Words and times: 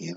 Yo, 0.00 0.14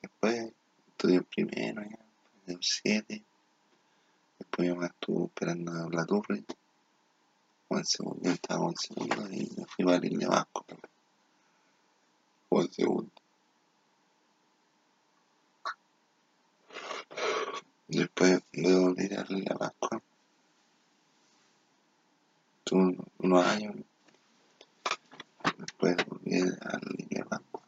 Después 0.00 0.52
estudié 0.86 1.16
el 1.16 1.24
primero, 1.24 1.82
ya, 1.82 1.98
el 2.46 2.58
7. 2.60 3.24
Después 4.38 4.68
mi 4.68 4.74
mamá 4.74 4.86
estuvo 4.86 5.26
esperando 5.26 5.90
la 5.90 6.06
torre. 6.06 6.44
O 7.66 7.78
el 7.78 7.84
segundo, 7.84 8.20
yo 8.22 8.30
estaba 8.30 8.62
en 8.62 8.70
el 8.70 8.76
segundo 8.76 9.32
y 9.32 9.50
me 9.56 9.66
fui 9.66 9.92
a 9.92 9.98
Lille 9.98 10.26
Vasco. 10.26 10.64
O 12.50 12.60
el 12.62 12.70
segundo. 12.70 13.10
Después 17.88 18.40
de 18.52 18.78
volver 18.78 19.18
a 19.18 19.24
Lille 19.24 19.54
Vasco. 19.58 20.00
Tuve 22.62 22.96
unos 23.18 23.44
años. 23.44 23.74
Después 25.64 25.96
volví 26.06 26.42
a 26.60 26.78
Lille 26.78 27.24
Vasco. 27.24 27.62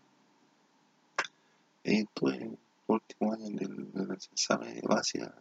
Y 1.82 2.04
tuve 2.04 2.36
el 2.36 2.58
último 2.88 3.32
año 3.32 3.48
de, 3.56 3.66
de 3.68 4.06
la 4.06 4.14
examen 4.14 4.82
básica. 4.82 5.34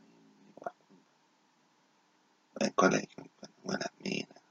En 2.57 2.67
el 2.67 2.73
colegio, 2.73 3.29
buenas 3.61 3.91
minas, 3.99 4.41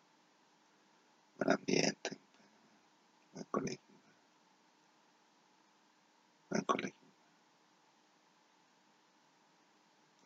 buen 1.38 1.50
ambiente, 1.50 2.18
buen 3.32 3.46
colegio, 3.50 3.94
buen 6.50 6.64
colegio. 6.64 7.08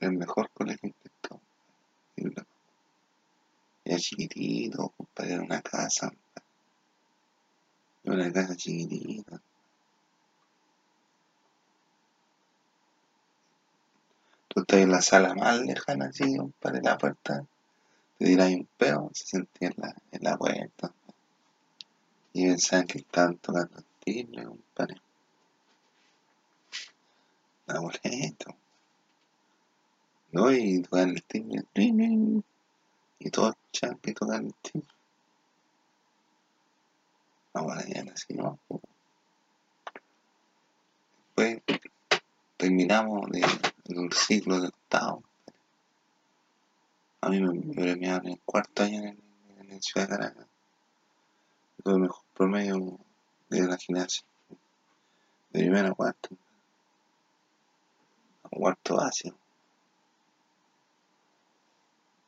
El 0.01 0.13
mejor 0.15 0.51
colegio 0.51 0.93
que 1.01 1.09
estuvo. 1.09 1.41
Era 3.85 3.99
chiquitito, 3.99 4.89
compadre, 4.97 5.35
era 5.35 5.43
una 5.43 5.63
casa, 5.63 6.13
era 8.13 8.25
una 8.25 8.33
casa 8.33 8.57
chiquitita. 8.57 9.41
Tú 14.49 14.61
estás 14.61 14.81
en 14.81 14.91
la 14.91 15.03
sala 15.03 15.35
más 15.35 15.61
lejana, 15.61 16.07
así, 16.07 16.37
compadre, 16.37 16.81
la 16.83 16.99
puerta 16.99 17.47
te 18.19 18.25
tiráis 18.25 18.57
un 18.57 18.69
peo, 18.77 19.11
se 19.15 19.27
sentía 19.27 19.69
en 19.69 20.23
la, 20.25 20.37
puerta. 20.37 20.93
Y 22.33 22.47
pensaban 22.47 22.87
que 22.87 22.99
estaban 22.99 23.37
tocando 23.39 23.79
el 23.79 23.85
timbre, 24.01 24.45
compadre. 24.45 25.01
Abuelito. 27.69 28.57
No, 30.33 30.53
y 30.53 30.83
tocan 30.83 31.11
el 31.11 31.23
timbre. 31.23 31.65
Y 33.21 33.31
todos 33.31 33.55
escuchaban 33.55 33.99
que 33.99 34.13
tocan 34.13 34.47
el 34.47 34.55
timbre. 34.55 34.98
Después 41.37 41.63
terminamos 42.57 43.31
de, 43.31 43.41
el 43.41 44.13
ciclo 44.13 44.61
de 44.61 44.69
octavo. 44.69 45.23
A 47.21 47.29
mí 47.31 47.41
me, 47.41 47.53
me 47.53 47.75
premiaron 47.75 48.29
el 48.29 48.41
cuarto 48.41 48.83
año 48.83 49.03
en, 49.03 49.19
en, 49.71 49.83
Ciudad 49.83 50.09
de 50.09 50.17
Caracas. 50.17 50.47
Tuve 51.83 51.95
el 51.95 52.01
mejor 52.01 52.25
promedio 52.35 52.99
de 53.49 53.67
la 53.67 53.77
gimnasia. 53.77 54.25
De 55.53 55.61
primero 55.61 55.89
a 55.89 55.95
cuarto. 55.95 56.31
A 58.45 58.49
cuarto 58.49 58.97
básico. 58.97 59.37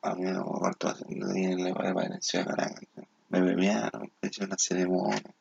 A 0.01 0.15
mí 0.15 0.23
no, 0.23 0.45
cuarto 0.45 0.87
básico. 0.87 1.09
No 1.15 1.27
tenía 1.27 1.51
en 1.51 1.63
la 1.63 2.03
en 2.03 2.21
Ciudad 2.21 2.45
de 2.45 2.51
Caracas. 2.51 3.10
Me 3.31 3.41
premiaron, 3.41 4.11
me 4.21 4.27
hicieron 4.27 4.49
una 4.49 4.57
ceremonia. 4.57 5.33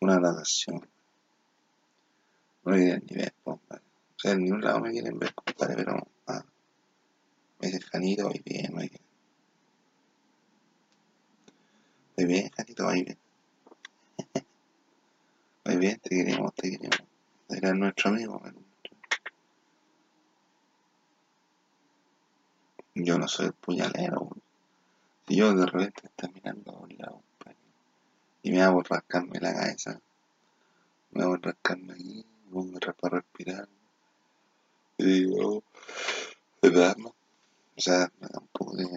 Una 0.00 0.16
graduación. 0.16 0.86
No 2.62 2.72
le 2.72 2.78
dieron 2.78 3.06
nivel, 3.06 3.32
compadre. 3.42 3.82
O 3.84 4.18
sea, 4.18 4.32
en 4.32 4.40
ningún 4.44 4.60
lado 4.60 4.80
me 4.80 4.90
quieren 4.90 5.18
ver, 5.18 5.32
compadre, 5.34 5.76
pero... 5.76 6.06
Ah, 6.26 6.44
me 7.60 7.68
dice 7.68 7.80
Janito, 7.80 8.28
voy 8.28 8.42
bien, 8.44 8.70
voy 8.74 8.88
bien. 8.88 9.02
Voy 12.16 12.26
bien, 12.26 12.50
Janito, 12.50 12.84
voy 12.84 13.02
bien. 13.02 13.18
Muy 15.64 15.76
bien, 15.78 15.98
te 16.00 16.10
queremos, 16.10 16.54
te 16.54 16.70
queremos. 16.70 17.08
Eres 17.48 17.74
nuestro 17.76 18.10
amigo. 18.10 18.42
Yo 22.94 23.18
no 23.18 23.26
soy 23.26 23.46
el 23.46 23.52
puñalero. 23.54 24.28
Si 25.28 25.36
yo 25.36 25.52
de 25.52 25.66
repente 25.66 26.06
estoy 26.06 26.30
mirando 26.32 26.72
a 26.72 26.78
un 26.78 26.96
lado 26.96 27.22
y 28.42 28.50
me 28.50 28.62
hago 28.62 28.82
rascarme 28.82 29.38
la 29.40 29.52
cabeza, 29.52 30.00
me 31.10 31.22
hago 31.22 31.36
rascarme 31.36 31.92
aquí, 31.92 32.24
me 32.46 32.50
pongo 32.50 32.78
para 32.98 33.16
respirar. 33.16 33.68
Y 34.96 35.04
digo, 35.04 35.62
¿verdad? 36.62 36.96
O 37.04 37.14
sea, 37.76 38.10
me 38.20 38.28
da 38.28 38.38
un 38.38 38.48
poco 38.48 38.74
de... 38.74 38.88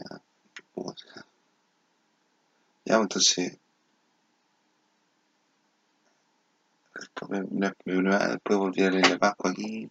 Ya, 2.85 2.95
entonces... 2.95 3.57
Después, 6.95 7.41
volví 8.57 8.83
a 8.83 8.89
leer 8.89 9.05
el 9.05 9.19
Pascua 9.19 9.51
aquí. 9.51 9.89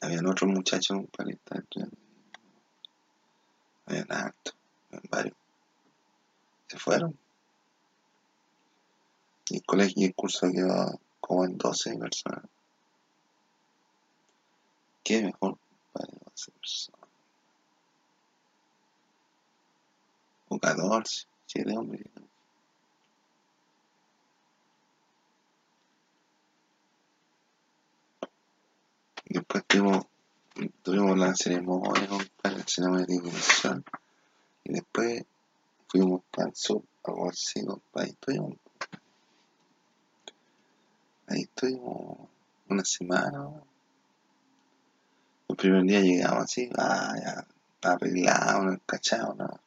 Habían 0.00 0.26
otros 0.26 0.50
muchachos 0.50 1.02
para 1.14 1.30
estar. 1.30 1.62
Habían 3.86 4.12
harto, 4.12 4.52
habían 4.88 5.04
varios. 5.10 5.36
Se 6.68 6.78
fueron. 6.78 7.18
Y 9.48 9.56
el 9.56 9.64
colegio 9.64 10.02
y 10.02 10.04
el 10.06 10.14
curso 10.14 10.50
quedó 10.50 11.00
como 11.20 11.44
en 11.44 11.58
12 11.58 11.96
personas. 11.98 12.44
¿Qué 15.02 15.22
mejor 15.22 15.58
para 15.92 16.06
12 16.30 16.50
personas? 16.52 17.00
O 20.48 20.58
14, 20.58 21.26
7 21.46 21.76
hombres. 21.76 22.04
Después 29.26 29.64
tuvimos, 29.66 30.06
tuvimos 30.82 31.18
la 31.18 31.34
ceremonia, 31.34 32.08
compadre, 32.08 32.58
la 32.58 32.64
ceremonia 32.66 33.06
de 33.06 33.14
ignición. 33.14 33.84
Y 34.64 34.72
después 34.72 35.24
fuimos 35.88 36.22
para 36.30 36.48
el 36.48 36.54
sur, 36.54 36.82
algo 37.04 37.30
así. 37.30 37.60
Ahí 37.94 38.10
estuvimos. 38.10 38.56
Ahí 41.26 41.42
estuvimos 41.42 42.28
una 42.68 42.84
semana. 42.84 43.50
El 45.48 45.56
primer 45.56 45.84
día 45.84 46.00
llegamos 46.00 46.44
así, 46.44 46.70
ah, 46.78 47.14
ya, 47.22 47.46
arreglado, 47.82 48.62
no 48.62 48.78
cachado, 48.86 49.34
no, 49.34 49.60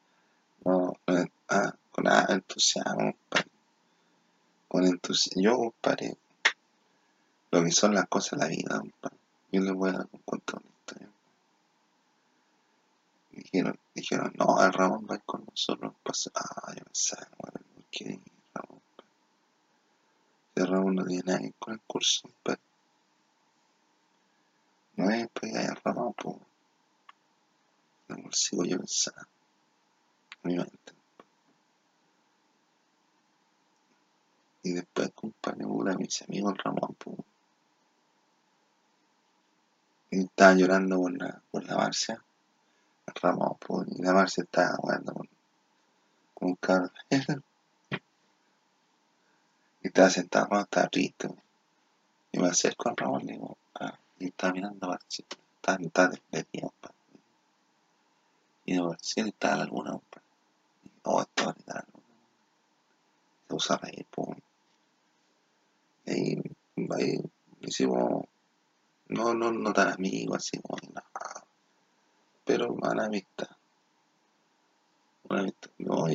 no, 0.66 0.94
no 1.06 1.26
ah, 1.50 1.74
con 1.92 2.04
nada 2.04 2.34
entusiasmo, 2.34 3.14
compadre. 3.14 3.52
Con 4.68 4.86
entusiasmo, 4.86 5.42
yo, 5.42 5.58
compadre, 5.58 6.18
lo 7.52 7.64
que 7.64 7.72
son 7.72 7.94
las 7.94 8.08
cosas 8.08 8.40
de 8.40 8.46
la 8.46 8.50
vida, 8.50 8.80
compadre. 8.80 9.18
Yo 9.52 9.62
les 9.62 9.74
voy 9.74 9.90
a 9.92 9.94
una 9.94 10.08
historia. 10.14 11.10
Dijeron, 13.32 13.80
dijeron, 13.96 14.34
no, 14.38 14.62
el 14.62 14.67
Ramón 14.78 15.08
va 15.10 15.16
a 15.16 15.20
con 15.20 15.44
nosotros. 15.44 15.94
Pues, 16.04 16.30
ah, 16.36 16.74
yo 16.78 16.84
pensaba, 16.84 17.28
bueno, 17.40 17.60
¿por 17.74 17.86
qué 17.90 18.04
ir, 18.06 18.22
Ramón? 18.54 18.82
Ramón 20.56 20.96
no 20.96 21.06
tiene 21.06 21.24
nada 21.26 21.40
que 21.40 21.54
con 21.54 21.74
el 21.74 21.82
curso, 21.82 22.30
pero 22.44 22.60
no 24.98 25.10
es 25.12 25.28
pues 25.34 25.54
ya 25.54 25.62
el 25.62 25.76
Ramón, 25.84 26.14
pues. 26.14 26.36
El 28.10 28.22
bolsillo 28.24 28.66
yo 28.66 28.78
pensaba, 28.78 29.28
en 30.44 30.52
mi 30.52 30.58
mente. 30.58 30.94
Y 34.64 34.74
después, 34.74 35.12
una 35.60 35.92
de 35.92 35.98
mis 35.98 36.22
amigos, 36.22 36.56
Ramón, 36.64 36.96
pues. 37.00 37.18
Y 40.12 40.24
estaba 40.24 40.54
llorando 40.54 40.98
por 40.98 41.18
la, 41.18 41.42
por 41.52 41.64
la 41.66 41.76
Marcia. 41.76 42.24
Ramón, 43.22 43.57
pues, 43.68 43.90
y 43.90 44.02
la 44.02 44.14
Marcia 44.14 44.44
estaba 44.46 44.78
jugando 44.78 45.14
con, 45.14 45.28
un 46.40 46.56
y 49.82 49.88
estaba 49.88 50.10
sentado, 50.10 50.48
no, 50.50 50.62
estaba 50.62 50.88
triste. 50.88 51.28
Y 52.32 52.40
me 52.40 52.48
acerco 52.48 52.88
al 52.90 52.96
Ramón 52.96 53.22
y 53.22 53.26
le 53.26 53.34
digo, 53.34 53.58
ah, 53.76 54.00
y 54.20 54.28
estaba 54.28 54.54
mirando 54.54 54.88
a 54.92 55.00
estaba 55.88 56.08
despedida, 56.08 56.70
pa. 56.80 56.94
Y 58.66 58.74
digo, 58.74 58.96
la 59.58 59.66
luna, 59.66 59.98
pa. 59.98 60.22
Y 60.84 60.90
oh. 61.04 61.26
Se 63.48 63.54
usa 63.54 63.78
a. 63.78 64.38
Y 66.06 66.12
ahí, 66.12 66.42
ahí 66.96 67.22
hicimos 67.62 68.26
no, 69.10 69.34
no, 69.34 69.52
no 69.52 69.74
tan 69.74 69.90
amigos 69.90 70.38
así 70.38 70.60
como 70.62 70.78
nada. 70.94 71.46
Pero. 72.46 72.74
Una 72.74 73.06
amistad. 73.06 73.06
No, 73.06 73.27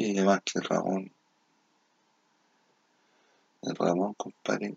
y 0.02 0.18
además 0.18 0.40
que 0.44 0.60
Ramón 0.60 1.12
El 3.62 3.76
Ramón, 3.76 4.14
compadre, 4.14 4.76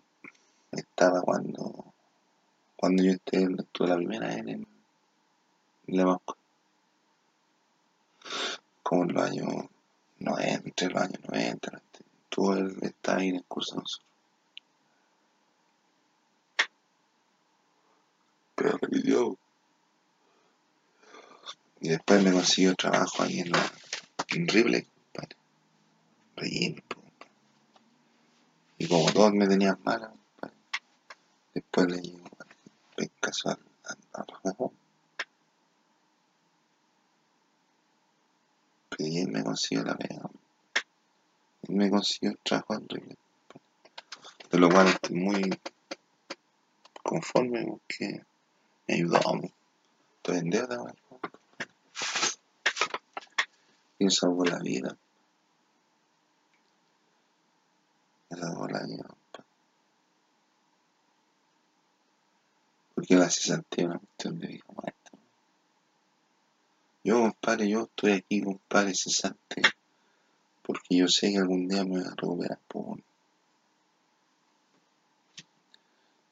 estaba 0.70 1.20
cuando, 1.20 1.92
cuando 2.76 3.02
yo 3.02 3.10
estuve 3.10 3.88
la 3.88 3.96
primera 3.96 4.28
vez 4.28 4.38
en, 4.46 4.66
La 5.88 6.20
Como 8.84 9.02
en 9.02 9.12
los 9.12 9.22
años 9.24 9.64
90, 10.20 10.68
entre 10.68 10.88
los 10.90 11.02
años 11.02 11.20
90, 11.28 11.82
estuvo 12.22 12.54
él, 12.54 12.76
estaba 12.82 13.18
ahí 13.18 13.30
en 13.30 13.36
el 13.36 13.44
curso 13.44 13.74
de 13.74 13.80
nosotros. 13.80 14.06
Pero. 18.54 18.78
Y 21.80 21.88
después 21.88 22.22
me 22.22 22.32
consiguió 22.32 22.74
trabajo 22.76 23.24
ahí 23.24 23.40
en, 23.40 23.50
la, 23.50 23.72
en 24.28 24.48
Ripley, 24.48 24.86
y 28.78 28.88
como 28.88 29.12
todos 29.12 29.32
me 29.32 29.46
tenían 29.46 29.78
mala, 29.84 30.12
después 31.54 31.86
le 31.86 32.00
digo, 32.00 32.24
en 32.98 33.10
caso 33.20 33.50
al, 33.50 33.58
al. 34.12 34.26
Y 38.98 39.26
me 39.26 39.44
consiguió 39.44 39.84
la 39.84 39.94
pega. 39.94 40.30
Él 41.62 41.74
me 41.74 41.90
consiguió 41.90 42.30
el 42.30 42.38
trabajo 42.38 42.78
Ripley. 42.88 43.18
De 44.50 44.58
lo 44.58 44.70
cual 44.70 44.88
estoy 44.88 45.16
muy 45.16 45.60
conforme 47.02 47.64
porque 47.66 48.24
me 48.86 48.94
ayudó. 48.94 49.18
Estoy 50.16 50.38
en 50.38 50.50
deuda, 50.50 50.94
Y 53.98 54.10
salvó 54.10 54.44
la 54.44 54.58
vida. 54.58 54.96
Me 58.30 58.38
salvó 58.38 58.66
la 58.68 58.82
vida. 58.82 59.16
Porque 63.06 63.22
la 63.22 63.30
cesantía 63.30 63.84
es 63.84 63.90
una 63.90 63.98
cuestión 64.00 64.40
de 64.40 64.48
vida 64.48 64.64
muerta. 64.66 65.10
Yo, 67.04 67.20
compadre, 67.20 67.68
yo 67.68 67.82
estoy 67.82 68.12
aquí, 68.14 68.42
compadre, 68.42 68.94
cesante. 68.96 69.62
Porque 70.62 70.96
yo 70.96 71.06
sé 71.06 71.30
que 71.30 71.38
algún 71.38 71.68
día 71.68 71.84
me 71.84 72.00
voy 72.00 72.00
a 72.00 72.10
recuperar 72.16 72.58
por. 72.66 73.00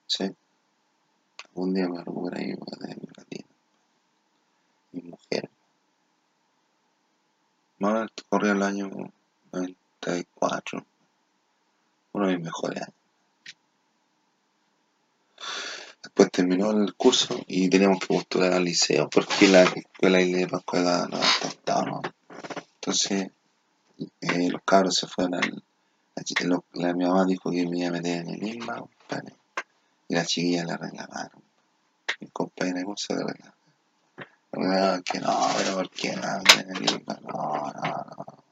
¿Sí? 0.09 0.35
Algún 1.51 1.75
día 1.75 1.85
me 1.85 1.91
voy 1.91 2.01
a 2.01 2.05
recuperar 2.05 2.43
y 2.43 2.55
voy 2.55 2.69
a 2.73 2.77
tener 2.77 2.99
mi 2.99 3.07
gatita. 3.07 3.49
Mi 4.91 5.03
mujer. 5.03 5.51
Esto 7.79 8.25
corría 8.29 8.53
el 8.53 8.63
año 8.65 8.91
94. 9.53 10.85
Uno 12.15 12.27
de 12.27 12.37
mis 12.37 12.47
mejores 12.47 12.83
años. 12.83 13.04
Después 16.15 16.31
terminó 16.31 16.71
el 16.71 16.95
curso 16.95 17.41
y 17.49 17.69
teníamos 17.69 17.99
que 17.99 18.07
postular 18.07 18.53
al 18.53 18.63
liceo 18.63 19.11
porque 19.11 19.49
la 19.49 19.65
escuela 19.65 20.19
de 20.19 20.47
Pascuala 20.47 21.09
no 21.11 21.19
estaba 21.19 21.83
¿no? 21.87 22.03
Entonces, 22.77 23.33
eh, 24.21 24.49
los 24.49 24.63
cabros 24.65 24.95
se 24.95 25.09
fueron 25.09 25.35
al. 25.35 25.65
La, 26.75 26.95
mi 26.95 27.05
mamá 27.05 27.25
dijo 27.25 27.51
que 27.51 27.67
me 27.67 27.79
iba 27.79 27.89
a 27.89 27.91
meter 27.91 28.21
en 28.21 28.29
el 28.29 28.47
INMA, 28.47 28.85
y 30.07 30.15
las 30.15 30.29
chiquillas 30.29 30.67
la 30.67 30.77
reclamaron. 30.77 31.43
Mi 32.21 32.29
compañera 32.29 32.79
de 32.79 32.85
curso 32.85 33.13
le 33.17 33.25
reclamaron. 34.53 35.03
que 35.03 35.19
no, 35.19 35.49
pero 35.57 35.75
¿por 35.75 35.91
qué 35.91 36.15
no 36.15 36.39
en 36.61 36.77
el? 36.77 37.05
No, 37.07 37.73
no, 37.73 37.73
no. 37.73 38.45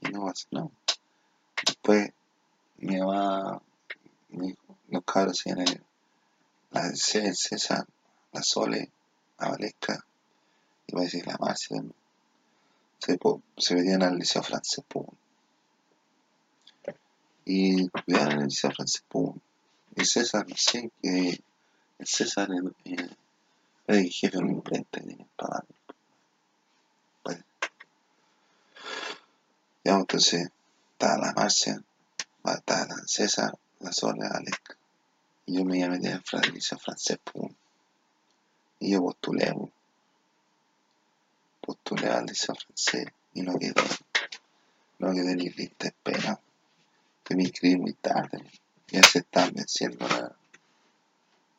Y 0.00 0.08
no 0.08 0.32
no. 0.50 0.72
Después 1.64 2.12
mi 2.80 2.98
mamá 2.98 3.60
dijo, 4.30 4.76
los 4.88 5.04
cabros 5.04 5.46
iban 5.46 5.64
la 6.70 6.90
César, 6.94 7.86
la 8.32 8.42
Sole, 8.42 8.90
la 9.38 9.48
Valesca, 9.50 10.04
iba 10.86 11.00
a 11.00 11.04
decir 11.04 11.26
la 11.26 11.36
Marcia 11.38 11.82
Se, 12.98 13.18
se 13.56 13.74
venían 13.74 14.02
al 14.02 14.16
liceo 14.16 14.42
francés, 14.42 14.84
pum. 14.88 15.06
Y 17.44 17.86
estudiaban 17.86 18.32
en 18.32 18.38
el 18.38 18.44
liceo 18.46 18.70
francés, 18.70 19.04
pum. 19.08 19.38
Y 19.96 20.04
César, 20.04 20.46
no 20.48 20.56
sé, 20.56 20.90
que 21.02 21.42
el 21.98 22.06
César 22.06 22.48
era 22.84 23.16
el 23.88 24.08
jefe 24.10 24.36
de 24.36 24.42
una 24.42 24.52
imprenta 24.52 25.00
y 25.00 25.02
tenía 25.02 25.16
que 25.16 25.30
pagar. 25.36 25.64
Bueno. 27.24 27.44
Ya, 29.84 29.94
entonces, 29.96 30.50
estaba 30.92 31.26
la 31.26 31.32
Marcia, 31.32 31.82
la 32.42 33.02
César, 33.06 33.58
la 33.80 33.90
Valesca. 34.30 34.76
Y 35.46 35.58
yo 35.58 35.64
me 35.64 35.80
en 35.80 35.94
el 35.94 36.22
liceo 36.52 36.78
francés. 36.78 37.18
Y 38.78 38.92
yo 38.92 39.02
postulé, 39.02 39.52
pum 39.52 39.70
postulé 41.60 42.08
al 42.08 42.26
liceo 42.26 42.54
francés 42.54 43.06
y 43.34 43.42
no 43.42 43.58
quedé, 43.58 43.74
no 44.98 45.12
quedé 45.12 45.36
ni 45.36 45.50
lista 45.50 45.84
de 45.84 45.88
espera, 45.88 46.40
que 47.24 47.36
me 47.36 47.42
inscribí 47.42 47.76
muy 47.76 47.92
tarde, 47.94 48.38
ya 48.88 49.02
se 49.02 49.20
están 49.20 49.52
venciendo 49.52 50.08
la, 50.08 50.34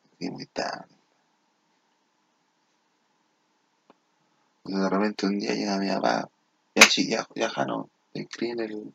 inscribí 0.04 0.30
muy 0.30 0.46
tarde. 0.46 0.94
Y 4.64 4.74
de 4.74 4.88
repente 4.88 5.26
un 5.26 5.38
día 5.38 5.54
llega 5.54 5.78
mi 5.78 5.88
papá, 5.88 6.28
ya 6.74 6.86
ya, 7.08 7.28
ya, 7.34 7.64
no, 7.64 7.88
me 8.14 8.22
inscribí 8.22 8.52
en 8.52 8.60
el, 8.60 8.94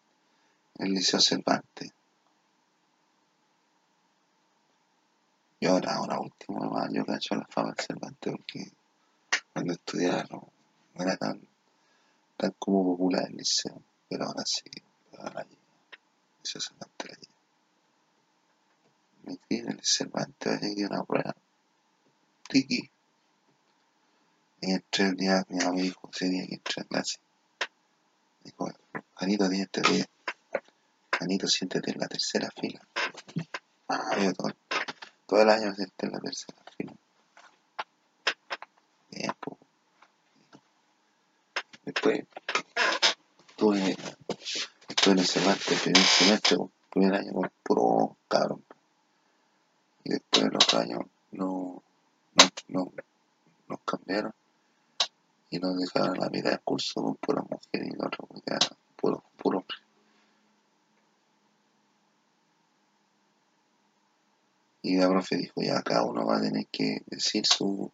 el 0.79 0.91
liceo 0.91 1.19
Cervantes. 1.19 1.91
Y 5.59 5.65
ahora, 5.65 5.95
ahora 5.95 6.19
último, 6.19 6.59
mamá, 6.59 6.87
yo 6.91 7.03
cacho 7.05 7.35
la 7.35 7.47
fama 7.47 7.69
del 7.69 7.85
Cervantes 7.85 8.31
porque 8.31 8.71
cuando 9.53 9.73
estudiaba 9.73 10.23
no, 10.29 10.51
no 10.93 11.03
era 11.03 11.17
tan, 11.17 11.41
tan 12.37 12.51
como 12.59 12.83
popular 12.83 13.25
el 13.27 13.37
liceo, 13.37 13.81
pero 14.07 14.25
ahora 14.25 14.43
sí, 14.45 14.69
llega. 15.11 15.47
Liceo 16.43 16.61
Cervantes 16.61 17.09
la 17.09 17.15
llega. 17.15 17.37
Me 19.23 19.37
tiene 19.47 19.71
el 19.71 19.79
Cervantes, 19.83 20.61
va 20.61 20.85
a 20.85 20.89
una 20.89 21.03
prueba. 21.03 21.35
Tiki. 22.47 22.89
Y 24.61 24.71
entré 24.71 25.05
el 25.05 25.15
día, 25.15 25.43
mi 25.49 25.57
me 25.57 25.81
dijo 25.81 26.09
ese 26.11 26.29
día 26.29 26.45
que 26.47 26.55
entré 26.55 26.81
a 26.81 26.85
clase. 26.85 27.19
Dijo, 28.43 28.71
Anito, 29.15 29.47
siéntate 29.49 29.91
bien. 29.91 30.05
Anito, 31.19 31.47
siéntate 31.47 31.91
en 31.91 31.99
la 31.99 32.07
tercera 32.07 32.49
fila. 32.51 32.79
Ah, 33.89 34.17
yo 34.19 34.33
todo, 34.33 34.49
todo 35.25 35.41
el 35.41 35.49
año 35.49 35.73
senté 35.73 36.05
en 36.05 36.11
la 36.11 36.19
tercera 36.19 36.63
fila. 36.77 36.93
Bien, 39.09 39.31
pues. 39.39 39.57
Después 41.85 42.25
estuve, 43.47 43.97
estuve 44.89 45.13
en 45.13 45.19
el 45.19 45.25
semestre, 45.25 45.75
el 45.75 45.81
primer 45.81 46.03
semestre, 46.03 46.57
el 46.57 46.69
primer 46.91 47.13
año 47.15 47.33
con 47.33 47.51
puro 47.63 48.17
cabrón. 48.27 48.63
Y 50.03 50.11
después 50.11 50.51
los 50.51 50.73
años 50.75 50.99
no, 51.31 51.81
no, 52.67 52.93
no, 53.67 53.77
cambiaron 53.85 54.33
y 55.49 55.59
nos 55.59 55.77
dejaron 55.79 56.19
la 56.19 56.29
mitad 56.29 56.51
del 56.51 56.59
curso 56.59 57.01
con 57.01 57.15
puras 57.15 57.45
mujeres 57.49 57.87
y 57.87 57.93
el 57.93 58.05
otro 58.05 58.27
era 58.45 58.59
puro, 58.97 59.23
puro 59.37 59.59
hombre. 59.59 59.77
Y 64.87 64.95
la 64.95 65.09
profe 65.09 65.35
dijo, 65.35 65.61
ya 65.61 65.81
cada 65.81 66.03
uno 66.03 66.25
va 66.25 66.37
a 66.37 66.41
tener 66.41 66.65
que 66.67 67.03
decir 67.07 67.45
su, 67.45 67.91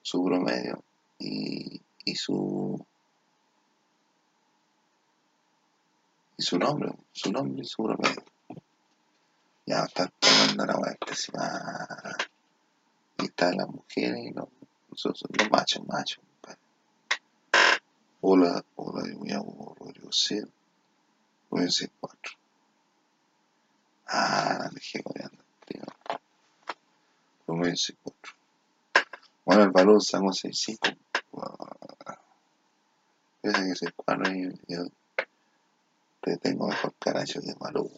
su 0.00 0.24
promedio 0.24 0.82
y, 1.18 1.78
y 2.06 2.14
su 2.14 2.82
y 6.38 6.42
su 6.42 6.58
nombre, 6.58 6.94
su 7.12 7.30
nombre 7.30 7.62
y 7.62 7.66
su 7.66 7.82
promedio. 7.82 8.24
Ya 9.66 9.84
está 9.84 10.10
tomando 10.18 10.64
la 10.64 10.78
hueá 10.78 10.92
especial. 10.92 12.16
Y 13.18 13.26
están 13.26 13.58
las 13.58 13.68
mujeres 13.68 14.20
y 14.24 14.30
los, 14.30 14.48
los, 15.04 15.24
los 15.28 15.50
machos, 15.50 15.86
machos. 15.86 16.24
Hola, 18.22 18.64
hola, 18.76 19.06
yo 19.06 19.18
me 19.18 19.34
llamo 19.34 19.76
Rodrigo 19.78 20.10
C. 20.10 20.46
Voy 21.50 21.60
a 21.60 21.64
decir 21.64 21.92
cuatro. 22.00 22.32
Ah, 24.06 24.56
la 24.60 24.70
dejé 24.70 25.02
coreando, 25.02 25.39
tío. 27.50 27.58
Voy 27.58 27.68
a 27.68 27.70
decir 27.70 27.96
cuatro. 28.02 28.32
Bueno, 29.44 29.62
el 29.64 29.70
valor 29.70 30.02
sacó 30.02 30.26
6.5. 30.26 30.96
Parece 33.42 33.68
que 33.68 33.74
se 33.74 33.92
cuatro 33.92 34.30
y 34.32 34.52
yo 34.68 34.84
te 36.20 36.36
tengo 36.36 36.68
mejor 36.68 36.94
carajo 36.98 37.40
de 37.40 37.54
Malú. 37.58 37.90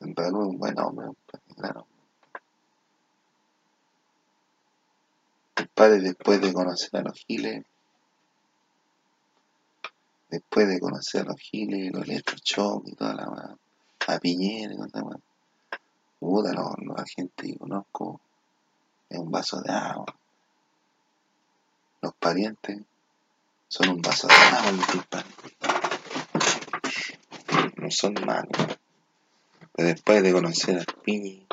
En 0.00 0.14
Perú 0.14 0.42
es 0.42 0.48
un 0.48 0.58
buen 0.58 0.78
hombre, 0.78 1.08
claro. 1.56 1.86
El 5.56 5.68
padre 5.68 6.00
después 6.00 6.40
de 6.40 6.54
conocer 6.54 7.00
a 7.00 7.02
los 7.02 7.18
giles, 7.18 7.66
después 10.30 10.68
de 10.68 10.80
conocer 10.80 11.20
a 11.22 11.24
los 11.24 11.38
giles 11.38 11.92
los 11.92 12.08
electrochocs 12.08 12.88
y 12.88 12.94
toda 12.94 13.14
la 13.14 13.56
a 14.06 14.18
Piñera 14.18 14.72
y 14.72 14.76
toda 14.76 15.10
la 15.10 15.20
puta, 16.20 16.52
los, 16.52 16.74
los 16.78 16.98
agentes 16.98 17.46
que 17.46 17.58
conozco, 17.58 18.20
es 19.08 19.18
un 19.18 19.30
vaso 19.30 19.60
de 19.62 19.72
agua. 19.72 20.14
Los 22.02 22.14
parientes 22.14 22.82
son 23.68 23.88
un 23.88 24.02
vaso 24.02 24.28
de 24.28 24.34
agua, 24.34 24.72
mi 24.72 24.82
compadre. 24.84 25.30
No 27.76 27.90
son 27.90 28.14
malos. 28.24 28.78
Pero 29.72 29.88
después 29.88 30.22
de 30.22 30.32
conocer 30.32 30.80
a 30.80 31.02
Piñi, 31.02 31.46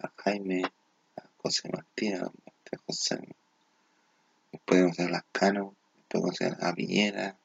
a 0.00 0.10
Jaime, 0.16 0.62
a 1.16 1.22
José 1.40 1.70
Martínez, 1.72 2.22
a 2.22 2.76
José, 2.86 3.20
después 4.50 4.78
de 4.78 4.84
conocer 4.84 5.06
a 5.06 5.10
las 5.10 5.24
Cano, 5.30 5.74
después 5.96 6.10
de 6.10 6.20
conocer 6.20 6.56
a 6.64 6.74
Piñera, 6.74 7.36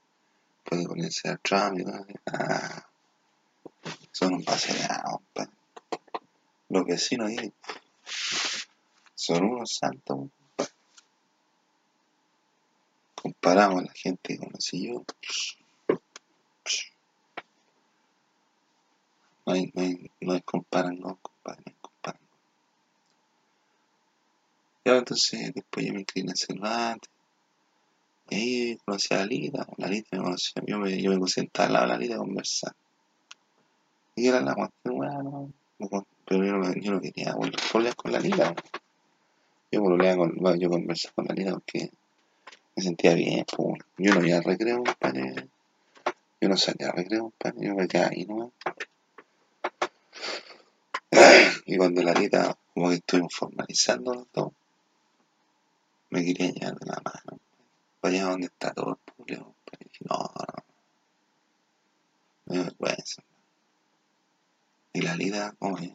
después 0.55 0.81
de 0.81 0.87
conocer 0.87 1.31
a 1.31 1.37
Trump 1.37 1.87
ah, 2.25 2.87
son 4.11 4.33
un 4.33 4.43
vaso 4.43 4.73
de 4.73 4.83
agua, 4.83 5.21
compadre. 5.33 5.66
Los 6.69 6.85
vecinos 6.85 7.29
ahí 7.29 7.53
son 9.15 9.43
unos 9.45 9.75
santos. 9.75 10.29
Comparamos 13.15 13.83
a 13.83 13.85
la 13.87 13.93
gente 13.93 14.33
que 14.33 14.37
conocí 14.37 14.87
yo. 14.87 15.03
No 19.45 19.53
hay, 19.53 19.71
no 19.73 19.81
hay, 19.81 20.11
no 20.21 20.33
hay 20.33 20.41
comparan, 20.41 20.99
no, 20.99 21.19
hay 21.45 21.73
comparan. 21.81 22.21
Ya, 24.85 24.97
entonces, 24.97 25.53
después 25.53 25.85
yo 25.85 25.93
me 25.93 26.01
incliné 26.01 26.31
en 26.31 26.37
Cervantes. 26.37 27.09
Y 28.29 28.35
ahí 28.35 28.77
conocí 28.85 29.13
a 29.13 29.25
Lita, 29.25 29.65
la 29.77 29.87
Lita 29.87 30.17
me 30.17 30.23
conoció, 30.23 30.61
yo 30.65 30.79
me, 30.79 31.01
yo 31.01 31.11
me 31.11 31.49
al 31.53 31.73
lado 31.73 31.85
de 31.85 31.91
la 31.91 31.97
Lita 31.97 32.15
a 32.15 32.19
conversar. 32.19 32.75
Y 34.15 34.27
era 34.27 34.41
la 34.41 34.53
cuestión, 34.53 34.95
bueno, 34.95 35.53
pero 35.77 36.43
yo 36.43 36.57
no, 36.57 36.69
no 36.69 37.01
quería 37.01 37.33
volver 37.35 37.95
con 37.95 38.11
la 38.11 38.19
Lita. 38.19 38.53
Yo 39.71 39.81
volvía 39.81 40.15
con, 40.15 40.35
bueno, 40.37 40.57
yo 40.57 40.69
conversaba 40.69 41.13
con 41.15 41.25
la 41.25 41.35
Lita 41.35 41.53
porque 41.53 41.91
me 42.75 42.83
sentía 42.83 43.13
bien, 43.13 43.45
pues, 43.55 43.83
yo 43.97 44.13
no 44.13 44.25
iba 44.25 44.37
al 44.37 44.43
recreo, 44.43 44.83
compadre. 44.83 45.49
Yo 46.39 46.49
no 46.49 46.57
salía 46.57 46.89
al 46.89 46.97
recreo, 46.97 47.31
compadre, 47.31 47.67
yo 47.67 47.75
me 47.75 47.87
quedaba 47.87 48.09
ahí 48.11 48.25
nomás. 48.25 48.51
Y 51.65 51.77
cuando 51.77 52.01
la 52.01 52.13
Lita, 52.13 52.57
como 52.73 52.89
que 52.89 52.95
estuvimos 52.95 53.33
formalizando 53.35 54.13
los 54.13 54.27
dos, 54.31 54.53
me 56.09 56.23
quería 56.23 56.51
llevar 56.51 56.79
de 56.79 56.85
la 56.85 57.01
mano. 57.03 57.39
Allá 58.01 58.23
donde 58.23 58.47
está 58.47 58.73
todo 58.73 58.91
el 58.91 59.13
público. 59.13 59.53
Pero 59.65 59.83
dije, 59.83 60.05
no, 60.09 60.17
no. 60.17 60.63
Me 62.45 62.63
vergüenza. 62.63 63.21
Y 64.97 65.01
la 65.01 65.15
Lita, 65.15 65.53
¿cómo 65.59 65.77
es? 65.77 65.91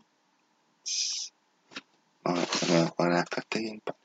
Vamos 2.23 2.49
a 2.71 2.87
jugar 2.87 3.11
a 3.11 3.15
las 3.17 3.25
cartas 3.29 3.63
pa. 3.85 3.97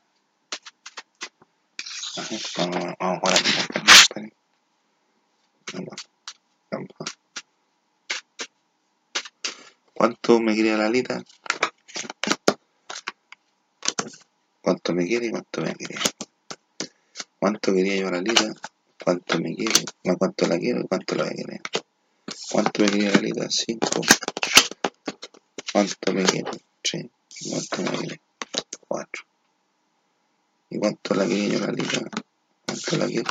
Vamos, 2.16 2.96
a 2.98 3.16
jugar 3.16 3.34
a 3.36 3.40
las 3.40 4.08
cartas. 4.08 4.32
¿Cuánto 9.94 10.40
me 10.40 10.56
quería 10.56 10.76
la 10.76 10.90
Lita? 10.90 11.22
¿Cuánto 14.60 14.94
me 14.94 15.06
quiere 15.06 15.26
y 15.26 15.30
cuánto 15.30 15.60
me 15.60 15.76
quiere? 15.76 15.94
¿Cuánto 17.38 17.72
quería 17.72 17.94
yo 17.94 18.10
la 18.10 18.20
Lita? 18.20 18.52
¿Cuánto 19.04 19.38
me 19.38 19.54
quiere? 19.54 19.84
¿cuánto 20.18 20.48
la 20.48 20.58
quiero 20.58 20.80
y 20.80 20.88
cuánto 20.88 21.14
la 21.14 21.22
voy 21.22 21.32
a 21.34 21.36
querer? 21.36 21.60
¿Cuánto 22.50 22.82
me 22.82 22.90
quería 22.90 23.12
la 23.12 23.20
Lita? 23.20 23.46
Cinco. 23.48 24.00
¿Cuánto 25.72 26.12
me 26.12 26.24
quiere? 26.24 26.50
Tres. 26.82 27.06
¿Y 27.40 27.50
cuánto 27.50 27.82
me 27.82 27.98
quiere? 27.98 28.20
Cuatro. 28.86 29.24
¿Y 30.70 30.78
cuánto 30.78 31.14
la 31.14 31.26
quería 31.26 31.48
yo 31.48 31.66
la 31.66 31.72
Lita? 31.72 32.00
¿Cuánto 32.66 32.96
la 32.96 33.06
quiero? 33.06 33.30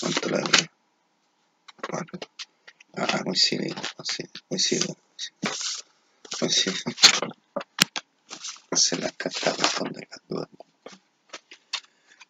¿Cuánto 0.00 0.28
la 0.30 0.40
quiero? 0.42 0.72
Cuatro. 1.88 2.20
Ah, 2.96 3.22
coincide, 3.24 3.74
coincide, 3.96 4.30
coincide. 4.48 4.96
Coincide. 6.38 6.76
Entonces 8.64 9.00
las 9.00 9.12
cartas 9.12 9.58
responden 9.58 10.08
las. 10.10 10.48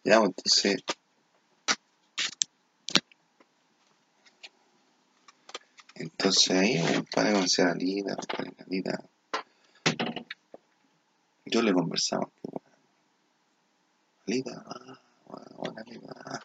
Ya, 0.03 0.19
pues, 0.19 0.29
entonces. 0.29 0.83
Entonces 6.01 6.49
ahí, 6.57 6.81
compadre, 6.95 7.33
conocer 7.33 7.67
a 7.67 7.75
Lida, 7.75 8.15
la 8.15 8.65
Lida. 8.67 9.03
Yo 11.45 11.61
le 11.61 11.73
conversaba. 11.73 12.27
Lida, 14.25 14.65
buena 15.57 15.83
Lida. 15.83 16.41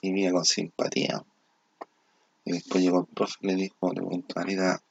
Y 0.00 0.10
mira 0.10 0.32
con 0.32 0.44
simpatía. 0.44 1.24
Y 2.44 2.52
después 2.52 2.82
llegó 2.82 3.02
el 3.02 3.06
profe 3.06 3.36
y 3.42 3.46
le 3.46 3.54
dijo, 3.54 3.92
le 3.92 4.00
preguntó 4.00 4.40
a 4.40 4.44
Lida, 4.44 4.82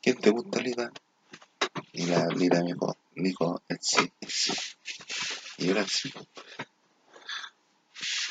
¿quién 0.00 0.18
te 0.18 0.30
gusta, 0.30 0.60
Lida? 0.60 0.92
Y 1.92 2.06
la 2.06 2.28
Lida 2.28 2.60
me 2.60 2.74
dijo, 2.74 2.96
dijo, 3.16 3.62
el 3.66 3.78
sí, 3.80 4.08
el 4.20 4.28
sí. 4.28 4.52
Y 5.58 5.64
yo 5.66 5.72
era 5.72 5.80
el 5.80 5.88
sí. 5.88 6.12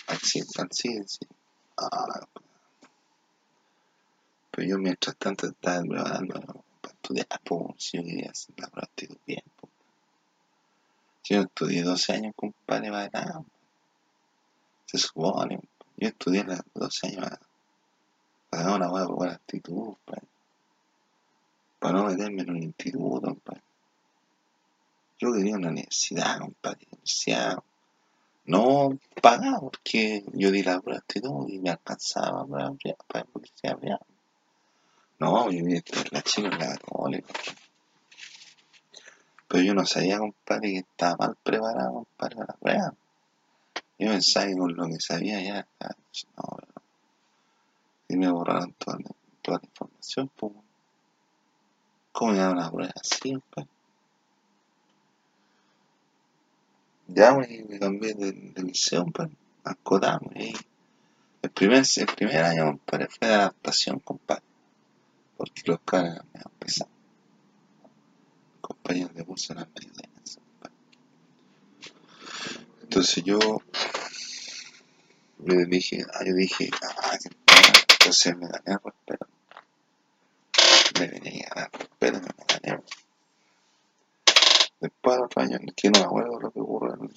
Al 0.08 0.20
sí, 0.20 0.42
al 0.58 0.70
sí, 0.72 0.88
el 0.88 1.10
sí. 1.10 1.28
Pero 4.62 4.70
yo 4.70 4.78
mientras 4.78 5.18
tanto 5.18 5.48
estaba 5.48 5.82
preparando 5.82 6.64
para 6.82 6.94
estudiar, 6.94 7.28
pues, 7.44 7.64
si 7.78 7.98
yo 7.98 8.04
quería 8.04 8.30
hacer 8.30 8.54
la 8.60 8.68
prueba 8.68 8.90
de 8.96 9.18
bien. 9.26 9.44
Si 11.24 11.34
yo 11.34 11.42
estudié 11.42 11.82
12 11.82 12.14
años, 12.14 12.34
compadre, 12.36 12.92
para 12.92 13.10
nada. 13.10 13.44
Se 14.86 15.00
supone, 15.00 15.60
yo 15.98 16.08
estudié 16.10 16.44
los 16.44 16.60
12 16.76 17.08
años 17.08 17.22
para, 17.22 17.40
para 18.52 18.64
dar 18.64 18.76
una 18.76 18.90
buena, 18.90 19.08
buena 19.08 19.34
actitud, 19.34 19.96
pues. 20.06 20.22
Para 21.80 21.94
no 21.96 22.06
meterme 22.06 22.44
en 22.44 22.52
un 22.52 22.62
instituto, 22.62 23.20
compadre. 23.20 23.64
Yo 25.18 25.34
quería 25.34 25.56
una 25.56 25.70
universidad, 25.70 26.38
compadre, 26.38 26.86
universidad. 26.92 27.58
No 28.46 29.00
pagada, 29.20 29.60
porque 29.60 30.24
yo 30.34 30.52
di 30.52 30.62
la 30.62 30.80
prueba 30.80 31.04
y 31.48 31.58
me 31.58 31.72
alcanzaba 31.72 32.46
para, 32.46 32.72
para 33.08 33.26
universidad 33.34 33.80
privada. 33.80 34.11
No, 35.22 35.52
yo 35.52 35.64
vi 35.64 35.80
la 36.10 36.24
chica 36.24 36.50
la 36.50 36.58
católica. 36.58 37.32
Pero 39.48 39.64
yo 39.64 39.76
no 39.76 39.86
sabía, 39.86 40.18
compadre, 40.18 40.72
que 40.72 40.78
estaba 40.80 41.16
mal 41.28 41.38
preparado, 41.44 41.94
compadre, 41.94 42.36
para 42.38 42.48
la 42.48 42.54
prueba. 42.60 42.94
Yo 44.00 44.08
pensaba 44.08 44.48
que 44.48 44.58
con 44.58 44.76
lo 44.76 44.88
que 44.88 45.00
sabía 45.00 45.40
ya, 45.44 45.68
no, 46.36 46.58
pero, 46.58 46.74
y 48.08 48.18
me 48.18 48.32
borraron 48.32 48.74
toda 48.74 48.98
la, 48.98 49.12
toda 49.44 49.60
la 49.60 49.68
información, 49.68 50.32
pues. 50.36 50.54
¿Cómo 52.12 52.32
me 52.32 52.48
una 52.48 52.72
prueba 52.72 52.94
así, 53.00 53.34
compadre? 53.34 53.70
Ya, 57.10 57.32
güey, 57.34 57.64
me 57.66 57.78
cambié 57.78 58.16
de, 58.16 58.32
de 58.32 58.64
liceo, 58.64 59.04
compadre. 59.04 59.36
Acotamos, 59.66 60.36
y 60.36 60.52
el 61.44 61.52
primer, 61.52 61.84
el 61.96 62.06
primer 62.08 62.44
año, 62.44 62.66
compadre, 62.66 63.08
fue 63.08 63.28
de 63.28 63.36
adaptación, 63.36 64.00
compadre. 64.00 64.51
Porque 65.42 65.64
los 65.66 65.80
caras 65.80 66.14
eran 66.14 66.28
medio 66.34 66.52
pesados. 66.60 66.94
Compañeros 68.62 69.16
de 69.16 69.24
medio 69.24 70.10
densos, 70.14 70.44
compadre. 70.44 70.76
Entonces 72.84 73.24
yo 73.24 73.40
me 75.40 75.66
dije, 75.66 76.06
ah, 76.14 76.24
yo 76.24 76.36
dije, 76.36 76.70
ah, 76.84 77.18
pena. 77.44 77.74
Entonces 77.90 78.38
me 78.38 78.48
gané 78.50 78.78
respeto. 78.86 79.28
Me 81.00 81.08
venía 81.08 81.48
a 81.50 81.56
ganar 81.56 81.72
respeto, 81.72 82.20
me 82.22 82.70
gané. 82.70 82.84
Después 84.80 85.18
al 85.18 85.24
otro 85.24 85.42
año, 85.42 85.58
que 85.76 85.90
no 85.90 86.00
me 86.02 86.06
acuerdo 86.06 86.40
lo 86.40 86.52
que 86.52 86.60
ocurrió 86.60 86.94
en 87.02 87.12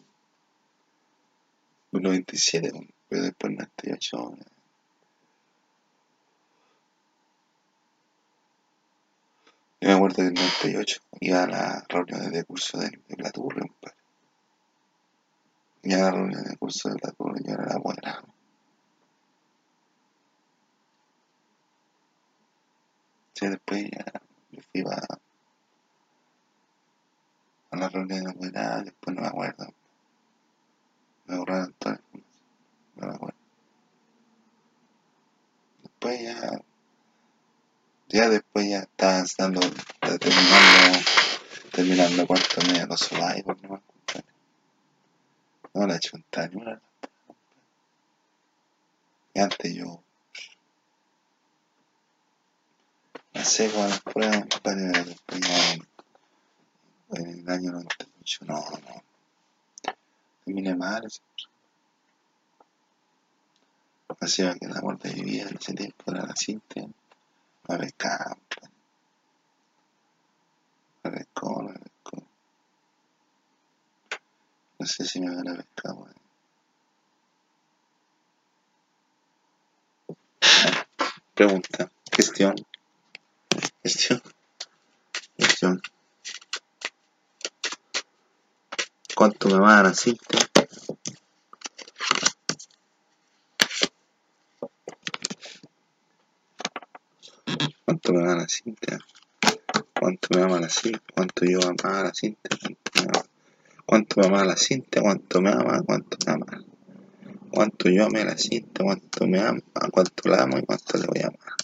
el 1.93 2.03
97, 2.03 2.89
pero 3.07 3.23
después 3.23 3.53
en 3.53 3.61
el 3.61 3.69
98. 3.77 4.55
Yo 9.85 9.91
me 9.91 9.97
acuerdo 9.97 10.17
que 10.17 10.23
en 10.23 10.29
el 10.29 10.35
98 10.35 11.01
iba 11.21 11.43
a 11.43 11.47
la 11.47 11.85
reunión 11.91 12.33
de 12.33 12.45
curso 12.45 12.79
de, 12.79 12.89
de 13.07 13.23
la 13.23 13.31
Turre, 13.31 13.61
compadre. 13.69 13.97
Y 15.83 15.93
a 15.93 15.99
la 15.99 16.11
reunión 16.11 16.43
de 16.43 16.57
curso 16.57 16.89
de 16.89 16.97
la 17.03 17.13
Turre 17.13 17.43
yo 17.45 17.53
era 17.53 17.67
la 17.67 17.79
buena. 17.79 18.25
Sí, 23.35 23.47
después 23.47 23.91
ya 23.91 24.07
me 24.53 24.63
fui 24.63 24.85
a, 24.91 25.19
a 27.71 27.77
la 27.77 27.89
reunión 27.91 28.25
de 28.25 28.33
buena, 28.33 28.81
después 28.83 29.15
no 29.15 29.21
me 29.21 29.29
acuerdo. 29.29 29.67
Me 31.27 31.37
borraron 31.37 31.75
toda 31.79 31.97
la 31.97 32.01
información. 32.01 32.35
No 32.95 33.07
me 33.07 33.15
acuerdo. 33.17 33.39
Ya 36.01 36.64
después 38.21 38.69
ya 38.69 38.79
estaba 38.79 39.25
dando, 39.37 39.61
terminando, 40.01 40.99
terminando 41.73 42.27
cuarto 42.27 42.61
media 42.63 42.87
con 42.87 42.97
su 42.97 43.17
por 43.45 43.63
no 43.63 43.83
No 45.75 45.87
la 45.87 45.95
he 45.95 45.97
hecho 45.97 46.17
un 46.17 46.81
Y 49.35 49.41
antes 49.41 49.75
yo 49.75 50.01
no 53.35 53.45
sé 53.45 53.69
con 53.73 53.89
las 53.89 54.01
pruebas, 54.01 54.47
compadre, 54.49 54.93
después 55.03 55.41
ya 55.41 55.73
en, 55.73 57.41
el 57.41 57.49
año 57.51 57.73
98, 57.73 58.45
no, 58.45 58.55
no. 58.55 59.93
Terminé 60.45 60.77
mal, 60.77 61.03
Hacía 64.21 64.55
que 64.55 64.69
la 64.69 64.81
muerte 64.81 65.13
vivía 65.13 65.49
en 65.49 65.57
ese 65.57 65.75
tiempo 65.75 66.13
era 66.13 66.25
la 66.25 66.37
cinta, 66.37 66.81
la 67.69 67.79
pescaba, 67.79 68.37
la 71.03 71.11
pescó, 71.11 71.63
la 71.63 71.73
pescó. 71.75 72.27
No 74.79 74.87
sé 74.87 75.05
si 75.05 75.21
me 75.21 75.35
van 75.35 75.49
a 75.49 75.57
pescar. 75.57 75.95
Pregunta, 81.35 81.91
cuestión, 82.15 82.55
cuestión, 83.83 84.23
cuestión. 85.37 85.83
¿Cuánto 89.17 89.49
me 89.49 89.59
van 89.59 89.87
a 89.87 89.95
cinta? 89.95 90.54
Cuánto 98.05 98.13
me 98.13 98.23
ama 98.23 98.37
la 98.43 98.49
cinta, 98.49 98.99
cuánto 99.99 100.29
me 100.31 100.43
ama 100.43 100.61
la 100.61 100.69
cinta, 100.69 101.01
cuánto 101.15 101.45
yo 101.47 101.61
amaba 101.63 102.03
la 102.03 102.15
cinta, 102.15 102.51
cuánto 103.87 104.21
me 104.21 104.27
ama 104.27 104.45
la 104.45 104.57
cinta, 104.57 105.01
cuánto 105.01 105.41
me 105.41 105.51
ama, 105.51 105.83
cuánto 105.87 106.19
me 106.27 106.33
ama, 106.33 106.65
cuánto 107.51 107.89
yo 107.89 108.05
amé 108.05 108.25
la 108.25 108.37
cinta, 108.37 108.85
cuánto 108.85 109.27
me 109.27 109.41
ama, 109.41 109.61
cuánto 109.91 110.29
la 110.29 110.43
amo 110.43 110.59
y 110.59 110.67
cuánto 110.67 110.99
le 110.99 111.07
voy 111.07 111.21
a 111.21 111.29
amar. 111.29 111.55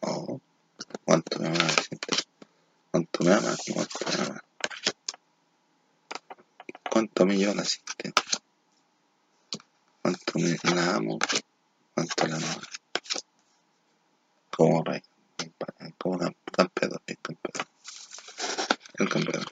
Oh, 0.00 0.40
cuánto 1.04 1.40
me 1.40 1.48
ama 1.48 1.58
la 1.58 1.68
cinta, 1.70 2.16
cuánto 2.92 3.24
me 3.24 3.32
ama 3.32 3.56
cuánto 3.74 3.98
me 4.06 4.26
ama. 4.26 4.40
Cuánto 6.88 7.26
me 7.26 7.36
yo 7.36 7.52
la 7.52 7.64
cinta, 7.64 8.12
cuánto 10.02 10.38
me 10.38 10.56
la 10.72 10.94
amo 10.94 11.18
amo. 11.96 12.60
Como 14.50 14.84
rey, 14.84 15.02
como 15.98 16.18
campeón, 16.18 17.00
el 17.06 17.18
campeón. 17.18 17.66
El 18.98 19.08
campeón. 19.08 19.44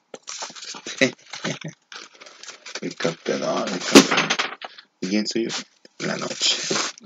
el 2.81 2.97
campeón, 2.97 3.69
el 3.69 3.81
campeón. 3.81 4.29
¿Y 5.01 5.09
quién 5.09 5.27
soy 5.27 5.49
yo? 5.49 5.57
La 5.99 6.17
noche. 6.17 6.57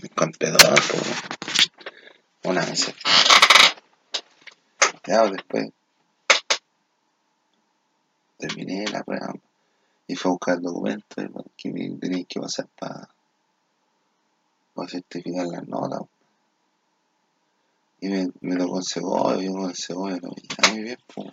El 0.02 0.10
campeón, 0.10 0.56
por 0.90 2.50
una 2.50 2.64
vez. 2.64 2.92
Ya 5.06 5.24
después 5.28 5.70
terminé 8.38 8.86
la 8.88 9.02
prueba 9.02 9.32
y 10.06 10.16
fue 10.16 10.30
a 10.30 10.32
buscar 10.32 10.56
el 10.56 10.62
documento 10.62 11.16
que 11.56 11.70
tenía 12.00 12.24
que 12.24 12.40
pasar 12.40 12.68
para 12.78 13.08
para 14.76 14.88
certificar 14.88 15.46
las 15.46 15.66
notas. 15.66 16.02
Y 18.00 18.08
me, 18.08 18.28
me 18.42 18.56
tocó 18.56 18.78
el 18.78 18.84
Segovia, 18.84 19.42
yo 19.42 19.52
con 19.52 19.70
el 19.70 19.76
Segovia 19.76 20.18
lo 20.22 20.30
veía 20.30 20.72
muy 20.72 20.82
bien, 20.82 20.98
pues. 21.12 21.32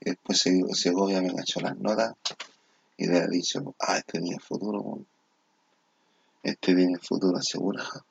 Y 0.00 0.10
después 0.10 0.44
Segovia 0.78 1.20
me 1.22 1.34
cachó 1.34 1.60
las 1.60 1.76
notas 1.78 2.14
y 2.96 3.06
le 3.06 3.18
ha 3.18 3.26
dicho, 3.26 3.74
ah, 3.80 3.96
este 3.96 4.20
tiene 4.20 4.38
futuro, 4.38 4.82
pues. 4.82 5.06
este 6.42 6.74
tiene 6.74 6.98
futuro 6.98 7.38
asegurado. 7.38 8.04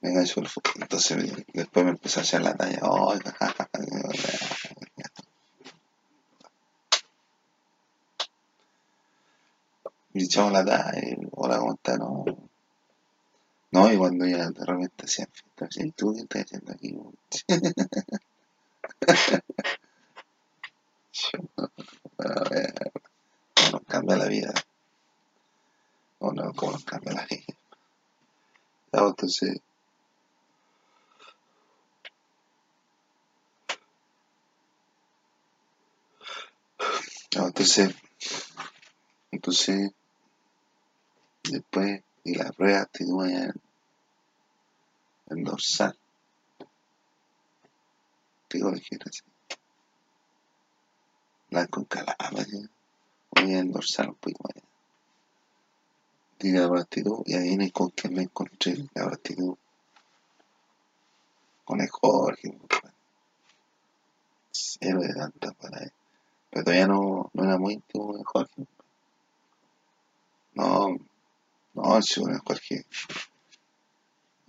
Me 0.00 0.14
cachó 0.14 0.40
el 0.40 0.48
futuro. 0.48 0.76
Entonces 0.80 1.44
después 1.52 1.84
me 1.84 1.90
empezó 1.90 2.20
a 2.20 2.22
hacer 2.22 2.40
la 2.42 2.54
talla, 2.54 2.80
echamos 10.24 10.52
la 10.52 10.64
talla, 10.64 11.16
hola, 11.32 11.58
¿cómo? 11.58 11.78
No, 11.98 12.24
no, 13.70 13.92
y 13.92 13.96
cuando 13.98 14.26
ya 14.26 14.50
de 14.50 14.64
repente 14.64 15.04
hacían 15.04 15.28
fiestas, 15.32 15.76
¿y 15.76 15.90
tú 15.92 16.14
qué 16.14 16.20
estás 16.22 16.44
haciendo 16.44 16.72
aquí? 16.72 16.96
¿cómo 23.54 23.70
nos 23.72 23.82
cambia 23.86 24.16
la 24.16 24.26
vida? 24.26 24.54
¿O 26.20 26.32
no? 26.32 26.52
¿Cómo 26.54 26.72
nos 26.72 26.84
cambia 26.84 27.12
la 27.12 27.26
vida? 27.26 27.44
Ya, 28.92 29.00
pues, 29.00 29.10
entonces... 29.10 29.60
No, 37.36 37.46
entonces, 37.46 37.94
entonces, 39.30 39.92
después 41.50 42.02
y 42.24 42.34
la 42.34 42.50
prueba 42.52 42.80
actitud 42.80 43.26
en, 43.26 43.52
en 45.30 45.44
dorsal. 45.44 45.96
Digo, 48.50 48.70
así. 48.70 49.22
Blanco 51.50 51.80
en 51.80 51.86
calama, 51.86 52.44
voy 53.30 53.54
en 53.54 53.72
dorsal 53.72 54.08
un 54.08 54.14
poco 54.16 54.48
allá. 54.48 54.66
Diga 56.38 56.68
la 56.68 56.86
y 57.26 57.34
ahí 57.34 57.48
viene 57.48 57.72
con 57.72 57.90
quien 57.90 58.14
me 58.14 58.22
encontré 58.22 58.76
la 58.94 59.04
actitud. 59.04 59.56
Con 61.64 61.80
el 61.80 61.88
Jorge, 61.90 62.56
héroe 64.80 65.06
de 65.06 65.14
tantas 65.14 65.54
para 65.56 65.82
él. 65.82 65.92
Pero 66.50 66.64
todavía 66.64 66.86
no, 66.86 67.30
no 67.32 67.44
era 67.44 67.58
muy 67.58 67.74
íntimo 67.74 68.06
con 68.06 68.18
el 68.18 68.24
Jorge. 68.24 68.66
No, 70.54 70.96
no, 71.82 72.02
si 72.02 72.20
es 72.20 72.40
Jorge. 72.44 72.86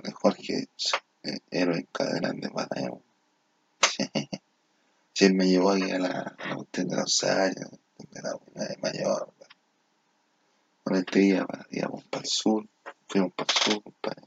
Es 0.04 0.14
Jorge, 0.14 0.68
eh, 1.24 1.40
héroe 1.52 1.78
en 1.78 1.88
cada 1.92 2.16
grande 2.16 2.50
batalla. 2.50 2.92
Si 5.12 5.26
él 5.26 5.34
me 5.34 5.50
llevó 5.50 5.72
aquí 5.72 5.92
a 5.92 6.00
la, 6.00 6.38
cuestión 6.56 6.88
de 6.88 6.96
los 6.96 7.24
años, 7.26 7.72
de 7.98 8.22
la 8.22 8.36
buena 8.36 8.70
de 8.70 8.78
mayor. 8.78 9.34
Con 10.82 10.96
este 10.96 11.20
día, 11.20 11.46
íbamos 11.72 12.06
para 12.06 12.24
el 12.24 12.30
sur, 12.30 12.66
fuimos 13.06 13.34
para 13.34 13.52
el 13.52 13.62
sur, 13.62 13.84
compadre. 13.84 14.22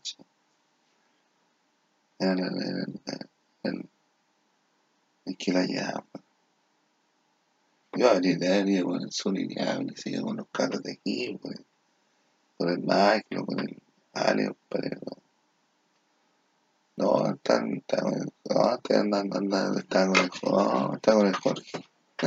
En 2.18 2.38
el, 2.38 3.88
el, 5.24 5.36
que 5.38 5.52
la 5.52 5.64
llevaba. 5.64 6.04
Yo 7.94 8.10
abrí 8.10 8.32
el 8.32 8.52
área 8.52 8.82
con 8.82 9.00
el 9.00 9.10
sur 9.10 9.38
y 9.38 9.48
seguía 9.96 10.20
con 10.20 10.36
los 10.36 10.48
carros 10.48 10.82
de 10.82 10.92
aquí, 10.92 11.38
pues 11.40 11.58
con 12.62 12.70
el 12.70 12.78
Mike, 12.78 13.44
con 13.44 13.58
el 13.58 13.82
Ale, 14.12 14.54
pero 14.68 15.00
no, 16.96 17.26
están, 17.34 17.72
están, 17.74 18.04
no, 18.44 18.74
están 18.74 19.12
andando, 19.14 19.78
está 19.78 20.06
con 20.06 20.16
el, 20.16 20.30
no, 20.44 20.94
está 20.94 21.12
con 21.14 21.26
el 21.26 21.34
Jorge. 21.34 21.84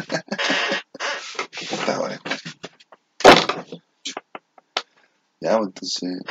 está 1.61 1.97
con 1.97 2.11
el 2.11 2.19
Jorge. 2.19 3.81
Ya, 5.39 5.57
pues, 5.57 5.67
entonces, 5.67 6.21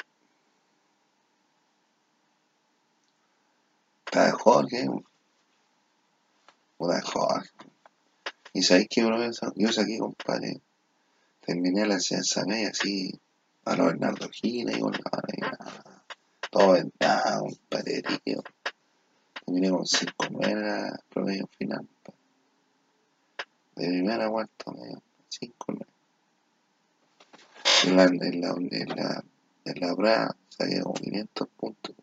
está 4.05 4.33
Jorge, 4.33 4.87
de 6.79 7.01
Jorge. 7.01 7.51
Y 8.53 8.63
sabéis 8.63 8.89
que 8.91 9.03
uno 9.05 9.19
yo 9.57 9.73
saqué, 9.73 9.99
compadre, 9.99 10.61
terminé 11.41 11.87
la 11.87 11.99
ciencia 11.99 12.45
media 12.45 12.69
así, 12.69 13.19
a 13.65 13.77
los 13.77 13.87
Bernardo 13.87 14.29
Gina 14.31 14.73
y 14.73 14.81
con 14.81 14.93
todo 16.51 16.73
vendado, 16.73 17.45
un 17.45 17.59
paterío. 17.69 18.43
Terminé 19.45 19.71
con 19.71 19.87
5 19.87 20.13
9 20.31 20.91
promedio 21.09 21.49
final. 21.59 21.89
De 23.75 23.89
primera 23.89 24.29
vuelta, 24.29 24.71
medio 24.71 25.03
5 25.29 25.55
9. 25.69 25.87
En 27.85 27.97
la, 27.97 28.05
en 28.05 28.41
la, 28.41 28.51
en 28.51 28.89
la, 28.89 29.25
en 29.65 29.81
la 29.81 30.37
salía 30.49 30.83
como 30.83 30.95
500 30.95 31.49
puntos. 31.57 31.95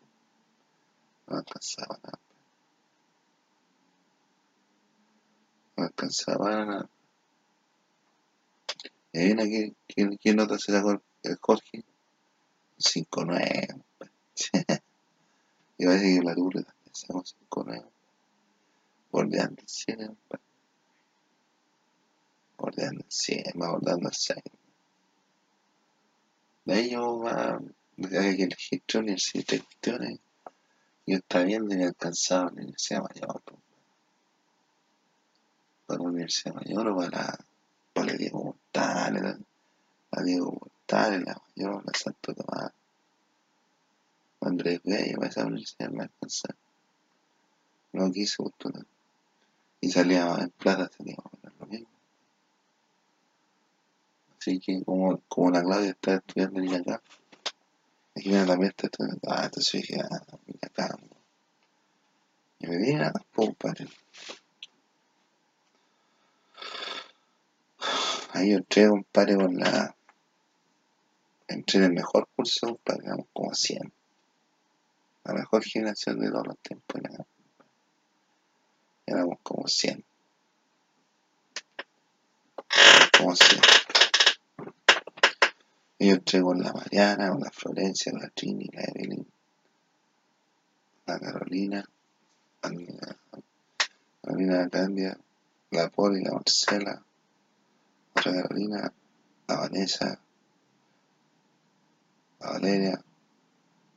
No 1.28 1.36
alcanzaba 1.38 1.98
nada. 2.02 2.18
No 5.76 5.84
alcanzaba 5.84 6.64
nada. 6.64 6.90
Y 9.14 9.32
aquí, 9.32 9.74
¿quién, 9.88 10.16
quién 10.16 10.36
nota 10.36 10.58
se 10.58 10.72
sacó 10.72 10.92
el 10.92 11.00
Jorge, 11.40 11.84
5-9. 12.78 13.82
y 15.78 15.86
parece 15.86 16.18
que 16.18 16.22
la 16.22 16.34
dura 16.34 16.62
también 16.62 16.94
sacó 16.94 17.22
5-9. 17.50 17.84
Bordeando 19.10 19.60
el 19.60 19.68
7, 19.68 20.06
compadre. 20.06 20.44
Bordeando 22.56 23.04
el 23.04 23.10
100, 23.10 23.44
va 23.60 23.70
bordeando 23.70 24.08
el 24.08 24.14
6. 24.14 24.42
De 26.64 26.74
ahí 26.74 26.90
yo 26.90 27.18
va, 27.18 27.60
desde 27.96 28.36
que 28.36 28.42
elegí 28.44 28.78
tres 28.86 29.02
universidades, 29.02 29.46
tres 29.46 29.62
cuestiones, 29.62 30.20
yo 31.06 31.16
estaba 31.16 31.44
viendo 31.44 31.74
y 31.74 31.82
alcanzaba 31.82 32.44
la 32.46 32.62
Universidad 32.62 33.02
Mayor. 33.02 33.42
Para 35.86 36.02
la 36.02 36.08
Universidad 36.08 36.54
Mayor 36.54 36.88
o 36.88 36.96
para, 36.96 37.38
para 37.92 38.12
Diego 38.14 38.44
Mortales, 38.44 39.22
la, 39.22 39.38
la 40.12 40.22
Diego 40.22 40.71
Mortales, 40.92 41.24
la 41.24 41.42
Mayor, 41.56 41.84
la 41.86 41.92
Santo 41.98 42.34
Tomás, 42.34 42.72
Andrés 44.42 44.80
Bello, 44.84 45.22
esa 45.22 45.46
universidad 45.46 45.90
me 45.90 46.02
alcanzaba. 46.02 46.54
No 47.92 48.10
quise 48.10 48.36
postular. 48.36 48.84
Y 49.80 49.90
salía 49.90 50.36
en 50.38 50.50
plata, 50.50 50.90
salía 50.96 51.16
lo 51.58 51.66
mismo. 51.66 51.88
Así 54.38 54.60
que 54.60 54.84
como, 54.84 55.22
como 55.28 55.50
la 55.50 55.62
Claudia 55.62 55.90
está 55.90 56.14
estudiando 56.16 56.60
en 56.60 56.74
acá, 56.74 57.02
aquí 58.14 58.28
viene 58.28 58.46
también 58.46 58.70
está 58.70 58.86
estudiando, 58.88 59.20
ah, 59.28 59.44
entonces 59.44 59.72
dije, 59.72 60.00
ah, 60.00 60.22
acá. 60.60 60.96
Y 62.58 62.66
me 62.66 62.76
vine 62.76 63.04
a 63.04 63.12
pum, 63.32 63.54
padre. 63.54 63.88
Ahí 68.34 68.50
yo 68.50 68.58
entré, 68.58 68.88
compadre, 68.88 69.36
con 69.36 69.56
la. 69.56 69.96
Entré 71.48 71.78
en 71.78 71.84
el 71.84 71.92
mejor 71.92 72.28
curso, 72.34 72.66
compadre, 72.68 73.06
éramos 73.06 73.26
como 73.32 73.54
100. 73.54 73.92
La 75.24 75.34
mejor 75.34 75.64
generación 75.64 76.18
de 76.18 76.30
todos 76.30 76.46
los 76.46 76.58
tiempos, 76.58 77.00
éramos 79.06 79.38
como 79.42 79.68
100. 79.68 80.04
Como 83.18 83.36
100. 83.36 83.60
Y 85.98 86.08
yo 86.08 86.14
entré 86.14 86.42
con 86.42 86.60
la 86.60 86.72
Mariana, 86.72 87.30
con 87.30 87.40
la 87.40 87.50
Florencia, 87.50 88.12
la 88.12 88.28
Trini, 88.30 88.68
la 88.72 88.82
Evelyn, 88.82 89.24
la 91.06 91.20
Carolina, 91.20 91.88
la 92.62 92.70
Carolina 94.20 94.68
Candia, 94.68 95.16
la 95.70 95.88
Poli, 95.90 96.24
la 96.24 96.32
Marcela, 96.32 97.04
otra 98.14 98.32
Carolina, 98.32 98.92
la 99.46 99.56
Vanessa, 99.56 100.18
la 102.42 102.50
Valeria, 102.50 103.04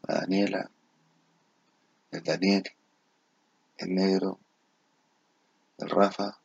la 0.07 0.15
Daniela, 0.19 0.69
el 2.11 2.23
Daniel, 2.23 2.63
el 3.77 3.95
Negro, 3.95 4.39
el 5.79 5.89
Rafa, 5.89 6.37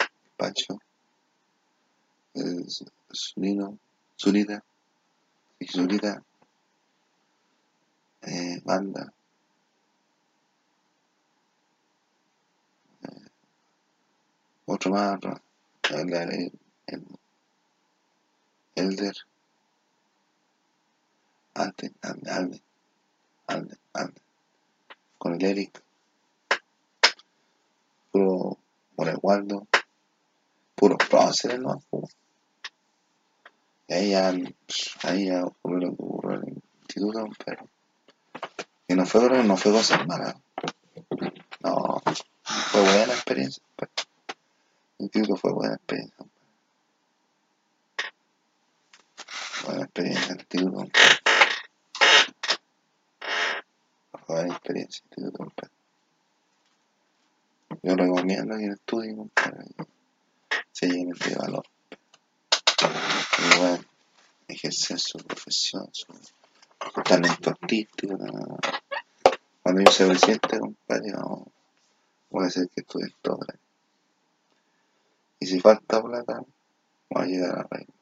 el 0.00 0.30
Pacho, 0.36 0.78
el 2.34 2.66
Zunino, 3.14 3.78
Zunita, 4.18 4.64
y 5.60 5.66
Zunita, 5.68 6.24
eh, 8.22 8.60
Banda, 8.64 9.12
otro 14.66 14.90
más, 14.90 15.20
el, 15.90 16.12
el, 16.14 16.52
el 16.86 17.04
Elder, 18.74 19.14
Alden, 21.54 21.94
Alden, 22.02 22.28
Alden, 22.28 22.62
Alden, 23.46 23.78
Alden, 23.92 24.22
con 25.18 25.34
el 25.34 25.44
Eric, 25.44 25.82
puro 28.10 28.58
Waldo, 29.22 29.66
puro 30.74 30.98
próceres, 30.98 31.60
¿no? 31.60 31.82
Y 33.88 33.94
ahí 33.94 34.10
ya, 34.10 34.34
ahí 35.02 35.26
ya 35.26 35.44
ocurrió 35.44 35.90
lo 35.90 35.96
que 35.96 36.02
ocurrió 36.02 36.40
en 36.40 36.48
el 36.48 36.62
instituto, 36.82 37.28
pero 37.44 37.68
que 38.86 38.94
no 38.96 39.06
fue, 39.06 39.44
no 39.44 39.56
fue 39.56 39.72
cosa 39.72 40.04
mala. 40.04 40.40
No, 41.60 42.02
fue 42.42 42.80
buena 42.80 43.14
experiencia. 43.14 43.62
pero 43.76 43.92
El 44.98 45.04
instituto 45.04 45.36
fue 45.36 45.52
buena 45.52 45.74
experiencia. 45.74 46.26
Buena 49.64 49.84
experiencia 49.84 50.32
el 50.32 50.40
instituto. 50.40 51.23
Fue 54.18 54.36
buena 54.36 54.54
experiencia 54.54 55.02
instituto. 55.04 55.38
compadre. 55.38 55.74
Yo 57.82 57.96
recomiendo 57.96 58.56
que 58.56 58.66
estudien, 58.66 59.16
compadre, 59.16 59.64
que 59.76 59.84
se 60.72 60.86
lleguen 60.86 61.10
de 61.10 61.34
valor. 61.36 61.64
Y 63.38 63.58
bueno, 63.58 63.84
ejercer 64.48 64.98
su 64.98 65.18
profesión, 65.18 65.88
su, 65.92 66.06
talento 67.02 67.50
artístico. 67.50 68.16
Cuando 69.62 69.82
yo 69.82 69.90
sea 69.90 70.08
presidente, 70.08 70.58
compadre, 70.58 71.12
vamos, 71.12 71.48
voy 72.30 72.44
a 72.44 72.46
hacer 72.46 72.68
que 72.68 72.80
estudien 72.80 73.12
todo. 73.20 73.40
¿eh? 73.52 73.58
Y 75.40 75.46
si 75.46 75.60
falta 75.60 76.02
plata, 76.02 76.42
voy 77.10 77.22
a 77.22 77.26
llegar 77.26 77.50
a 77.50 77.56
la 77.58 77.68
reina. 77.70 77.92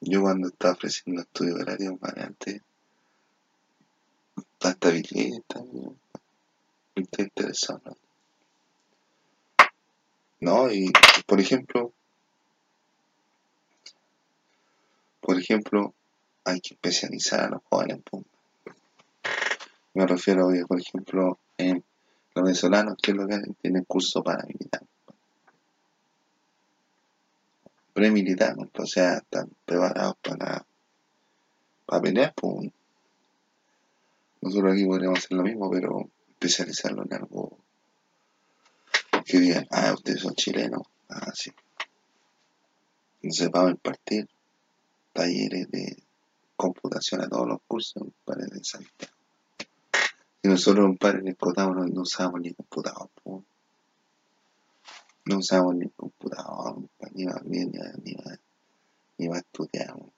Yo 0.00 0.20
cuando 0.20 0.48
estaba 0.48 0.74
ofreciendo 0.74 1.22
estudios 1.22 1.64
compadre, 1.64 2.22
antes, 2.22 2.62
hasta 4.70 4.90
billeta, 4.90 5.60
¿no? 5.72 5.96
estoy 6.94 7.24
interesado. 7.24 7.96
¿no? 10.44 10.70
Y 10.70 10.92
por 11.26 11.40
ejemplo, 11.40 11.92
por 15.20 15.38
ejemplo, 15.38 15.94
hay 16.44 16.60
que 16.60 16.74
especializar 16.74 17.40
a 17.40 17.48
los 17.48 17.62
jóvenes. 17.64 18.00
Me 19.94 20.06
refiero 20.06 20.48
a 20.48 20.66
por 20.66 20.80
ejemplo, 20.80 21.38
en 21.56 21.82
los 22.34 22.44
venezolanos, 22.44 22.96
que 23.00 23.12
es 23.12 23.16
lo 23.16 23.26
que? 23.26 23.40
Tienen 23.62 23.84
curso 23.84 24.22
paramilitar. 24.22 24.82
Premilitar, 27.94 28.56
¿no? 28.56 28.68
o 28.76 28.86
sea, 28.86 29.18
están 29.18 29.48
preparados 29.64 30.16
para, 30.20 30.66
para 31.86 32.02
pelear. 32.02 32.34
Pues. 32.34 32.70
Nosotros 34.44 34.74
aquí 34.74 34.84
podríamos 34.84 35.20
hacer 35.20 35.38
lo 35.38 35.42
mismo, 35.42 35.70
pero 35.70 36.10
especializarlo 36.32 37.02
en 37.04 37.14
algo 37.14 37.56
que 39.24 39.38
digan, 39.38 39.66
ah, 39.70 39.94
ustedes 39.94 40.20
son 40.20 40.34
chilenos, 40.34 40.82
ah, 41.08 41.32
sí. 41.34 41.50
Entonces 43.22 43.48
vamos 43.50 43.68
a 43.68 43.72
impartir 43.72 44.28
talleres 45.14 45.70
de 45.70 45.96
computación 46.56 47.22
a 47.22 47.28
todos 47.30 47.48
los 47.48 47.58
cursos 47.66 48.02
para 48.26 48.44
de 48.44 48.62
Santiago. 48.62 49.14
Y 50.42 50.48
nosotros, 50.48 50.94
en 51.00 51.28
el 51.28 51.36
Cotado 51.38 51.72
no, 51.72 51.86
no 51.86 52.02
usamos 52.02 52.38
ni 52.42 52.52
computador, 52.52 53.08
po. 53.22 53.42
no 55.24 55.38
usamos 55.38 55.74
ni 55.74 55.88
computador, 55.88 56.82
ni 57.14 57.24
va 57.24 57.40
bien, 57.46 57.70
ni 57.72 57.78
va, 57.78 57.92
ni 58.04 58.12
va, 58.12 58.38
ni 59.16 59.26
va 59.26 59.36
a 59.36 59.38
estudiar. 59.38 59.94
po. 59.94 60.12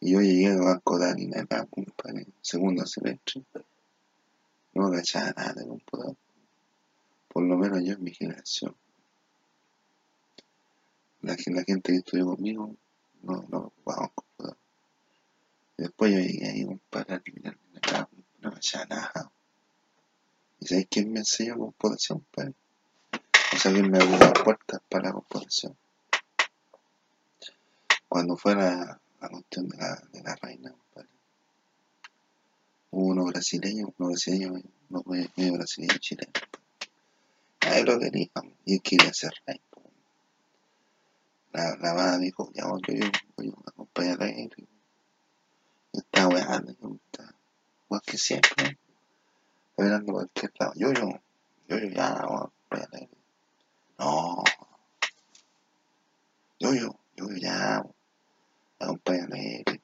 Y 0.00 0.12
yo 0.12 0.20
llegué 0.20 0.46
a 0.48 0.78
Cotado 0.78 1.18
y 1.18 1.26
nada, 1.26 1.66
compadre, 1.66 2.26
segundo 2.40 2.86
semestre, 2.86 3.42
no 4.74 4.90
cachaba 4.92 5.32
nada 5.36 5.54
de 5.54 5.66
computador, 5.66 6.16
por 7.28 7.42
lo 7.42 7.56
menos 7.56 7.82
yo 7.84 7.94
en 7.94 8.02
mi 8.04 8.12
generación. 8.12 8.76
La, 11.22 11.34
gen- 11.36 11.56
la 11.56 11.64
gente 11.64 11.92
que 11.92 11.98
estudió 11.98 12.26
conmigo 12.26 12.76
no, 13.22 13.44
no 13.48 13.58
ocupaba 13.58 14.08
computador. 14.14 14.56
Después 15.76 16.12
yo 16.12 16.18
llegué 16.20 16.48
ahí, 16.48 16.64
compadre, 16.64 17.14
a 17.14 17.20
terminar 17.20 17.58
de 17.72 17.80
no 18.40 18.52
cachaba 18.52 18.86
nada. 18.86 19.32
¿Y 20.60 20.66
sabes 20.66 20.86
quién 20.88 21.12
me 21.12 21.20
enseñó 21.20 21.56
computación, 21.58 22.20
compadre? 22.20 22.54
O 23.54 23.56
sea, 23.58 23.72
quién 23.72 23.90
me 23.90 23.98
abrió 23.98 24.16
las 24.18 24.32
puertas 24.44 24.80
para 24.88 25.08
la 25.08 25.12
computación. 25.14 25.76
Cuando 28.08 28.36
fue 28.36 28.54
la, 29.20 29.28
cuestión 29.28 29.68
de 29.68 29.76
la, 29.76 30.02
de 30.12 30.22
la 30.22 30.36
reina, 30.36 30.70
compadre, 30.70 31.08
hubo 32.90 33.06
uno 33.06 33.24
brasileño, 33.24 33.92
uno 33.98 34.08
brasileño, 34.08 34.54
uno 34.90 35.02
medio, 35.06 35.52
brasileño 35.54 35.94
y 35.94 35.98
chileno. 35.98 36.32
Ahí 37.60 37.82
lo 37.82 37.98
quería, 37.98 38.28
y 38.64 38.74
él 38.74 38.82
quería 38.82 39.12
ser 39.12 39.32
rey. 39.46 39.60
La, 41.52 41.76
la 41.76 41.94
mamá 41.94 42.18
dijo, 42.18 42.50
ya 42.52 42.66
vos, 42.66 42.80
yo, 42.86 42.94
yo, 42.94 43.44
yo, 43.44 43.52
acompáñate 43.66 44.24
a 44.24 44.28
él. 44.28 44.68
Estaba 45.92 46.28
weando, 46.28 46.72
yo 46.80 46.98
estaba, 47.06 47.34
igual 47.86 48.02
que 48.02 48.18
siempre, 48.18 48.78
por 49.74 50.04
cualquier 50.04 50.52
lado. 50.58 50.72
Yo, 50.76 50.92
yo, 50.92 51.08
yo, 51.68 51.78
yo, 51.78 51.88
ya, 51.88 52.14
vamos, 52.14 52.42
acompáñate 52.42 52.96
a 52.96 53.00
él. 53.00 53.08
No, 53.98 54.44
yo, 56.60 56.74
yo, 56.74 57.00
yo, 57.16 57.26
ya, 57.36 57.84
acompáñate 58.78 59.34
a 59.34 59.72
él. 59.72 59.82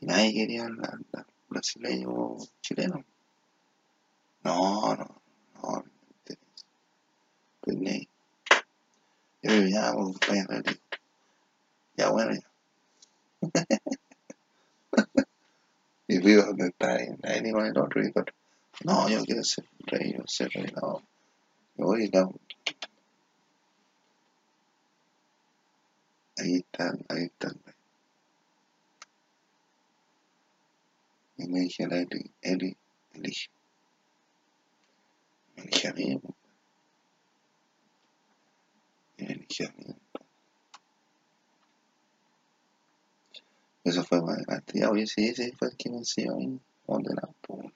Y 0.00 0.06
nadie 0.06 0.34
quería 0.34 0.68
la, 0.68 0.98
la 1.12 1.26
brasileño 1.48 2.36
chileno. 2.60 3.04
No, 4.42 4.94
no, 4.96 5.22
no, 5.54 5.62
no 5.62 5.82
me 5.82 5.90
interesa. 6.18 6.66
Pues 7.60 7.76
ni. 7.76 8.08
Yo 9.42 9.50
le 9.50 9.64
digo, 9.64 9.68
ya, 9.68 9.92
pues, 9.92 10.16
vaya, 10.28 10.44
dale. 10.48 10.80
Ya, 11.96 12.10
bueno, 12.10 12.32
ya. 12.34 12.50
y 16.08 16.18
vivo 16.18 16.42
donde 16.42 16.68
está 16.68 16.94
ahí, 16.94 17.08
nadie 17.22 17.42
ni 17.42 17.52
con 17.52 17.66
el 17.66 17.78
otro 17.78 18.02
y 18.02 18.06
el 18.06 18.12
otro. 18.14 18.34
No, 18.84 19.08
yo 19.08 19.22
quiero 19.22 19.44
ser 19.44 19.64
rey, 19.86 20.12
yo 20.12 20.24
ser 20.26 20.50
rey, 20.50 20.66
no. 20.74 21.02
Yo 21.76 21.84
voy 21.86 22.04
y 22.04 22.10
la... 22.10 22.28
Ahí 26.36 26.56
está, 26.56 26.92
ahí 27.08 27.24
está 27.24 27.48
el 27.48 27.60
rey. 27.64 27.64
Y 27.64 27.64
me 27.64 27.72
dije 27.72 27.73
a 31.38 31.88
la 31.88 31.98
Eli, 31.98 32.30
Eli, 32.42 32.76
elige. 33.12 33.48
Me 35.56 35.62
elige 35.62 35.88
a 35.88 35.92
mí, 35.92 36.20
me 39.18 39.26
elige 39.26 39.66
a 39.66 39.72
mí. 39.72 39.96
Eso 43.84 44.02
fue 44.04 44.22
más 44.22 44.38
adelante. 44.38 44.78
Ya, 44.78 44.90
oye, 44.90 45.06
sí, 45.06 45.28
ese 45.28 45.52
fue 45.52 45.68
el 45.68 45.76
que 45.76 45.90
me 45.90 45.98
enseñó 45.98 46.32
a 46.32 46.36
mí 46.36 46.60
a 46.88 46.92
ordenar, 46.92 47.30
pues. 47.42 47.72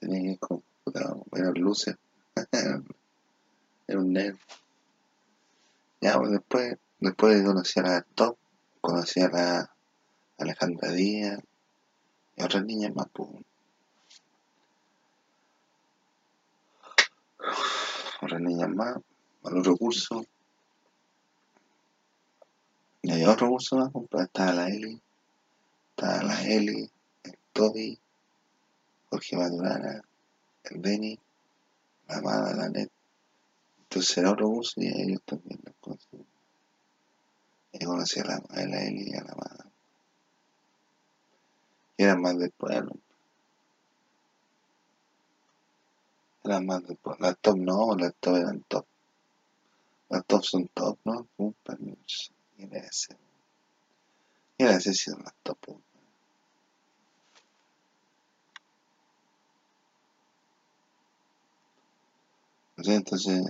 Tenía 0.00 0.20
que 0.20 0.30
ir 0.32 0.38
con 0.38 0.62
computador, 0.84 1.24
eran 1.32 1.54
luces. 1.54 1.96
Era 3.86 4.00
un 4.00 4.12
nerd. 4.12 4.36
Ya, 6.00 6.18
pues 6.18 6.30
después, 6.32 6.76
después 7.00 7.44
conocí 7.44 7.80
a 7.80 7.82
la 7.82 8.02
Top, 8.14 8.36
conocí 8.80 9.20
a 9.20 9.28
la 9.28 9.73
Alejandra 10.38 10.90
Díaz 10.90 11.40
y 12.36 12.42
otras 12.42 12.64
niñas 12.64 12.94
más. 12.94 13.06
Otras 18.20 18.40
niñas 18.40 18.68
más, 18.70 18.96
al 19.44 19.58
otro 19.58 19.76
curso. 19.76 20.24
Y 23.02 23.12
había 23.12 23.30
otro 23.30 23.48
curso 23.48 23.76
más, 23.76 23.90
pues, 23.92 24.24
estaba 24.24 24.52
la 24.52 24.68
Eli, 24.68 25.00
estaba 25.90 26.22
la 26.22 26.42
Eli, 26.42 26.90
el 27.24 27.38
Toby, 27.52 27.98
Jorge 29.10 29.36
Maturana, 29.36 30.02
el 30.64 30.80
Benny, 30.80 31.18
la 32.08 32.16
Amada, 32.16 32.54
la 32.54 32.68
Net. 32.70 32.90
Entonces 33.82 34.18
era 34.18 34.32
otro 34.32 34.48
curso 34.48 34.80
y 34.80 34.86
ellos 34.88 35.20
también 35.24 35.60
los 35.62 35.74
conocí. 35.80 36.26
Y 37.72 37.84
conocí 37.84 38.20
a 38.20 38.24
la, 38.24 38.36
a 38.36 38.66
la 38.66 38.82
Eli 38.84 39.10
y 39.10 39.14
a 39.14 39.22
la 39.22 39.32
Amada. 39.32 39.73
Y 41.96 42.04
eran 42.04 42.20
más 42.20 42.38
del 42.38 42.50
pueblo. 42.50 42.96
Eran 46.44 46.66
más 46.66 46.86
del 46.86 46.96
pueblo. 46.96 47.26
Las 47.26 47.38
top 47.38 47.56
no, 47.56 47.96
las 47.96 48.14
top 48.20 48.36
eran 48.36 48.64
top. 48.68 48.86
Las 50.08 50.26
top 50.26 50.44
son 50.44 50.68
top, 50.68 50.98
¿no? 51.04 51.26
Puta, 51.36 51.76
¿Quién 51.76 52.74
era 52.74 52.86
ese? 52.86 53.16
¿Quién 54.56 54.68
era 54.70 54.80
si 54.80 55.10
las 55.10 55.34
top? 55.42 55.58
entonces, 62.76 63.46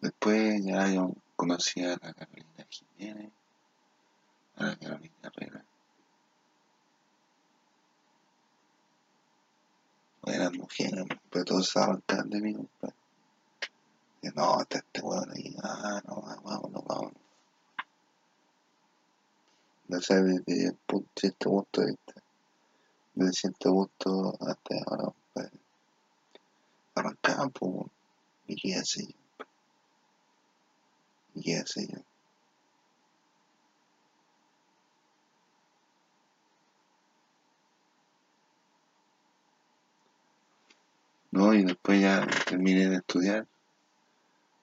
después 0.00 0.64
ya 0.64 0.88
yo 0.88 1.12
conocí 1.36 1.84
a 1.84 1.90
la 1.90 2.12
Carolina 2.12 2.66
Jiménez, 2.68 3.32
a 4.56 4.64
la 4.64 4.76
Carolina 4.76 5.14
Herrera. 5.22 5.64
Eran 10.28 10.56
mujeres, 10.56 11.04
pero 11.30 11.44
todos 11.44 11.68
se 11.68 11.78
arrancaban 11.78 12.30
de 12.30 12.40
mí, 12.40 12.54
compadre. 12.54 12.94
Y 14.22 14.28
no, 14.28 14.60
está 14.60 14.78
este 14.78 15.00
weón 15.00 15.30
ahí, 15.30 15.54
ah, 15.62 16.02
no, 16.06 16.22
vámonos, 16.22 16.84
vámonos. 16.84 17.12
No 19.88 20.00
sé, 20.00 20.22
desde 20.22 20.76
cierto 21.16 21.50
punto 21.50 21.80
de 21.80 21.86
vista, 21.86 22.22
desde 23.14 23.32
cierto 23.32 23.70
punto 23.70 24.36
hasta 24.40 24.74
ahora, 24.86 25.04
compadre. 25.04 25.58
Pues, 26.94 27.60
weón. 27.60 27.90
y 28.48 28.56
qué 28.56 28.74
hace 28.74 29.06
yo, 29.06 29.46
y 31.34 31.42
qué 31.42 31.56
hace 31.56 31.86
yo. 31.86 31.98
No, 41.30 41.52
y 41.52 41.62
después 41.62 42.00
ya 42.00 42.26
terminé 42.46 42.88
de 42.88 42.96
estudiar, 42.96 43.46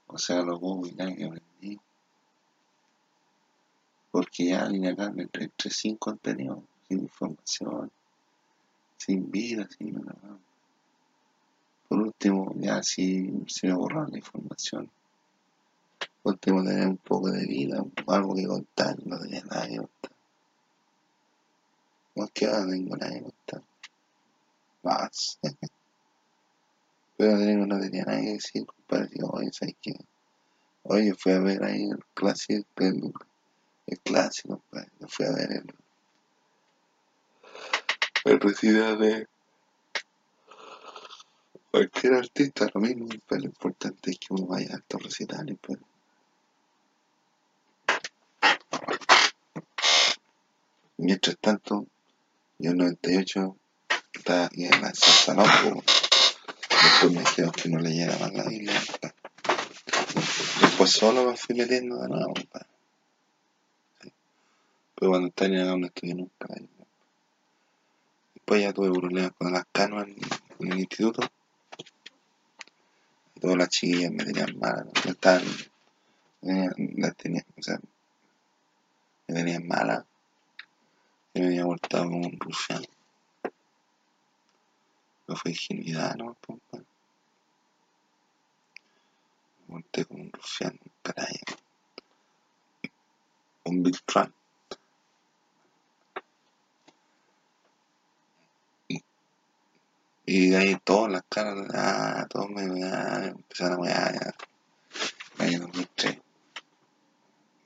o 0.07 0.17
sea, 0.17 0.41
y 0.41 0.91
nada 0.95 1.15
que 1.15 1.25
aprendí. 1.25 1.79
Porque 4.09 4.45
ya 4.45 4.63
acá 4.63 5.11
me 5.11 5.23
entré 5.23 5.51
sin 5.69 5.97
contenido, 5.97 6.63
sin 6.87 7.01
información, 7.01 7.91
sin 8.97 9.29
vida, 9.29 9.67
sin 9.77 9.93
nada. 9.95 10.39
Por 11.87 11.99
último, 11.99 12.51
ya 12.55 12.81
si 12.81 13.31
se 13.47 13.67
me 13.67 13.73
borró 13.73 14.07
la 14.07 14.17
información. 14.17 14.89
Por 16.23 16.33
último, 16.33 16.63
tener 16.63 16.87
un 16.87 16.97
poco 16.97 17.29
de 17.29 17.45
vida, 17.45 17.83
algo 18.07 18.35
que 18.35 18.47
contar, 18.47 18.95
no 19.05 19.19
tenía 19.19 19.43
nada 19.43 19.67
que 19.67 19.77
contar. 19.77 20.11
No 22.15 22.27
que 22.29 22.45
ahora 22.47 22.67
tengo 22.67 22.97
nada 22.97 23.13
que 23.13 23.21
contar. 23.21 23.63
Más. 24.81 25.39
Pero 27.17 27.37
no 27.37 27.79
tenía 27.79 28.03
nada 28.03 28.19
que 28.19 28.33
decir, 28.33 28.65
compadre. 28.65 29.17
Oye, 29.23 29.49
¿sabes 29.53 29.75
qué? 29.81 29.93
Oye, 30.83 31.13
fui 31.13 31.31
a 31.31 31.39
ver 31.39 31.63
ahí 31.63 31.83
el 31.83 32.03
clásico, 32.13 32.67
el, 32.77 33.13
el 33.87 33.99
clásico, 33.99 34.61
compadre. 34.69 34.91
Fui 35.07 35.25
a 35.25 35.31
ver 35.31 35.51
el, 35.51 35.75
el 38.25 38.39
recital 38.39 38.99
de 38.99 39.27
cualquier 41.71 42.13
artista, 42.13 42.69
lo 42.73 42.81
mismo, 42.81 43.07
pero 43.27 43.41
lo 43.41 43.47
importante 43.47 44.11
es 44.11 44.19
que 44.19 44.27
uno 44.29 44.47
vaya 44.47 44.75
a 44.75 44.77
estos 44.77 45.03
recitales, 45.03 45.57
pues. 45.61 45.79
Mientras 50.97 51.37
tanto, 51.39 51.87
yo 52.57 52.71
en 52.71 52.77
98 52.77 53.57
estaba 54.13 54.45
aquí 54.45 54.65
en 54.65 54.81
la 54.81 54.93
Santa 54.93 55.43
después 56.85 57.11
me 57.11 57.19
dijeron 57.19 57.51
que 57.51 57.69
no 57.69 57.79
leyera 57.79 58.17
más 58.17 58.33
la 58.33 58.43
Biblia. 58.43 58.79
Después 60.61 60.91
solo 60.91 61.25
me 61.25 61.37
fui 61.37 61.55
metiendo 61.55 62.01
de 62.01 62.07
nuevo, 62.09 62.33
compadre. 62.33 62.67
Pero 64.95 65.11
cuando 65.11 65.27
estaba 65.27 65.49
en 65.49 65.59
acá 65.59 65.77
no 65.77 65.85
estudié 65.87 66.15
nunca. 66.15 66.47
Después 68.33 68.61
ya 68.61 68.73
tuve 68.73 68.91
problemas 68.91 69.31
con 69.37 69.51
las 69.51 69.65
canoas 69.71 70.07
en, 70.07 70.71
el 70.71 70.79
instituto. 70.79 71.21
Y 73.35 73.39
todas 73.39 73.57
las 73.57 73.69
chiquillas 73.69 74.11
me 74.11 74.23
tenían 74.23 74.57
mal, 74.57 74.89
me 75.03 75.11
estaban, 75.11 75.43
las 76.41 77.15
tenían, 77.17 77.45
o 77.57 77.61
sea, 77.61 77.79
me 79.27 79.35
tenían 79.35 79.67
mala. 79.67 80.05
Yo 81.33 81.41
me 81.41 81.47
había 81.47 81.63
portado 81.63 82.05
como 82.05 82.27
un 82.27 82.39
rufián. 82.39 82.83
No 85.27 85.35
fue 85.35 85.51
ingenuidad, 85.51 86.15
¿no? 86.15 86.35
compadre? 86.45 86.85
Me 89.67 89.81
porté 89.81 90.05
como 90.05 90.23
un 90.23 90.31
rufián, 90.31 90.79
un 90.83 90.91
canalla. 91.01 91.39
Un 93.63 93.91
Trump. 94.05 94.33
Y 100.27 100.55
ahí 100.55 100.75
todas 100.83 101.11
las 101.11 101.23
caras, 101.29 101.67
ah, 101.73 102.25
todos 102.29 102.49
me 102.49 102.83
ah, 102.83 103.27
empezaron 103.27 103.77
a 103.77 103.81
wear, 103.81 104.13
ya. 104.13 104.33
Año 105.37 105.59
2003. 105.59 106.17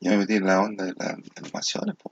Yo 0.02 0.12
me 0.12 0.18
metí 0.18 0.36
en 0.36 0.46
la 0.46 0.62
onda 0.62 0.86
de 0.86 0.94
las 0.94 1.18
animaciones, 1.38 1.96
po. 1.96 2.12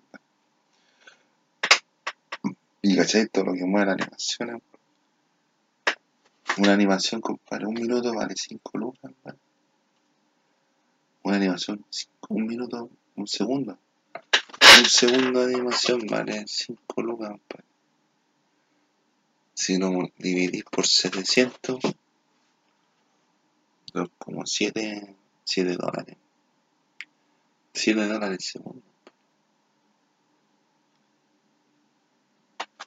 Y 2.82 2.96
cachai 2.96 3.28
todo 3.28 3.46
lo 3.46 3.54
que 3.54 3.66
mueve 3.66 3.88
las 3.88 3.96
animaciones. 3.96 4.62
Una 6.58 6.74
animación, 6.74 7.22
compadre, 7.22 7.68
un 7.68 7.76
minuto 7.76 8.14
vale 8.14 8.34
5 8.36 8.78
lucas, 8.80 9.12
¿vale? 9.24 9.38
Una 11.24 11.36
animación, 11.36 11.86
cinco, 11.90 12.34
un 12.34 12.48
minuto, 12.48 12.90
un 13.16 13.28
segundo. 13.28 13.78
Un 14.80 14.86
segundo 14.86 15.46
de 15.46 15.54
animación 15.54 16.08
vale 16.08 16.46
5 16.48 17.02
lucas, 17.04 17.30
compadre. 17.30 17.66
Si 19.54 19.78
lo 19.78 19.92
no, 19.92 20.10
dividís 20.18 20.64
por 20.64 20.88
700, 20.88 21.80
son 23.92 24.12
como 24.18 24.46
7, 24.46 25.16
dólares. 25.78 26.18
7 27.74 28.08
dólares 28.08 28.38
el 28.38 28.42
segundo. 28.42 28.82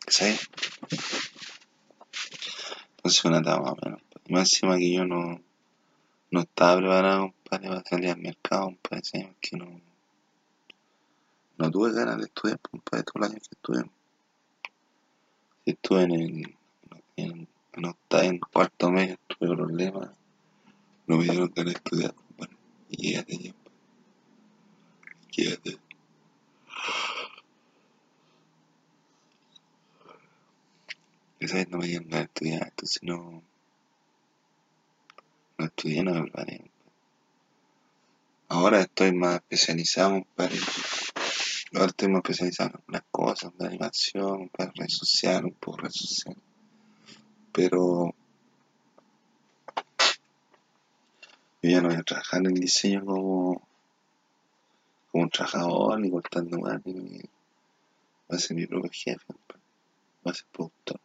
¿Sabes? 0.09 0.49
Entonces 3.01 3.25
una 3.25 3.39
etapa 3.39 3.63
más 3.63 3.73
o 3.73 3.77
menos. 3.83 4.03
Más 4.29 4.41
encima 4.41 4.77
que 4.77 4.93
yo 4.93 5.07
no, 5.07 5.41
no 6.31 6.41
estaba 6.41 6.77
preparado, 6.77 7.33
compadre, 7.33 7.69
para 7.69 7.83
salir 7.83 8.11
al 8.11 8.19
mercado, 8.19 8.65
compadre, 8.67 9.05
¿sabes? 9.05 9.29
Que 9.41 9.57
no, 9.57 9.81
no 11.57 11.71
tuve 11.71 11.93
ganas 11.93 12.19
de 12.19 12.25
estudiar, 12.25 12.61
compadre, 12.61 13.05
todos 13.05 13.21
los 13.23 13.31
años 13.31 13.49
que 13.49 13.55
estudié. 13.55 13.91
Estuve 15.65 16.03
en 16.03 16.11
el, 16.11 16.59
en, 17.17 17.49
en, 17.73 17.85
octavo, 17.87 18.23
en 18.23 18.39
cuarto 18.39 18.91
mes, 18.91 19.17
tuve 19.29 19.57
problemas, 19.57 20.11
no 21.07 21.17
me 21.17 21.25
dieron 21.25 21.51
ganas 21.57 21.73
de 21.73 21.79
estudiar, 21.79 22.15
compadre, 22.15 22.57
y 22.91 22.97
quédate 22.99 23.39
ya, 23.39 23.55
quédate. 25.31 25.79
Esa 31.41 31.57
vez 31.57 31.71
no 31.71 31.79
me 31.79 31.87
dieron 31.87 32.09
ganas 32.09 32.21
de 32.21 32.25
estudiar, 32.27 32.69
entonces 32.69 33.03
no, 33.03 33.43
no 35.57 35.65
estudié, 35.65 36.05
me 36.05 36.23
preparé. 36.23 36.71
Ahora 38.49 38.83
estoy 38.83 39.13
más 39.13 39.37
especializado, 39.37 40.11
compadre. 40.11 40.59
Ahora 41.73 41.87
estoy 41.87 42.09
más 42.09 42.19
especializado 42.19 42.71
en 42.71 42.85
unas 42.89 43.05
cosas, 43.11 43.57
de 43.57 43.67
animación, 43.67 44.51
para 44.51 44.71
redes 44.77 44.99
sociales, 44.99 45.45
un 45.45 45.55
poco 45.55 45.79
de 45.79 45.83
redes 45.85 45.97
sociales. 45.97 46.43
Pero 47.53 48.15
yo 51.63 51.71
ya 51.71 51.81
no 51.81 51.89
voy 51.89 51.97
a 51.97 52.03
trabajar 52.03 52.43
en 52.45 52.55
diseño 52.55 53.03
como, 53.03 53.67
como 55.11 55.25
un 55.25 55.31
trabajador, 55.31 56.01
ni 56.01 56.11
cortando 56.11 56.59
más, 56.59 56.85
ni 56.85 56.93
voy 56.93 57.23
a 58.29 58.39
ser 58.39 58.57
mi 58.59 58.67
propio 58.67 58.91
jefe, 58.93 59.25
voy 60.23 60.33
a 60.33 60.35
ser 60.35 60.47
productor. 60.53 61.01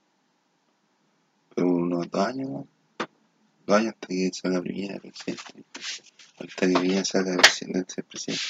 Pero 1.56 1.68
unos 1.70 2.12
dos 2.12 2.28
años, 2.28 2.50
¿no? 2.50 2.68
dos 3.66 3.78
años 3.78 3.94
hasta 3.94 4.08
que 4.08 4.32
salga 4.34 4.62
Piñera 4.62 5.00
presidente. 5.00 5.64
Hasta 6.38 6.68
que 6.68 6.68
Piñera 6.68 7.06
salga 7.06 7.38
presidente, 7.38 8.04
presidente. 8.04 8.44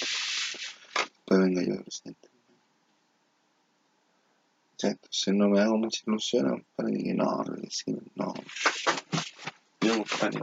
Después 1.05 1.39
venga 1.39 1.61
yo 1.61 1.73
de 1.73 1.81
presidente. 1.83 2.29
Ya, 4.77 4.89
entonces 4.89 5.33
no 5.33 5.47
me 5.47 5.61
hago 5.61 5.77
mucha 5.77 6.01
ilusión 6.05 6.65
para 6.75 6.89
que 6.89 7.13
no, 7.13 7.45
no. 8.15 8.33
Yo, 9.81 9.97
compadre. 9.97 10.41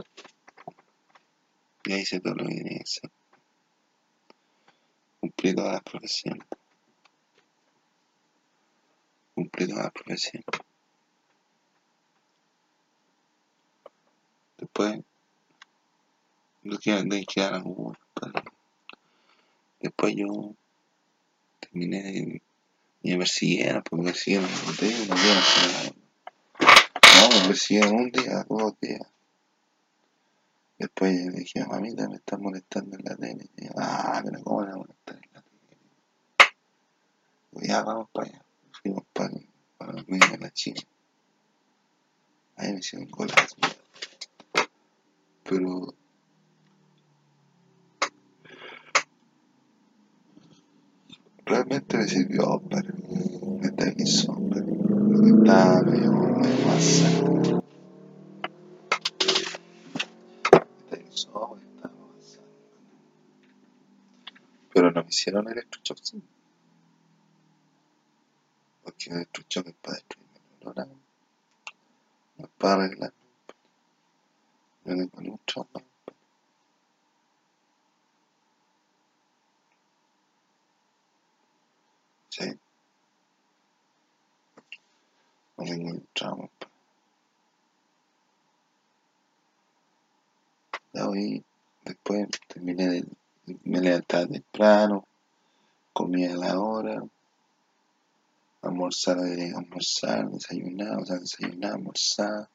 Ya 1.85 1.97
hice 1.97 2.19
todo 2.19 2.33
lo 2.35 2.47
que 2.47 2.55
tenía 2.55 2.77
que 2.77 2.83
hacer. 2.83 3.11
Cumplí 5.19 5.53
todas 5.53 5.73
las 5.73 5.83
profesiones. 5.83 6.47
Cumplí 9.35 9.67
todas 9.67 9.83
las 9.83 9.93
profesiones. 9.93 10.45
Después, 14.63 15.01
no 16.61 16.77
quiero 16.77 17.03
de 17.03 17.25
quedar 17.25 17.55
alguno. 17.55 17.97
Después 19.81 20.15
yo 20.15 20.55
terminé 21.59 22.01
de 22.01 22.41
y 23.01 23.11
me 23.11 23.17
persiguieron, 23.17 23.83
pues 23.83 24.01
me 24.01 24.11
persiguieron 24.11 24.49
un 24.49 24.77
día, 24.77 24.97
no 25.09 25.15
dieron 25.15 25.95
No, 27.19 27.41
me 27.41 27.47
persiguieron 27.47 27.93
un 27.93 28.09
día, 28.09 28.45
dos 28.47 28.79
días. 28.79 29.05
Después 30.79 31.11
le 31.11 31.39
dije 31.39 31.59
a 31.59 31.65
mamita, 31.65 32.07
me 32.07 32.15
están 32.15 32.41
molestando 32.41 32.95
en 32.95 33.03
la 33.03 33.17
tele. 33.17 33.49
Y 33.57 33.65
yo, 33.65 33.71
ah, 33.75 34.21
pero 34.23 34.41
¿cómo 34.43 34.61
me 34.61 34.67
van 34.67 34.75
a 34.75 34.77
molestar 34.77 35.15
en 35.15 35.33
la 35.33 35.41
tele? 35.41 35.77
Pues 37.51 37.67
ya, 37.67 37.83
vamos 37.83 38.09
para 38.13 38.29
allá. 38.29 38.45
Fuimos 38.81 39.03
para, 39.11 39.33
para 39.77 39.91
los 39.91 40.07
medios 40.07 40.31
de 40.31 40.37
la 40.37 40.51
China. 40.51 40.81
Ahí 42.55 42.71
me 42.71 42.79
hicieron 42.79 43.11
golazo. 43.11 43.57
Pero 45.43 45.93
realmente 51.45 51.97
me 51.97 52.07
sirvió 52.07 52.59
para 52.69 52.93
me 53.61 53.71
televisó, 53.71 54.35
pero 54.49 54.65
lo 54.65 55.21
que 55.21 55.29
estaba 55.29 55.81
medio, 55.83 56.11
medio 56.11 56.67
masa. 56.67 57.09
Me 60.51 60.83
televisó, 60.89 61.57
estaba 61.57 61.95
masa. 61.95 62.41
Pero 64.73 64.91
no 64.91 65.03
me 65.03 65.09
hicieron 65.09 65.49
electroshock, 65.49 65.97
sí. 66.01 66.23
Porque 68.83 69.09
el 69.09 69.15
electroshock 69.17 69.67
es 69.67 69.75
para 69.75 69.95
destruirme 69.95 70.37
el 70.37 70.65
neurona. 70.65 70.93
No 72.37 72.45
es 72.45 72.51
para 72.57 72.73
arreglar. 72.85 73.13
Le 74.85 75.07
trauma. 75.45 75.81
Sí. 82.29 82.45
No 85.57 85.63
tengo 85.63 85.89
un 85.91 86.07
trauma. 86.13 86.49
Ya 90.91 91.07
hoy, 91.07 91.43
después 91.85 92.27
terminé 92.47 92.89
de, 92.89 93.05
me 93.63 93.79
levantaba 93.79 94.27
temprano, 94.27 95.07
comía 95.93 96.33
a 96.33 96.37
la 96.37 96.59
hora, 96.59 97.01
almorzaba, 98.61 99.21
almorzar, 99.21 100.29
desayunaba, 100.29 100.97
o 101.01 101.05
sea, 101.05 101.17
desayunaba, 101.19 101.75
almorzaba, 101.75 102.49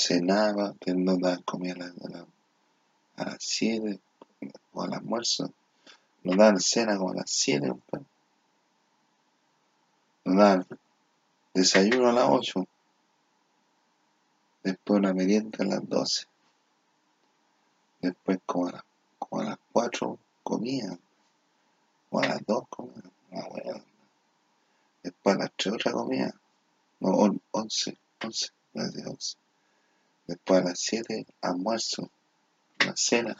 cenaba, 0.00 0.74
no 0.96 1.16
daban 1.18 1.42
comida 1.42 1.74
a, 1.74 1.78
la, 1.78 1.86
a, 1.86 2.08
la, 2.08 2.26
las 3.16 3.36
7 3.40 4.00
o 4.72 4.82
al 4.82 4.94
almuerzo, 4.94 5.52
nos 6.22 6.36
daban 6.36 6.58
cena 6.58 6.96
como 6.96 7.10
a 7.10 7.16
las 7.16 7.30
7, 7.30 7.68
compadre. 7.68 8.06
Nos 10.24 10.36
daban 10.36 10.66
desayuno 11.52 12.08
a 12.08 12.12
las 12.12 12.28
8, 12.30 12.66
después 14.62 14.98
una 15.00 15.12
merienda 15.12 15.58
a 15.60 15.66
las 15.66 15.86
12, 15.86 16.26
después 18.00 18.38
como 18.46 18.68
a, 18.68 18.72
las, 18.72 18.84
como 19.18 19.42
a 19.42 19.44
las 19.44 19.58
4 19.72 20.18
comía, 20.42 20.98
o 22.08 22.20
a 22.20 22.26
las 22.26 22.46
2 22.46 22.62
comía, 22.70 23.02
una 23.30 23.46
hueá. 23.48 23.84
Después 25.02 25.36
a 25.36 25.38
las 25.40 25.52
3 25.56 25.74
otra 25.74 25.92
comida, 25.92 26.34
no, 27.00 27.10
11, 27.50 27.98
11, 28.22 28.48
más 28.72 28.94
de 28.94 29.06
11. 29.06 29.36
Después 30.30 30.60
a 30.60 30.64
las 30.68 30.78
7 30.78 31.26
almuerzo, 31.40 32.08
una 32.84 32.94
cena, 32.96 33.36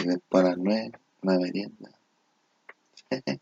y 0.00 0.04
después 0.04 0.44
a 0.44 0.48
las 0.48 0.58
9 0.58 0.90
una 1.22 1.38
merienda. 1.38 1.90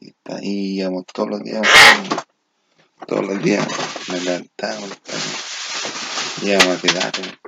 y 0.00 0.08
está 0.08 0.36
ahí, 0.36 0.78
íbamos 0.80 1.06
todos 1.06 1.30
los 1.30 1.42
días, 1.42 1.66
todos 3.06 3.26
los 3.26 3.42
días 3.42 3.66
me 4.10 4.20
levantaba, 4.20 4.86
íbamos 6.42 6.66
a 6.76 6.80
terapia, 6.82 7.40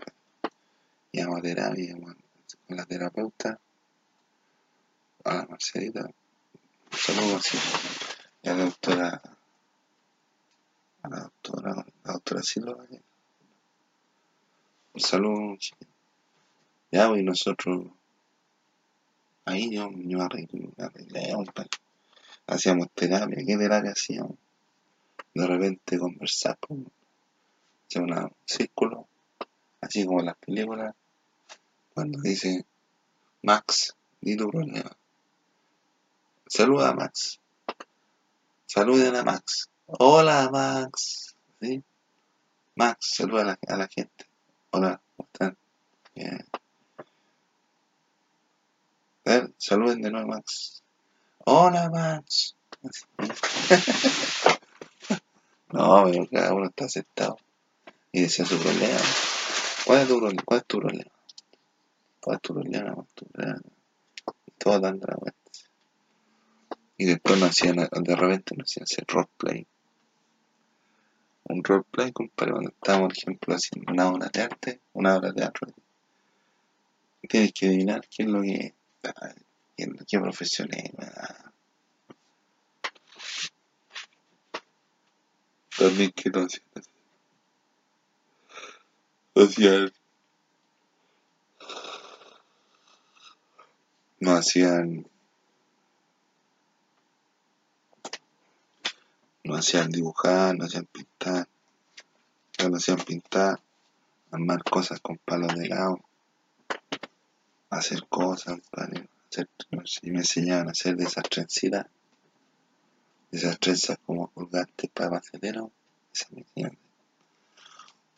íbamos 1.13 1.39
a 1.39 1.43
terapia, 1.43 1.85
íbamos 1.85 2.17
con 2.67 2.77
la 2.79 2.87
terapeuta, 2.87 3.61
a 5.25 5.35
la 5.35 5.45
Marcelita, 5.45 6.11
saludo 6.91 7.37
así, 7.37 7.59
y 8.43 8.49
a 8.49 8.55
la 8.55 8.65
doctora, 8.65 9.21
a 11.03 11.09
la 11.11 11.21
doctora, 11.21 11.85
la 12.03 12.13
doctora 12.15 12.43
Silva, 12.43 12.77
un 14.97 15.01
saludo, 15.01 15.59
ya, 16.91 17.07
y 17.19 17.23
nosotros, 17.23 17.87
ahí 19.45 19.71
yo, 19.75 19.91
yo 19.93 20.23
arreglé, 20.23 20.73
arreglé, 20.79 21.35
hacíamos 22.47 22.89
terapia, 22.95 23.45
¿qué 23.47 23.59
terapia 23.59 23.91
hacíamos? 23.91 24.39
De 25.35 25.47
repente 25.47 25.99
conversar, 25.99 26.57
pues, 26.59 26.81
hacíamos 27.87 28.25
un 28.25 28.33
círculo, 28.47 29.07
así 29.83 30.07
como 30.07 30.23
las 30.23 30.37
películas, 30.39 30.95
cuando 31.93 32.19
dice 32.23 32.65
Max, 33.43 33.95
di 34.23 34.35
tu 34.35 34.49
problema. 34.49 34.97
Saluda 36.47 36.89
a 36.91 36.95
Max. 36.95 37.39
Saluden 38.65 39.15
a 39.15 39.25
Max. 39.25 39.69
Hola 39.87 40.49
Max. 40.51 41.37
Max, 42.77 42.97
saluda 43.15 43.59
a 43.69 43.77
la 43.77 43.89
gente. 43.89 44.36
Hola, 44.71 45.01
¿cómo 45.17 45.29
están? 45.33 45.57
Bien. 46.15 46.45
Ver, 49.25 49.55
saluden 49.57 50.03
de 50.03 50.11
nuevo 50.11 50.29
Max. 50.29 50.83
Hola 51.45 51.89
Max. 51.89 52.57
no, 55.73 56.05
pero 56.05 56.29
cada 56.31 56.53
uno 56.53 56.67
está 56.67 56.87
aceptado. 56.87 57.39
Y 58.13 58.23
decía 58.23 58.45
su 58.45 58.59
problema. 58.59 58.99
¿Cuál 59.85 60.01
es 60.01 60.09
tu 60.09 60.19
problema? 60.19 60.43
¿Cuál 60.45 60.61
es 60.61 60.67
tu 60.67 60.79
problema? 60.79 61.11
¿Cuál 62.21 62.37
es 62.37 62.43
tu 62.43 62.55
problema? 62.55 63.07
Y 64.47 64.51
todos 64.59 64.83
dando 64.83 65.07
la. 65.07 65.17
Y 66.99 67.05
después 67.05 67.43
hacían, 67.43 67.77
de 67.77 68.17
repente 68.17 68.57
nos 68.57 68.69
hacían 68.69 68.85
hacer 68.85 69.05
roleplay. 69.07 69.67
Un 71.49 71.63
roleplay, 71.63 72.13
compadre, 72.13 72.53
cuando 72.53 72.71
estamos, 72.71 73.09
por 73.09 73.17
ejemplo, 73.17 73.55
haciendo 73.55 73.93
una 73.93 74.09
obra 74.09 74.31
de 74.33 74.43
arte, 74.43 74.81
una 74.93 75.17
obra 75.17 75.29
de 75.29 75.35
teatro. 75.35 75.69
Tienes 77.29 77.53
que 77.53 77.67
adivinar 77.67 78.07
qué 78.09 78.23
es 78.23 78.29
lo 78.29 78.43
que 78.43 78.75
qué, 79.77 79.89
qué 80.07 80.21
profesión 80.21 80.69
es. 80.73 80.93
También 85.77 86.13
que 86.13 86.31
no 86.31 86.47
no 89.35 89.43
hacían 89.45 89.93
no 94.21 94.33
hacían 94.33 95.07
dibujar, 99.91 100.57
no 100.57 100.65
hacían 100.65 100.87
pintar, 100.87 101.49
no 102.69 102.77
hacían 102.77 102.99
pintar, 102.99 103.61
armar 104.31 104.65
cosas 104.65 105.01
con 105.01 105.19
palos 105.19 105.55
de 105.55 105.69
lado, 105.69 106.01
hacer 107.71 108.07
cosas, 108.09 108.59
hacer, 109.31 109.49
y 110.03 110.11
me 110.11 110.19
enseñaban 110.19 110.69
a 110.69 110.73
hacer 110.73 110.97
de 110.97 111.05
esas 111.05 111.25
esas 113.31 113.59
trenzas 113.59 113.99
como 114.05 114.29
colgantes 114.29 114.91
para 114.91 115.11
macetero, 115.11 115.71
esas 116.13 116.33
me 116.33 116.41
enseñaban. 116.41 116.79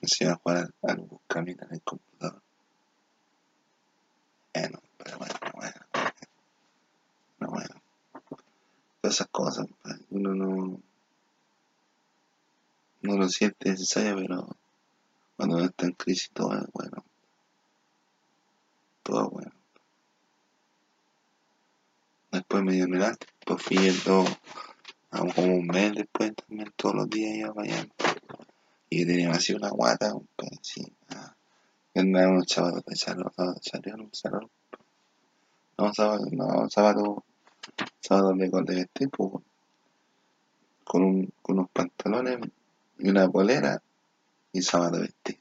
Me 0.01 0.07
enseñaban 0.07 0.39
a 0.39 0.43
jugar 0.43 0.75
al 0.83 0.97
buscamina 0.99 1.67
en 1.67 1.75
el 1.75 1.83
computador. 1.83 2.43
Bueno, 4.55 4.81
pero 4.97 5.19
bueno, 5.19 5.35
bueno, 5.55 5.75
bueno. 7.51 7.83
Todas 9.01 9.17
esas 9.17 9.29
cosas, 9.29 9.67
uno 10.11 10.35
no 10.35 10.81
no 13.03 13.17
lo 13.17 13.29
siente 13.29 13.71
necesario, 13.71 14.17
pero 14.17 14.57
cuando 15.37 15.65
está 15.65 15.87
en 15.87 15.93
crisis 15.93 16.31
todo 16.33 16.55
es 16.55 16.67
bueno. 16.73 17.05
Todo 19.03 19.25
es 19.25 19.31
bueno. 19.31 19.53
Después 22.31 22.63
me 22.63 22.73
dio 22.73 22.85
el 22.85 23.17
pues 23.47 23.63
fui 23.63 23.79
yendo 23.79 24.25
como 25.11 25.55
un 25.57 25.67
mes 25.67 25.95
después 25.95 26.35
también 26.35 26.73
todos 26.77 26.95
los 26.95 27.11
días 27.11 27.37
iba 27.37 27.55
para 27.55 27.89
Y 28.91 29.07
tenía 29.07 29.31
así 29.31 29.55
una 29.55 29.71
guata, 29.71 30.15
un 30.15 30.29
sí. 30.61 30.83
Ah. 31.09 31.35
Andaba 31.95 32.29
unos 32.29 32.47
sábados 32.49 32.85
de 32.85 32.97
salón, 32.97 33.33
salieron 33.63 34.03
un 34.03 34.15
salón. 34.15 34.51
No, 35.79 35.93
sábado, 35.95 36.27
no, 36.31 36.69
sábado, 36.69 37.25
sábado 38.01 38.35
de, 38.35 38.49
de 38.49 38.75
vestir, 38.75 39.09
pues, 39.11 39.43
con, 40.85 41.03
un, 41.03 41.33
con 41.43 41.59
unos 41.59 41.71
pantalones 41.71 42.39
y 42.99 43.09
una 43.09 43.29
polera 43.29 43.83
y 44.53 44.63
sábado 44.63 45.01
vestir. 45.01 45.39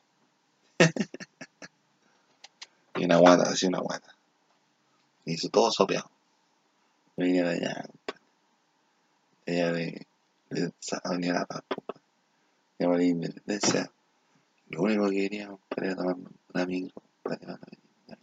y 2.95 3.05
una 3.05 3.17
guata, 3.17 3.49
así 3.49 3.67
una 3.67 3.79
guata. 3.79 4.15
Y 5.25 5.33
hizo 5.33 5.49
todo 5.49 5.71
sopeado. 5.71 6.09
Venía 7.15 7.45
de 7.45 7.55
allá, 7.55 7.85
de 9.45 9.61
allá 9.61 9.73
de, 9.73 10.07
de 10.51 10.71
Avenida 11.03 11.33
La 11.33 11.45
Paz, 11.45 11.63
de 12.77 12.87
la 12.87 13.03
Independencia. 13.03 13.91
Lo 14.69 14.81
único 14.81 15.09
que 15.09 15.15
quería 15.15 15.49
era 15.77 15.95
tomar 15.95 16.15
una 16.53 16.65
micro 16.65 17.01
para 17.23 17.37
llevar 17.37 17.59
la 18.07 18.17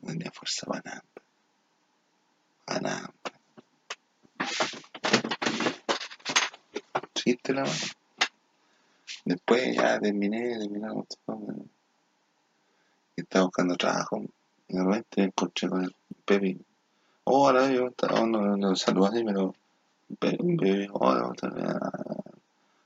No 0.00 0.08
tenía 0.08 0.30
fuerza 0.32 0.66
para 0.66 0.82
nada. 0.84 1.04
Para 2.64 2.80
nada. 2.80 3.14
Existe 7.26 7.52
la 7.54 7.62
mano. 7.62 7.74
Después 9.24 9.74
ya 9.74 9.98
terminé, 9.98 10.58
terminé 10.58 10.88
y 13.16 13.20
estaba 13.20 13.46
buscando 13.46 13.76
trabajo. 13.76 14.22
Y 14.68 14.76
de 14.76 14.84
repente 14.84 15.20
me 15.20 15.24
encontré 15.24 15.68
con 15.68 15.84
el 15.84 15.94
Pepe. 16.24 16.58
Hola, 17.24 17.68
yo 17.72 17.88
estaba, 17.88 18.20
no, 18.20 18.40
no, 18.40 18.56
no 18.56 18.76
saludé 18.76 19.08
así, 19.08 19.24
pero 19.24 19.54
Pepe, 20.20 20.88
hola, 20.92 21.32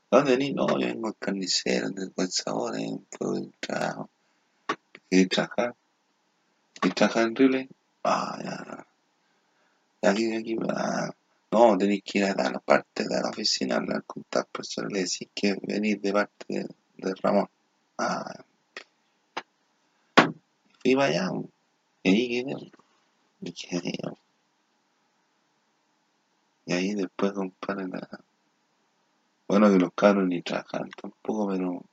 ¿dónde 0.09 0.31
venís? 0.31 0.55
No, 0.55 0.67
yo 0.67 0.87
vengo 0.87 1.07
al 1.09 1.15
carnicero, 1.17 1.91
del 1.91 2.11
buen 2.15 2.31
sabor, 2.31 2.75
en 2.79 3.05
un 3.19 3.53
trabajo. 3.59 4.09
¿Querés 5.07 5.29
trabajar? 5.29 5.75
¿Querés 6.81 6.95
trabajar 6.95 7.27
en 7.27 7.35
Rile? 7.35 7.69
Ah, 8.03 8.39
ya. 8.43 8.87
De 10.01 10.09
aquí, 10.09 10.25
de 10.25 10.37
aquí, 10.37 10.57
ah. 10.67 11.11
No, 11.51 11.77
tenéis 11.77 12.01
que 12.03 12.19
ir 12.19 12.25
a 12.25 12.49
la 12.49 12.59
parte 12.59 13.03
de 13.03 13.21
la 13.21 13.29
oficina 13.29 13.75
hablar 13.75 14.03
con 14.05 14.23
tal 14.23 14.45
persona. 14.45 14.87
Le 14.89 14.99
decís 14.99 15.27
que 15.35 15.57
venís 15.61 16.01
de 16.01 16.13
parte 16.13 16.45
de, 16.47 17.15
Ramón. 17.21 17.49
Ah, 17.97 18.45
fui 20.81 20.95
para 20.95 21.07
allá, 21.07 21.29
y 22.03 22.09
ahí 22.09 22.71
quedé, 23.53 23.93
y 26.65 26.73
ahí 26.73 26.93
después, 26.93 27.33
compadre, 27.33 27.87
la... 27.87 28.07
bueno, 29.47 29.69
que 29.69 29.77
los 29.77 29.93
cabros 29.93 30.27
ni 30.27 30.41
trabajan 30.41 30.89
tampoco, 30.91 31.49
pero 31.49 31.83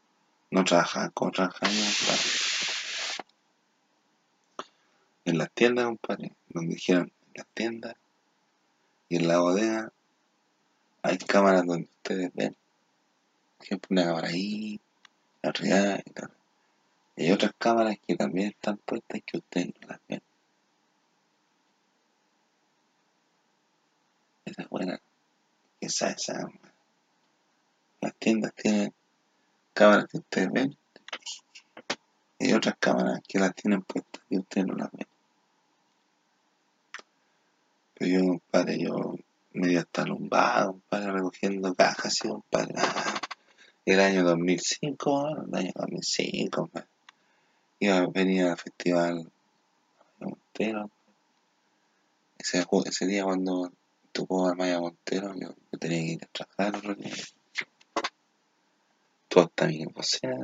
no 0.51 0.65
trabajan 0.65 1.11
como 1.11 1.33
trabajan 1.33 1.71
En 5.25 5.37
las 5.37 5.51
tiendas, 5.53 5.87
compadre, 5.87 6.33
donde 6.49 6.75
dijeron, 6.75 7.13
en 7.27 7.33
las 7.35 7.47
tiendas, 7.55 7.95
y 9.09 9.17
en 9.17 9.29
la 9.29 9.39
bodega 9.39 9.93
hay 11.03 11.19
cámaras 11.19 11.67
donde 11.67 11.89
ustedes 11.97 12.31
ven. 12.35 12.57
Por 13.57 13.67
ejemplo, 13.67 13.89
una 13.91 14.05
cámara 14.05 14.29
ahí, 14.29 14.81
la 15.43 16.03
y 16.05 16.11
tal. 16.11 16.31
Hay 17.17 17.33
otras 17.33 17.53
cámaras 17.59 17.97
que 18.07 18.15
también 18.15 18.49
están 18.49 18.77
puestas 18.79 19.21
que 19.27 19.39
ustedes 19.39 19.69
no 19.81 19.89
las 19.89 20.01
ven. 20.09 20.23
Esa 24.45 24.63
es 24.63 24.69
buena. 24.69 25.01
Esa, 25.81 26.11
esa. 26.11 26.49
Las 28.01 28.15
tiendas 28.17 28.55
tienen 28.55 28.95
cámaras 29.73 30.07
que 30.07 30.19
ustedes 30.19 30.53
ven 30.53 30.77
y 32.39 32.53
otras 32.53 32.77
cámaras 32.79 33.21
que 33.27 33.39
las 33.39 33.55
tienen 33.55 33.83
puestas 33.83 34.23
y 34.31 34.39
ustedes 34.39 34.67
no 34.67 34.75
las 34.75 34.93
ven. 34.93 35.07
Pero 37.99 38.11
yo, 38.11 38.28
compadre, 38.28 38.78
yo 38.78 39.16
medio 39.53 39.80
hasta 39.80 40.05
lumbado, 40.05 40.72
compadre, 40.72 41.12
recogiendo 41.12 41.74
cajas, 41.74 42.14
sí, 42.14 42.28
compadre. 42.28 42.74
Ah, 42.76 43.20
el 43.84 43.99
año 43.99 44.22
2005, 44.22 45.28
el 45.49 45.55
año 45.55 45.72
2005, 45.74 46.61
compadre. 46.61 46.88
Iba 47.80 47.99
a 47.99 48.07
venir 48.07 48.44
al 48.44 48.57
festival 48.57 49.32
Montero. 50.20 50.90
Ese, 52.38 52.64
ese 52.86 53.07
día 53.07 53.24
cuando 53.24 53.72
tocó 54.12 54.49
a 54.49 54.55
Maya 54.55 54.78
Montero, 54.78 55.34
yo, 55.34 55.55
tenía 55.78 55.99
que 55.99 56.12
ir 56.12 56.24
a 56.24 56.44
trabajar 56.44 56.96
día. 56.96 57.14
Todo 59.26 59.44
está 59.44 59.66
bien, 59.66 59.92
o 59.94 60.03
sea, 60.03 60.36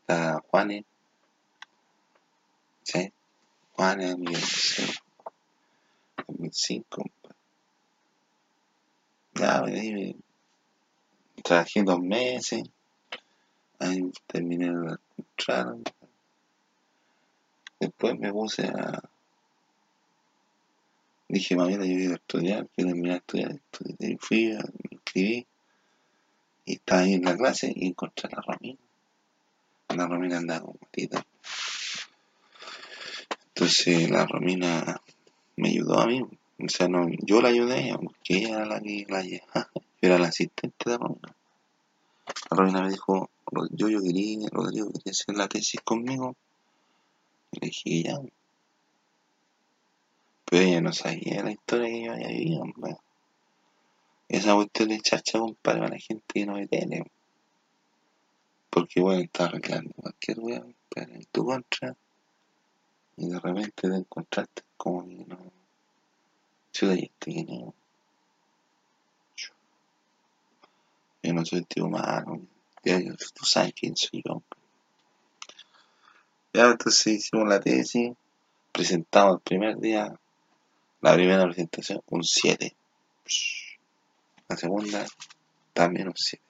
está 0.00 0.42
Juanes, 0.48 0.84
¿sí? 2.82 3.12
Juanes, 3.72 4.18
mi 4.18 4.34
2005. 6.50 7.02
Ya, 9.34 9.62
me, 9.62 10.16
trabajé 11.42 11.82
dos 11.82 12.00
meses, 12.00 12.62
ahí 13.78 14.10
terminé 14.26 14.66
de 14.66 14.96
entrar. 15.16 15.76
Después 17.78 18.18
me 18.18 18.32
puse 18.32 18.66
a. 18.66 19.02
Dije, 21.28 21.54
mamita, 21.54 21.84
yo 21.84 21.94
quiero 21.94 22.14
estudiar, 22.14 22.68
quiero 22.74 22.90
terminar 22.90 23.12
de 23.12 23.18
estudiar. 23.18 23.52
Estudié, 23.52 24.18
fui, 24.20 24.46
me 24.48 24.90
inscribí. 24.90 25.46
Y 26.66 26.74
estaba 26.74 27.02
ahí 27.02 27.14
en 27.14 27.22
la 27.22 27.36
clase 27.36 27.72
y 27.74 27.86
encontré 27.86 28.28
a 28.28 28.36
la 28.36 28.42
Romina. 28.42 28.78
La 29.96 30.06
Romina 30.06 30.38
andaba 30.38 30.66
con 30.66 30.76
matita. 30.80 31.24
Entonces 33.54 34.10
la 34.10 34.26
Romina 34.26 35.00
me 35.60 35.68
ayudó 35.68 36.00
a 36.00 36.06
mí. 36.06 36.22
O 36.22 36.68
sea, 36.68 36.88
no, 36.88 37.08
yo 37.08 37.40
la 37.40 37.48
ayudé 37.48 37.74
a 37.74 37.78
ella, 37.78 37.98
porque 37.98 38.38
ella 38.38 38.56
era 38.56 38.66
la 38.66 38.80
que 38.80 39.06
la 39.08 39.22
llevaba. 39.22 39.70
Yo 40.02 40.08
era 40.08 40.18
la 40.18 40.28
asistente 40.28 40.90
de 40.90 40.96
Romina. 40.96 41.36
La 42.50 42.56
Romina 42.56 42.82
me 42.82 42.90
dijo, 42.90 43.28
yo, 43.70 43.88
yo 43.90 44.00
quería, 44.00 44.48
Rodrigo 44.50 44.90
quería 44.90 45.10
hacer 45.10 45.36
la 45.36 45.46
tesis 45.46 45.80
conmigo. 45.82 46.36
Y 47.52 47.60
le 47.60 47.66
dije, 47.66 48.02
ya. 48.04 48.18
Pero 50.46 50.62
ella 50.62 50.80
no 50.80 50.92
sabía 50.94 51.42
la 51.42 51.52
historia 51.52 51.88
que 51.88 52.02
yo 52.02 52.12
había 52.12 52.28
vivido, 52.28 52.62
hombre. 52.62 52.96
Esa 54.28 54.54
cuestión 54.54 54.88
de 54.88 55.00
chacha, 55.00 55.38
compadre, 55.38 55.84
a 55.84 55.88
la 55.88 55.98
gente 55.98 56.24
que 56.32 56.46
no 56.46 56.54
me 56.54 56.66
tiene. 56.66 57.04
Porque 58.70 59.00
bueno, 59.00 59.22
está 59.22 59.46
arreglando 59.46 59.92
cualquier 59.96 60.38
weón, 60.40 60.74
pero 60.88 61.12
en 61.12 61.24
tu 61.26 61.44
contra. 61.44 61.96
Y 63.20 63.28
de 63.28 63.38
repente 63.38 63.70
te 63.82 63.86
encontraste 63.88 64.62
como 64.78 65.06
que 65.06 65.26
no 65.26 65.52
Ciudad 66.72 66.94
y 66.94 67.04
este 67.04 67.44
Yo 71.22 71.34
no 71.34 71.44
soy 71.44 71.62
tipo 71.64 71.90
malo. 71.90 72.40
Ya, 72.82 72.98
yo- 72.98 73.14
tú 73.34 73.44
sabes 73.44 73.74
quién 73.78 73.94
soy 73.94 74.22
yo. 74.24 74.42
Ya, 76.54 76.70
entonces 76.70 77.06
hicimos 77.08 77.46
la 77.46 77.60
tesis, 77.60 78.12
presentamos 78.72 79.34
el 79.36 79.40
primer 79.42 79.76
día, 79.76 80.18
la 81.02 81.14
primera 81.14 81.44
presentación, 81.44 82.00
un 82.06 82.24
7. 82.24 82.74
La 84.48 84.56
segunda, 84.56 85.04
también 85.74 86.08
un 86.08 86.16
7. 86.16 86.42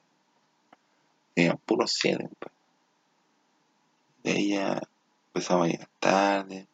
Teníamos 1.35 1.63
puros 1.63 1.93
7. 1.99 2.29
De 4.23 4.31
ahí 4.31 4.57
ya 5.31 5.39
empezamos 5.39 5.67
a 5.67 5.71
llegar 5.71 5.89
tarde. 6.01 6.67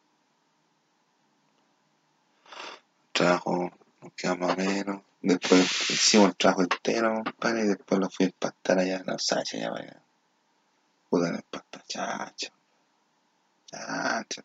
Trabajo 3.11 3.71
nos 4.01 4.13
queda 4.13 4.35
más 4.35 4.53
o 4.53 4.57
menos. 4.57 5.01
Después 5.21 5.89
hicimos 5.89 6.29
el 6.29 6.35
trabajo 6.35 6.61
entero, 6.63 7.23
compadre, 7.23 7.61
y 7.61 7.67
después 7.67 7.99
lo 7.99 8.09
fui 8.09 8.25
a 8.25 8.29
empastar 8.29 8.79
allá 8.79 8.97
en 8.97 9.05
la 9.05 9.19
Sacha, 9.19 9.57
allá 9.57 9.71
para 9.71 9.83
allá. 9.83 10.01
Puta, 11.09 11.27
empasta, 11.29 11.83
chacha. 11.87 12.51
Chacha. 13.71 14.43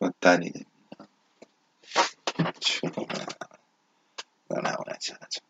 No 0.00 0.08
está 0.08 0.38
ni 0.38 0.50
terminado. 0.50 1.08
Chuta, 2.60 3.00
no, 4.48 4.56
no, 4.56 4.76
una 4.86 4.98
chacha. 4.98 5.40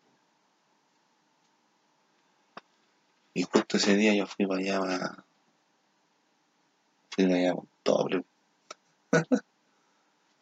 Y 3.33 3.43
justo 3.43 3.77
ese 3.77 3.95
día 3.95 4.13
yo 4.13 4.27
fui 4.27 4.45
para 4.45 4.59
allá, 4.59 4.79
para... 4.79 5.24
fui 7.15 7.25
para 7.25 7.37
allá 7.39 7.53
con 7.53 7.69
doble. 7.83 8.25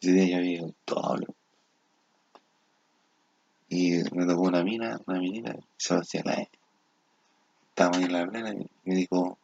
ese 0.00 0.12
día 0.12 0.36
yo 0.36 0.42
vi 0.42 0.58
con 0.58 0.74
doble. 0.86 1.26
Y 3.68 4.02
me 4.12 4.26
tocó 4.26 4.42
una 4.42 4.62
mina, 4.62 5.00
una 5.06 5.18
minita, 5.18 5.56
Sebastián 5.76 6.24
la 6.26 6.48
Estábamos 7.68 7.98
ahí 7.98 8.04
en 8.04 8.12
la 8.12 8.26
plena 8.26 8.52
y 8.52 8.66
me 8.84 8.94
dijo, 8.94 9.38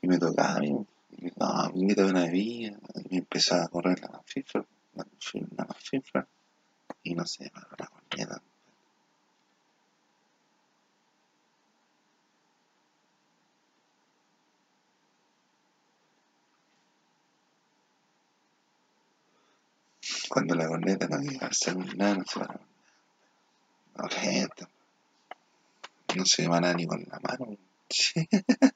y 0.00 0.08
me 0.08 0.18
tocaba 0.18 0.56
a 0.56 0.58
mí, 0.58 0.70
y 0.70 1.24
me 1.24 1.32
no, 1.36 1.70
me 1.72 1.80
invita 1.80 2.02
a 2.02 2.06
una 2.06 2.24
bebida, 2.24 2.76
y 2.96 3.08
me 3.10 3.18
empezó 3.18 3.54
a 3.54 3.68
correr 3.68 4.00
la 4.00 4.20
fifra, 4.24 4.64
la 4.94 5.06
fifra, 5.20 5.66
la 5.68 5.74
fifra, 5.74 6.28
y 7.04 7.14
no 7.14 7.24
sé, 7.26 7.52
la, 7.54 7.68
la 7.78 7.86
corneta. 7.86 8.42
Cuando 20.32 20.54
la 20.54 20.66
corneta 20.66 21.06
no 21.08 21.18
llega 21.18 21.46
a 21.46 21.52
ser 21.52 21.76
nada, 21.94 22.14
no 22.14 22.24
se 22.24 22.40
va 22.40 22.58
a 23.96 24.08
gente. 24.08 24.66
No 26.16 26.24
se 26.24 26.48
va 26.48 26.58
nada 26.58 26.72
ni 26.72 26.86
con 26.86 27.04
la 27.06 27.20
mano. 27.20 27.58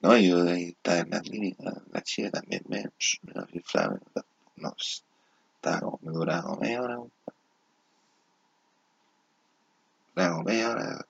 No, 0.00 0.16
yo 0.18 0.42
ahí 0.48 0.68
estaba 0.68 0.98
en 0.98 1.10
la 1.10 1.20
clínica, 1.20 1.82
la 1.90 2.02
chica 2.02 2.30
también 2.30 2.62
me, 2.68 2.84
me 3.22 3.32
la 3.32 3.46
fifraba, 3.46 3.98
no, 4.56 4.74
estaba 4.76 5.80
como, 5.80 5.98
me 6.02 6.12
duraba 6.12 6.42
como 6.42 6.60
media 6.60 6.82
hora, 6.82 6.98
duraba 10.14 10.32
como 10.32 10.44
media 10.44 10.70
hora, 10.70 11.06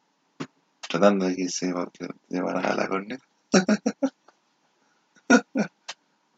tratando 0.89 1.27
de 1.27 1.35
que 1.35 1.49
se 1.49 1.73
parara 1.73 2.77
la 2.77 2.89
corneta. 2.89 3.25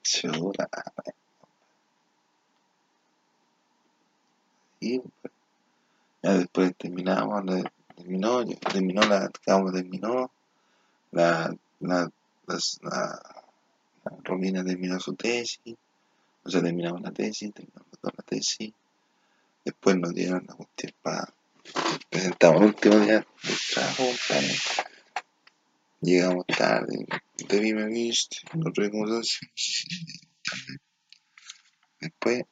Chula, 0.03 0.69
pues, 4.95 5.33
ya 6.23 6.35
después 6.39 6.75
terminamos, 6.77 7.45
la- 7.45 7.73
terminó, 7.95 8.45
terminó 8.45 9.03
la, 9.03 9.31
uno 9.57 9.73
terminó, 9.73 10.31
la, 11.13 11.55
la, 11.81 12.11
la, 12.47 12.59
la 12.83 13.23
Romina 14.25 14.65
terminó 14.65 14.99
su 15.01 15.15
tesis, 15.15 15.75
o 16.45 16.51
sea, 16.51 16.63
terminamos 16.63 17.01
la 17.03 17.11
tesis, 17.13 17.53
terminamos 17.53 17.99
toda 18.01 18.15
la 18.17 18.23
tesis, 18.25 18.73
después 19.65 19.97
nos 19.97 20.15
dieron 20.15 20.45
la 20.47 20.55
cuestión 20.55 20.93
para 21.03 21.29
presentamos 22.11 22.61
el 22.61 22.67
último 22.69 22.97
día 22.99 23.27
del 23.43 23.57
trabajo. 23.73 24.05
Llegamos 26.01 26.47
tarde, 26.47 27.07
te 27.49 27.59
vi, 27.61 27.73
me 27.73 27.87
viste, 27.87 28.37
no 28.55 28.71
hace. 29.19 29.47
Después 32.01 32.45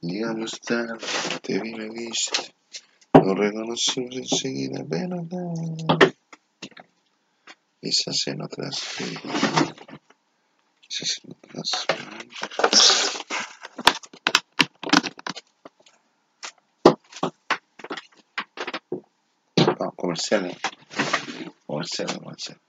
Diablo 0.00 0.44
está, 0.44 0.86
te 1.42 1.58
vi, 1.58 1.72
me 1.74 1.88
viste. 1.88 2.54
Lo 3.14 3.34
reconocimos 3.34 4.14
enseguida, 4.16 4.84
pero 4.88 5.16
nada. 5.22 6.14
Quizás 7.80 8.26
en 8.26 8.42
otras 8.42 8.82
vidas. 8.98 9.74
Quizás 10.80 11.20
en 11.24 11.32
otras 11.32 11.86
vidas. 11.88 13.22
No, 19.80 19.90
comercial, 19.92 20.46
¿eh? 20.46 20.58
Comercial, 21.66 22.18
comercial. 22.18 22.60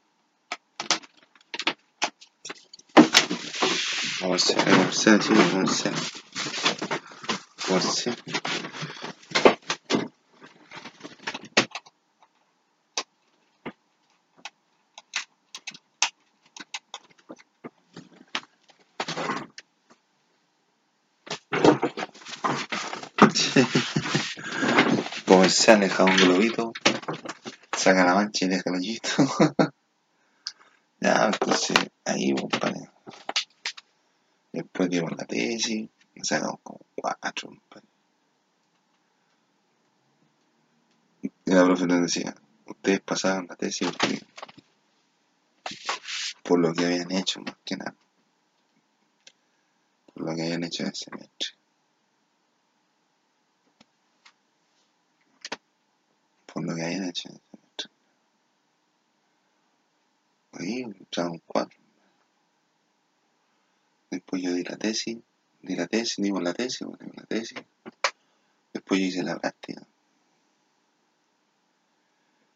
Comercial, 4.20 4.64
comercial, 4.64 5.22
sí, 5.22 5.34
comercial. 5.52 5.94
14. 7.68 8.16
Pomercial 25.26 25.82
dejado 25.82 26.10
un 26.10 26.16
globito, 26.16 26.72
saca 27.76 28.06
la 28.06 28.16
mancha 28.16 28.46
y 28.46 28.48
déjalo 28.48 28.78
listo. 28.78 29.10
ya, 31.02 31.26
entonces 31.26 31.78
ahí, 32.06 32.32
pues, 32.32 32.44
compadre. 32.44 32.90
Después 34.54 34.90
dieron 34.90 35.18
la 35.18 35.26
tesis, 35.26 35.90
saca 36.22 36.50
un 36.50 36.58
y 41.22 41.52
la 41.54 41.64
profe 41.64 41.86
nos 41.86 42.02
decía, 42.02 42.36
ustedes 42.66 43.00
pasaron 43.02 43.48
la 43.48 43.56
tesis 43.56 43.90
porque, 43.92 44.22
por 46.44 46.60
lo 46.60 46.74
que 46.74 46.86
habían 46.86 47.12
hecho, 47.12 47.40
más 47.42 47.56
que 47.64 47.78
nada. 47.78 47.96
Por 50.14 50.26
lo 50.26 50.36
que 50.36 50.42
habían 50.42 50.64
hecho 50.64 50.84
en 50.84 50.90
el 50.90 50.96
semestre. 50.96 51.50
Por 56.52 56.66
lo 56.66 56.76
que 56.76 56.84
habían 56.84 57.04
hecho 57.06 57.30
en 57.30 57.36
el 57.36 57.42
semestre. 57.52 57.92
Ahí 60.54 60.82
entramos 60.82 61.42
cuatro. 61.46 61.78
Después 64.10 64.42
yo 64.42 64.54
di 64.54 64.64
la 64.64 64.78
tesis, 64.78 65.18
di 65.62 65.76
la 65.76 65.88
tesis, 65.88 66.16
dimos 66.18 66.42
la 66.42 66.54
tesis, 66.54 66.82
la 66.82 67.17
tesis. 67.28 67.60
Después 68.74 69.00
yo 69.00 69.08
hice 69.08 69.24
la 69.24 69.38
práctica. 69.38 69.82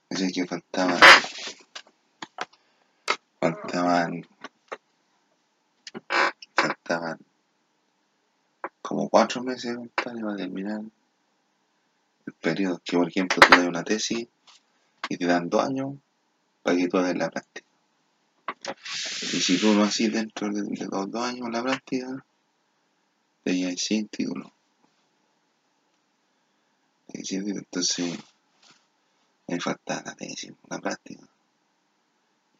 Así 0.09 0.31
que 0.31 0.45
faltaban, 0.45 0.99
faltaban, 3.39 4.27
faltaban 6.55 7.19
como 8.81 9.07
cuatro 9.09 9.41
meses, 9.41 9.77
para 9.95 10.35
terminar 10.35 10.81
el 12.25 12.33
periodo. 12.33 12.81
Que 12.83 12.97
por 12.97 13.07
ejemplo 13.07 13.37
tú 13.39 13.55
das 13.55 13.67
una 13.67 13.83
tesis 13.83 14.27
y 15.07 15.17
te 15.17 15.25
dan 15.25 15.49
dos 15.49 15.63
años 15.63 15.95
para 16.61 16.77
que 16.77 16.87
tú 16.87 16.97
hagas 16.97 17.15
la 17.15 17.29
práctica. 17.29 17.67
Y 19.21 19.39
si 19.39 19.57
tú 19.59 19.73
lo 19.73 19.83
haces 19.83 20.11
dentro 20.11 20.49
de, 20.49 20.61
de 20.61 20.87
los 20.87 21.09
dos 21.09 21.23
años 21.23 21.49
la 21.49 21.63
práctica, 21.63 22.25
te 23.43 23.55
llevas 23.55 23.79
sin 23.79 24.07
título. 24.09 24.53
Título, 27.11 27.57
Entonces, 27.57 28.17
me 29.47 29.59
faltaba 29.59 30.01
la 30.05 30.15
tesis, 30.15 30.53
la 30.69 30.79
práctica. 30.79 31.27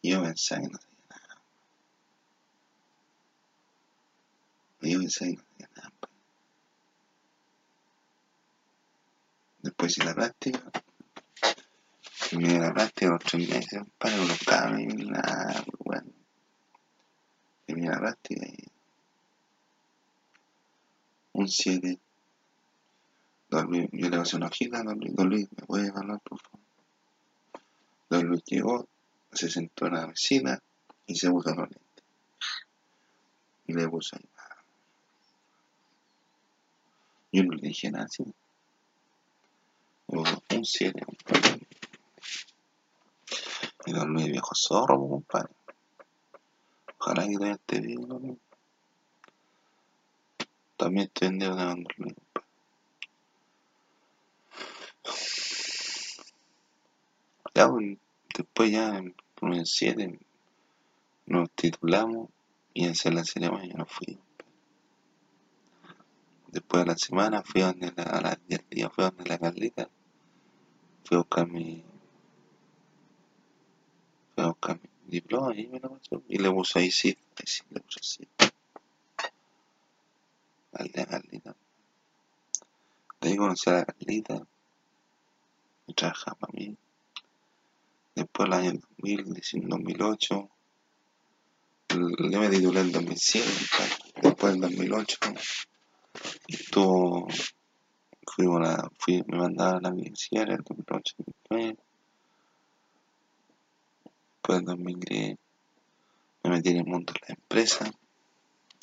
Y 0.02 0.10
yo 0.10 0.22
pensaba 0.22 0.60
que 0.60 0.68
no 0.68 0.78
sabía 0.78 0.98
nada. 1.08 1.42
Yo 4.80 4.98
pensaba 4.98 5.30
que 5.30 5.36
no 5.36 5.42
sabía 5.48 5.68
nada. 5.74 5.92
pues. 6.00 6.12
Después 9.62 9.92
hice 9.92 10.04
la 10.04 10.14
práctica. 10.14 10.70
Terminé 12.28 12.58
la 12.58 12.72
práctica 12.74 13.12
los 13.12 13.24
tres 13.24 13.48
meses, 13.48 13.82
para 13.98 14.16
con 14.16 14.28
los 14.28 14.38
cabros 14.40 14.80
y 14.80 14.86
nada, 14.86 15.64
pues, 15.64 15.78
bueno. 15.78 16.12
Terminé 17.66 17.88
la 17.90 17.98
práctica 17.98 18.46
y 18.46 18.72
un 21.32 21.48
7. 21.48 22.01
Luis, 23.60 23.88
yo 23.92 24.08
le 24.08 24.16
pasé 24.16 24.36
una 24.36 24.46
hojita, 24.46 24.82
don 24.82 24.98
Luis, 24.98 25.14
don 25.14 25.28
Luis, 25.28 25.48
¿me 25.56 25.66
puede 25.66 25.88
hablar, 25.90 26.20
por 26.20 26.40
favor? 26.40 26.60
Don 28.08 28.26
Luis 28.26 28.42
llegó, 28.46 28.88
se 29.30 29.50
sentó 29.50 29.86
en 29.86 29.94
la 29.94 30.06
vecina 30.06 30.62
y 31.06 31.14
se 31.14 31.30
puso 31.30 31.50
los 31.50 31.68
lentes. 31.68 32.04
Y 33.66 33.74
le 33.74 33.88
puso 33.88 34.16
ahí. 34.16 34.28
Yo 37.32 37.42
no 37.44 37.54
le 37.54 37.68
dije 37.68 37.90
nada 37.90 38.04
así. 38.04 38.24
Un 40.06 40.64
7, 40.64 41.04
compadre. 41.04 41.66
Y 43.86 43.92
don 43.92 44.12
Luis, 44.12 44.26
viejo 44.26 44.54
zorro, 44.54 45.08
compadre. 45.08 45.54
Ojalá 46.98 47.26
que 47.26 47.34
todavía 47.34 47.54
esté 47.54 47.80
don 47.80 48.22
Luis. 48.22 48.38
También 50.76 51.06
estoy 51.06 51.28
en 51.28 51.38
deuda 51.38 51.64
don 51.64 51.86
Luis, 51.96 52.14
compadre. 52.14 52.51
Ya, 57.54 57.70
después 58.34 58.70
ya 58.70 58.96
en 58.96 59.14
el 59.42 59.66
7 59.66 60.18
nos 61.26 61.50
titulamos 61.50 62.30
y 62.74 62.86
en 62.86 63.14
la 63.14 63.24
ceremonia 63.24 63.74
no 63.76 63.86
fui. 63.86 64.18
Después 66.48 66.84
de 66.84 66.90
la 66.90 66.96
semana 66.96 67.42
fui 67.42 67.62
a 67.62 67.72
donde 67.72 67.92
a 67.96 68.20
las 68.20 68.38
10 68.46 68.68
días 68.70 68.92
fui 68.92 69.04
a 69.04 69.10
donde 69.10 69.28
la 69.28 69.38
Carlita. 69.38 69.88
Fui 71.04 71.16
a 71.16 71.20
buscar 71.20 71.46
mi. 71.46 71.82
Fui 74.34 74.44
a 74.44 74.48
buscar 74.48 74.78
mi 74.82 74.88
diploma 75.06 75.54
y 75.54 75.66
me 75.66 75.80
lo 75.80 75.90
pasó. 75.96 76.22
Y 76.28 76.38
le 76.38 76.50
puso 76.50 76.78
ahí 76.78 76.90
sí, 76.90 77.16
ahí 77.36 77.46
sí, 77.46 77.62
le 77.70 77.80
puso 77.80 78.00
sí. 78.02 78.28
Al 80.72 80.88
de 80.88 81.06
Carlita. 81.06 81.56
De 83.20 83.28
ahí 83.28 83.36
conocí 83.36 83.70
a 83.70 83.72
la 83.74 83.84
Carlita. 83.84 84.46
Y 85.86 85.94
trabajaba 85.94 86.36
para 86.38 86.52
mí. 86.52 86.76
Después 88.14 88.46
el 88.46 88.52
año 88.52 88.72
2000, 88.98 89.68
2008, 89.68 90.50
yo 91.88 92.40
me 92.40 92.48
titulé 92.50 92.80
en 92.80 92.92
2007, 92.92 93.48
después 94.22 94.54
en 94.54 94.60
2008, 94.60 95.18
estuvo, 96.48 97.28
fui, 98.98 99.22
me 99.26 99.38
mandaron 99.38 99.76
a 99.76 99.80
la 99.80 99.94
universidad 99.94 100.50
en 100.50 100.62
2008, 100.62 101.14
2009, 101.48 101.76
después 104.34 104.58
en 104.58 104.64
2010 104.64 105.38
me 106.44 106.50
metí 106.50 106.70
en 106.70 106.76
el 106.78 106.84
mundo 106.84 107.12
de 107.12 107.20
la 107.28 107.34
empresa, 107.34 107.90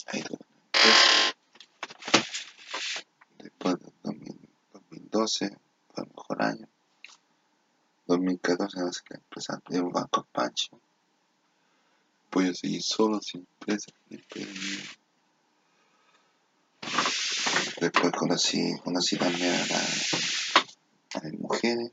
ahí 0.08 0.22
tuve 0.22 0.40
una 0.40 0.62
empresa, 0.66 1.36
después 3.38 3.80
de 3.80 3.92
2012 4.04 5.58
fue 5.94 6.04
el 6.04 6.10
mejor 6.16 6.42
año, 6.44 6.68
2014 8.10 8.82
hace 8.82 9.02
la 9.12 9.18
empresa 9.18 9.62
de 9.70 9.82
Banco 9.82 10.26
Pancho. 10.32 10.82
Voy 12.32 12.50
a 12.50 12.54
seguir 12.56 12.82
solo, 12.82 13.22
sin 13.22 13.48
empresa, 13.60 13.92
Después 17.80 18.12
conocí, 18.14 18.76
conocí 18.84 19.16
también 19.16 19.54
a, 19.54 19.68
la, 19.68 19.80
a 21.14 21.24
las 21.24 21.34
mujeres 21.34 21.92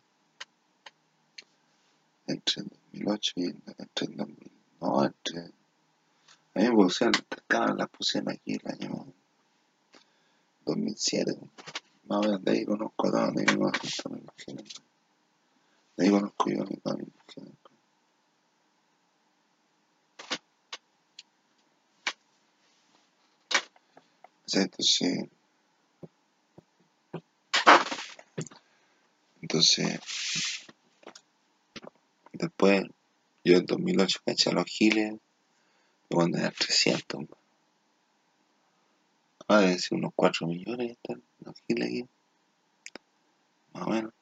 entre 2.27 2.63
el 2.63 2.69
2008 2.69 3.33
y 3.37 3.45
entre 3.45 4.07
el 4.07 4.17
2000. 4.17 4.53
No, 4.81 5.05
entre. 5.05 5.41
A 5.41 6.61
mí 6.61 6.69
me 6.69 6.73
pusieron 6.73 7.13
las 7.77 7.89
pusieron 7.91 8.31
aquí 8.31 8.55
el 8.55 8.73
año 8.73 9.07
2007. 10.65 11.39
Más 12.05 12.19
o 12.19 12.23
menos 12.23 12.43
de 12.43 12.53
ahí 12.53 12.65
conozco 12.65 13.09
a 13.09 13.11
todas 13.11 13.35
mis 13.35 13.57
mujeres. 13.57 14.03
De 14.07 14.15
ahí 14.15 14.25
conozco 14.57 14.86
yo 15.97 16.17
a 16.19 16.95
mi 16.95 17.05
mujer. 17.05 17.53
Entonces, 24.49 25.29
entonces, 29.43 30.01
después, 32.33 32.85
yo 33.45 33.59
en 33.59 33.67
2008 33.67 34.21
caché 34.25 34.51
a 34.51 34.53
los 34.53 34.67
giles, 34.67 35.15
cuando 36.09 36.39
era 36.39 36.51
300. 36.51 37.27
Ahora 39.49 39.63
debe 39.63 39.79
ser 39.79 39.99
unos 39.99 40.13
4 40.15 40.47
millones 40.47 40.93
están 40.93 41.23
los 41.41 41.55
giles 41.67 41.89
aquí. 41.89 42.05
Más 43.73 43.87
o 43.87 43.91
menos. 43.91 44.13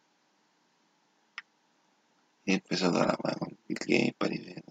Toda 2.44 3.06
la 3.06 3.18
mano 3.22 3.38
con 3.38 3.58
Bill 3.66 3.78
Gates. 3.78 4.62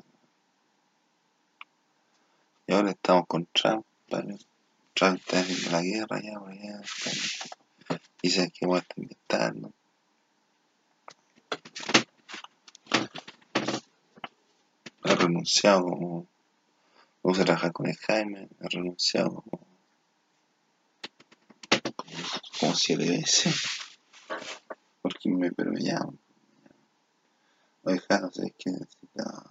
Y 2.67 2.73
ahora 2.73 2.91
estamos 2.91 3.25
con 3.27 3.47
Trump, 3.47 3.83
¿vale? 4.11 4.37
Trump 4.93 5.17
está 5.17 5.39
haciendo 5.39 5.71
la 5.71 5.81
guerra 5.81 6.21
ya, 6.21 6.39
por 6.39 6.51
allá. 6.51 6.81
Dicen 8.21 8.51
que 8.51 8.67
va 8.67 8.77
a 8.77 8.79
estar 8.81 8.97
inventando. 8.99 9.73
Ha 15.03 15.15
renunciado 15.15 15.83
como. 15.83 16.27
Vamos 17.23 17.39
a 17.39 17.45
trabajar 17.45 17.71
con 17.71 17.91
Jaime, 17.91 18.49
ha 18.61 18.67
renunciado 18.69 19.41
como. 19.41 19.67
como 22.59 22.75
siete 22.75 23.09
veces. 23.09 23.55
Porque 25.01 25.29
me, 25.29 25.51
pero. 25.51 25.71
Oiga, 27.85 28.19
no 28.21 28.31
sé 28.31 28.53
qué 28.57 28.71
necesita. 28.71 29.43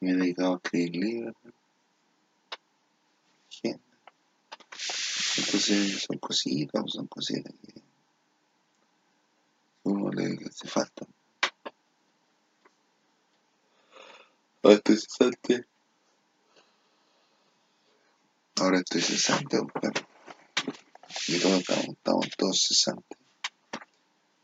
Me 0.00 0.10
he 0.12 0.14
dedicado 0.14 0.54
a 0.54 0.56
escribir 0.56 0.94
libros. 0.94 1.36
Entonces 5.38 6.02
son 6.02 6.18
cositas, 6.18 6.84
son 6.86 7.06
cositas 7.06 7.52
que 7.62 7.82
uno 9.84 10.10
le 10.10 10.38
hace 10.46 10.68
falta. 10.68 11.06
Ahora 14.62 14.76
estoy 14.76 14.96
cesante. 14.96 15.66
Ahora 18.60 18.78
estoy 18.78 19.00
cesante, 19.00 19.58
bueno. 19.58 20.00
Y 21.28 21.38
todos 21.40 21.60
estamos, 21.60 21.88
estamos 21.88 22.28
todos 22.36 22.66
cesantes. 22.68 23.19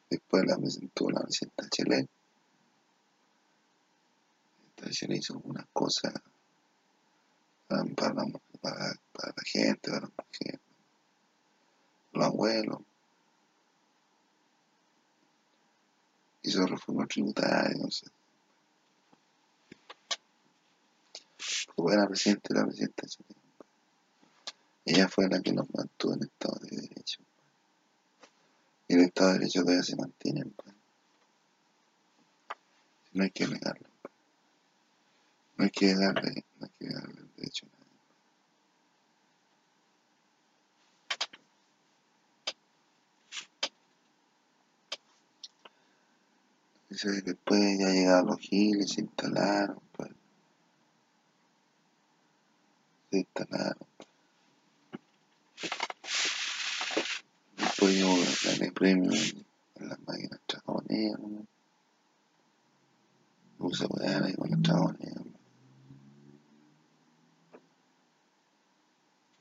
Después 0.09 0.45
la 0.47 0.57
presentó 0.57 1.11
la 1.11 1.21
presidenta 1.21 1.69
Chile. 1.69 2.09
La 4.77 4.91
Chile 4.91 5.17
hizo 5.17 5.35
algunas 5.35 5.67
cosas 5.73 6.13
para, 7.67 7.85
para, 7.95 8.15
para, 8.61 8.95
la 9.37 9.43
gente, 9.45 9.91
para 9.91 10.03
las 10.03 10.11
mujeres, 10.11 10.61
los 12.13 12.25
abuelos. 12.25 12.79
Hizo 16.43 16.67
reforma 16.67 17.07
tributaria, 17.07 17.77
no. 17.77 17.89
Fue 21.39 21.83
buena 21.85 22.07
presidenta 22.07 22.55
la 22.55 22.65
presidenta. 22.65 23.07
Ella 24.85 25.09
fue 25.09 25.29
la 25.29 25.41
que 25.43 25.53
nos 25.53 25.67
mantuvo 25.75 26.15
en 26.15 26.23
estado 26.23 26.61
de 26.61 26.77
derecho. 26.77 27.21
El 28.89 29.01
Estado 29.01 29.33
de 29.33 29.39
Derecho 29.41 29.63
todavía 29.63 29.83
se 29.83 29.97
mantiene. 29.97 30.45
Pues. 30.45 30.75
No 33.13 33.25
hay 33.25 33.31
que 33.31 33.47
negarlo. 33.49 33.89
Pues. 34.03 34.15
No 35.57 35.65
hay 35.65 35.71
que 35.71 35.95
darle, 35.95 36.45
no 36.61 36.67
hay 36.67 36.73
que 36.79 36.95
darle 36.95 37.21
el 37.21 37.35
derecho 37.37 37.67
a 37.67 37.69
nadie. 37.71 37.87
Dice 46.89 47.23
después 47.23 47.79
ya 47.79 47.89
llegaron 47.89 48.27
los 48.27 48.39
giles, 48.39 48.93
se 48.93 49.01
instalaron, 49.01 49.81
pues. 49.93 50.11
Se 53.11 53.19
instalaron. 53.19 53.89
Yo 57.91 58.17
gané 58.45 58.73
premio 58.73 59.11
en 59.13 59.89
las 59.89 59.99
máquinas. 60.01 60.41
¿no? 60.67 61.47
Puse 63.59 63.87
weá 63.87 64.25
ahí 64.25 64.35
con 64.35 64.51
las 64.51 64.63
tragamonedas. 64.63 65.25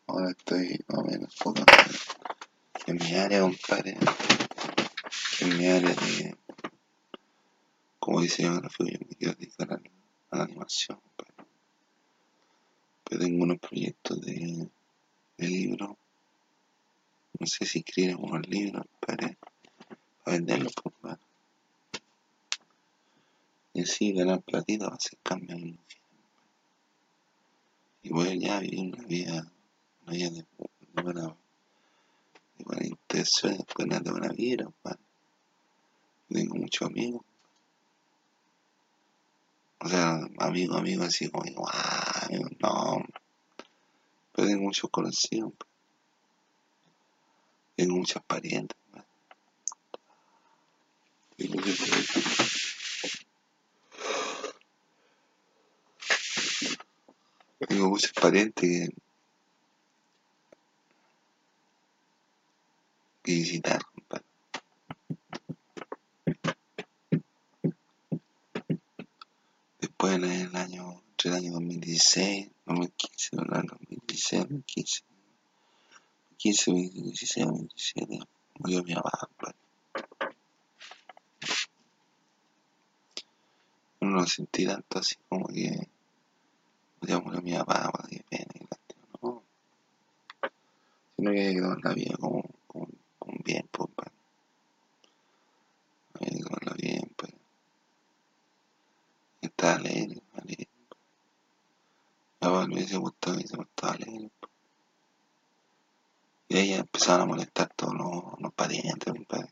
Ahora 0.08 0.30
estoy 0.30 0.80
más 0.88 1.00
o 1.00 1.04
menos 1.04 1.36
poco 1.36 1.64
en 2.86 2.96
mi 2.98 3.16
área, 3.16 3.42
compadre. 3.42 3.98
En 5.42 5.58
mi 5.58 5.68
área 5.68 5.90
de 5.90 6.38
como 8.00 8.22
diseñador 8.22 8.62
gráfico 8.62 8.86
yo 8.86 9.00
me 9.00 9.16
quiero 9.16 9.34
dedicar 9.34 9.74
a, 9.74 9.82
a 10.30 10.38
la 10.38 10.44
animación, 10.44 11.00
compadre. 11.00 11.50
Pero 13.06 13.22
tengo 13.22 13.44
unos 13.44 13.60
proyectos 13.60 14.22
de, 14.22 14.70
de 15.38 15.48
libros 15.48 15.98
no 17.40 17.48
sé 17.48 17.66
si 17.66 17.80
escriben 17.80 18.18
unos 18.20 18.48
libros 18.48 18.86
para, 19.00 19.36
para 20.24 20.38
venderlos, 20.38 20.74
pues, 21.02 21.18
y 23.74 23.82
así 23.82 24.14
ganar 24.14 24.42
platito 24.42 24.88
va 24.88 24.96
a 24.96 25.00
ser 25.00 25.20
cambio 25.22 25.56
en 25.56 25.78
y 28.04 28.10
voy 28.10 28.28
allá 28.28 28.58
a 28.58 28.60
vivir 28.60 28.94
una 28.94 29.04
vida, 29.04 29.52
una 30.04 30.14
vida 30.14 30.30
de, 30.30 30.46
de 30.94 31.02
buena, 31.02 31.36
de 32.58 32.64
buena 32.64 32.86
intención, 32.86 33.58
de 33.58 34.12
buena 34.12 34.30
vida. 34.30 34.72
Tengo 36.30 36.56
muchos 36.56 36.88
amigos. 36.88 37.24
O 39.80 39.90
sea, 39.90 40.20
amigos, 40.38 40.78
amigos 40.78 41.08
así 41.08 41.30
como, 41.32 41.46
igual, 41.46 42.58
no, 42.60 43.04
pero 44.34 44.48
tengo 44.48 44.62
muchos 44.62 44.90
conocidos. 44.92 45.54
Tengo 47.76 47.98
muchas 47.98 48.24
parientes. 48.24 48.78
Tengo, 57.68 57.90
muchos 57.90 58.14
parientes 58.14 58.90
que 63.24 63.32
visitar, 63.34 63.84
compadre. 63.84 64.26
Después 69.82 70.16
en 70.16 70.24
el 70.24 70.56
año, 70.56 71.04
entre 71.10 71.32
el 71.32 71.36
año 71.36 71.52
2016, 71.54 72.50
2015, 72.66 73.36
no, 73.36 73.44
2016, 73.44 74.42
2015, 74.44 75.15
15, 76.38 76.72
2016, 76.72 77.46
2017, 77.46 78.20
murió 78.60 78.84
mi 78.84 78.94
mamá, 78.94 79.12
compadre. 79.20 79.58
Uno 84.02 84.18
lo 84.18 84.28
sentí 84.28 84.66
tanto 84.66 85.00
así 85.00 85.16
como 85.30 85.48
que 85.48 85.90
ya 87.02 87.20
murió 87.20 87.42
mi 87.42 87.52
bueno, 87.54 88.08
qué 88.10 88.24
pena, 88.30 88.46
qué 88.54 88.66
lástima, 88.70 89.08
no. 89.22 89.44
Sino 91.16 91.32
que 91.32 91.42
hay 91.42 91.56
que 91.56 91.62
tomar 91.62 91.80
la 91.84 91.94
vida 91.94 92.16
como, 92.20 92.44
como 92.68 92.88
bien, 93.44 93.68
pues, 93.72 93.90
pues. 93.96 94.10
Hay 96.20 96.38
que 96.38 96.44
tomarla 96.44 96.74
bien, 96.74 97.12
pues. 97.16 97.34
Está 99.42 99.76
alegre, 99.76 100.22
alegre. 100.34 100.68
Mi 102.42 102.48
papá 102.48 102.68
le 102.68 102.74
hubiese 102.76 102.98
gustado, 102.98 103.36
hubiese 103.36 103.56
gustado 103.58 103.94
alegre, 103.94 104.30
pues. 104.40 104.55
Y 106.48 106.58
ahí 106.58 106.74
empezaron 106.74 107.24
a 107.24 107.26
molestar 107.26 107.74
todos 107.76 107.94
los, 107.94 108.40
los 108.40 108.54
parientes, 108.54 109.12
compadre. 109.14 109.50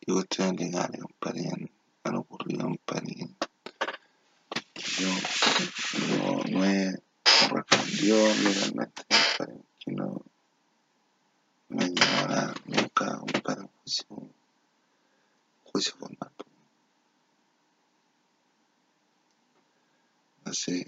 Y 0.00 0.12
cuestiones 0.12 0.60
legales, 0.60 1.02
compadre, 1.02 1.50
han, 2.04 2.16
ocurrido, 2.16 2.64
compadre. 2.64 3.28
Yo, 4.98 5.08
no, 6.16 6.42
no 6.50 6.64
he 6.64 6.92
respondido 7.50 8.34
legalmente, 8.36 9.02
compadre, 9.08 9.62
que 9.78 9.92
no 9.92 10.22
me 11.68 11.84
han 11.84 12.54
nunca, 12.64 13.18
compadre, 13.18 13.62
un 13.62 13.68
juicio, 13.82 14.06
un 14.10 14.32
juicio 15.64 15.94
formal. 15.96 16.30
pues. 16.36 16.48
Entonces, 20.38 20.86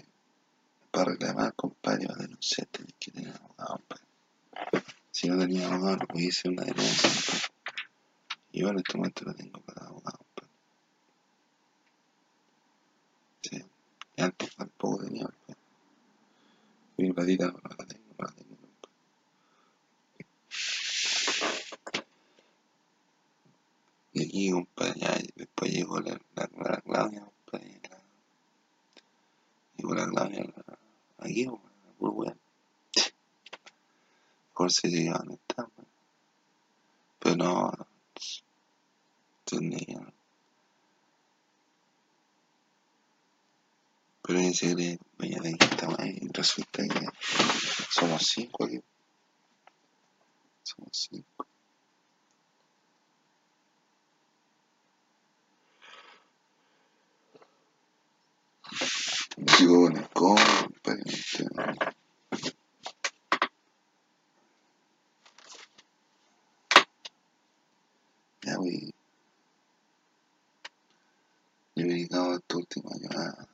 para 0.89 1.11
reclamar, 1.11 1.53
compadre, 1.53 1.80
va 2.07 2.13
a 2.15 2.17
denunciar, 2.17 2.67
tenés 2.67 2.93
que 2.99 3.11
tener 3.11 3.35
abogado, 3.35 3.77
compadre. 3.77 4.05
Si 5.11 5.27
no 5.27 5.37
tenía 5.37 5.67
abogado, 5.67 5.97
no 5.97 6.07
podía 6.07 6.29
hacer 6.29 6.51
una 6.51 6.63
denuncia, 6.63 7.09
compadre. 7.09 7.51
Y 8.53 8.59
yo 8.61 8.69
en 8.69 8.77
este 8.77 8.97
momento 8.97 9.25
lo 9.25 9.33
tengo 9.33 9.61
para 9.61 9.85
abogado, 9.87 10.17
compadre. 10.17 10.53
Sí. 13.41 13.65
Y 14.15 14.21
antes 14.21 14.55
tampoco 14.55 15.03
tenía, 15.03 15.25
compadre. 15.25 15.61
Mi 16.97 17.13
platita 17.13 17.47
no 17.47 17.59
la 17.77 17.85
tengo, 17.85 18.13
no 18.17 18.25
la 18.25 18.31
tengo, 18.33 18.55
compadre. 18.57 18.95
Y 24.13 24.25
aquí, 24.25 24.51
compadre, 24.51 24.99
ya 24.99 25.17
después 25.35 25.71
llegó 25.71 25.99
la 25.99 26.19
Claudia, 26.83 27.21
compadre. 27.21 27.81
La, 27.89 27.97
llegó 29.77 29.95
la 29.95 30.07
Claudia 30.07 30.43
la, 30.43 30.77
aquí, 31.19 31.45
compadre, 31.45 31.77
la 31.85 31.93
pura 31.93 32.11
weá. 32.11 32.37
Por 34.71 34.75
si 34.79 34.89
se 34.89 35.03
iban 35.03 35.29
a 35.29 35.33
estar, 35.33 35.65
compadre. 35.65 35.89
Pero 37.19 37.35
no, 37.35 37.87
tenía. 39.43 39.99
Pero 44.21 44.39
ella 44.39 44.53
se 44.53 44.73
cree 44.73 44.99
dueña 45.17 45.41
de 45.41 45.57
esta 45.59 45.89
weá 45.89 46.07
y 46.07 46.25
resulta 46.31 46.83
que 46.87 47.05
somos 47.89 48.21
cinco 48.23 48.63
aquí. 48.63 48.79
Somos 50.63 51.09
cinco. 51.09 51.47
Sigo 59.57 59.81
con 59.81 59.97
el 59.97 60.09
combo, 60.11 60.41
compadre. 60.63 61.01
este, 61.07 61.45
Ya 68.43 68.57
voy. 68.57 68.91
Yo 71.75 71.85
me 71.85 71.91
he 71.91 71.95
dedicado 71.95 72.35
estos 72.35 72.57
últimos 72.57 72.93
años 72.93 73.15
a, 73.15 73.43
a 73.43 73.47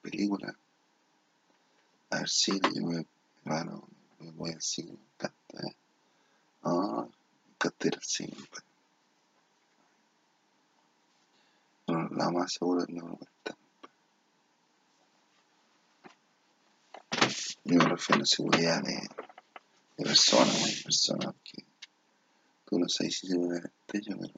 películas, 0.00 0.54
a 2.10 2.16
ver 2.16 2.28
cine. 2.28 2.60
Yo 2.74 2.86
me, 2.86 3.06
hermano, 3.44 3.86
me 4.18 4.30
voy 4.32 4.52
al 4.52 4.62
cine, 4.62 4.92
me 4.92 4.98
encanta. 5.14 5.68
¿eh? 5.68 5.76
No, 6.62 7.02
me 7.02 7.52
encanta 7.52 7.86
ir 7.88 7.94
al 7.96 8.02
cine, 8.02 8.32
compadre. 8.34 8.64
No, 11.88 12.08
la 12.16 12.30
más 12.30 12.52
seguro 12.52 12.80
es 12.80 12.86
que 12.86 12.92
no 12.94 13.04
me 13.04 13.16
cuesta. 13.18 13.56
Yo 17.64 17.76
me 17.76 17.84
refiero 17.84 18.19
a 18.19 18.19
seguridad 18.30 18.80
de, 18.84 18.94
de 19.96 20.04
personas, 20.04 20.64
hay 20.64 20.82
personas 20.82 21.34
que 21.42 21.64
tú 22.64 22.78
no 22.78 22.88
sabes 22.88 23.18
si 23.18 23.26
se 23.26 23.36
van 23.36 23.54
a 23.54 23.56
estrella, 23.56 24.16
pero 24.20 24.34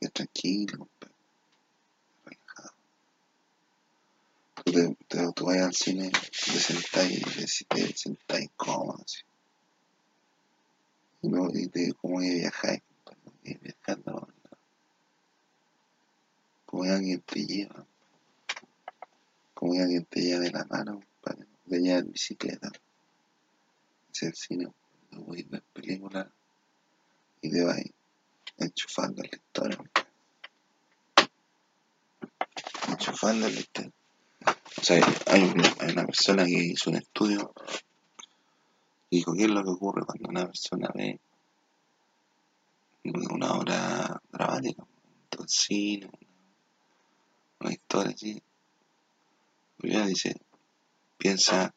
es 0.00 0.12
tranquilo, 0.12 0.88
relajado. 2.24 2.74
Tú, 4.54 4.96
te, 5.08 5.32
tú 5.34 5.44
vas 5.46 5.56
al 5.56 5.74
cine, 5.74 6.10
te 6.10 6.60
sentás 6.60 7.10
y 7.10 7.20
te, 7.20 7.86
te 7.86 7.96
sentás 7.96 8.40
cómodo. 8.56 9.04
Y, 11.22 11.28
no, 11.28 11.48
y 11.52 11.68
te, 11.68 11.94
como 11.94 12.20
que 12.20 12.34
viajáis, 12.34 12.82
compadre, 13.02 13.38
y 13.44 13.54
viajando, 13.54 14.12
¿no? 14.12 14.28
como 16.66 16.82
que 16.82 16.90
alguien 16.90 17.20
te 17.22 17.46
lleva, 17.46 17.86
como 19.54 19.72
que 19.72 19.80
alguien 19.80 20.04
te 20.04 20.20
lleva 20.20 20.40
de 20.40 20.50
la 20.50 20.64
mano, 20.66 21.00
lleva 21.78 21.98
en 21.98 22.12
bicicleta. 22.12 22.70
El 24.20 24.34
cine, 24.34 24.66
voy 25.12 25.46
a 25.48 25.52
ver 25.52 25.62
películas 25.72 26.26
y 27.40 27.50
te 27.50 27.64
vas 27.64 27.78
enchufando 28.58 29.22
historia, 29.24 29.78
compadre. 29.78 30.10
enchufando 32.88 33.46
en 33.46 33.54
la 33.54 33.60
historia. 33.60 33.92
O 34.76 34.82
sea, 34.82 35.06
hay 35.26 35.42
una, 35.44 36.04
persona 36.04 36.44
que 36.44 36.52
hizo 36.52 36.90
un 36.90 36.96
estudio 36.96 37.52
y 39.08 39.18
dijo 39.18 39.32
qué 39.32 39.44
es 39.44 39.50
lo 39.50 39.64
que 39.64 39.70
ocurre 39.70 40.04
cuando 40.04 40.28
una 40.28 40.46
persona 40.46 40.90
ve 40.94 41.18
una 43.04 43.54
obra 43.54 44.20
dramática, 44.30 44.84
un 45.38 45.48
cine, 45.48 46.10
una 47.60 47.72
historia 47.72 48.12
así. 48.14 48.42
Primero 49.78 50.06
dice, 50.06 50.36
Piensa 51.20 51.74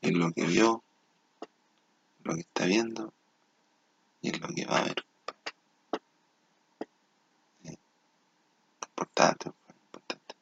en 0.00 0.16
lo 0.16 0.30
que 0.30 0.46
vio, 0.46 0.84
lo 2.22 2.34
que 2.34 2.42
está 2.42 2.66
viendo 2.66 3.12
y 4.22 4.28
en 4.28 4.40
lo 4.40 4.46
que 4.54 4.64
va 4.64 4.78
a 4.78 4.84
ver. 4.84 5.04
Importante, 8.86 9.48
importante. 9.48 10.36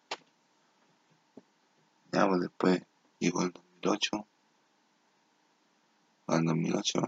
Ya, 2.12 2.28
pues 2.28 2.40
después 2.42 2.82
llegó 3.18 3.44
el 3.44 3.52
2008. 3.52 4.26
Al 6.26 6.44
2008, 6.44 7.00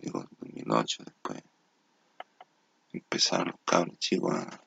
llegó 0.00 0.20
el 0.22 0.28
2008, 0.40 1.04
después 1.04 1.42
empezaron 2.90 3.48
los 3.48 3.60
cables 3.66 3.98
chicos 3.98 4.34
a... 4.34 4.62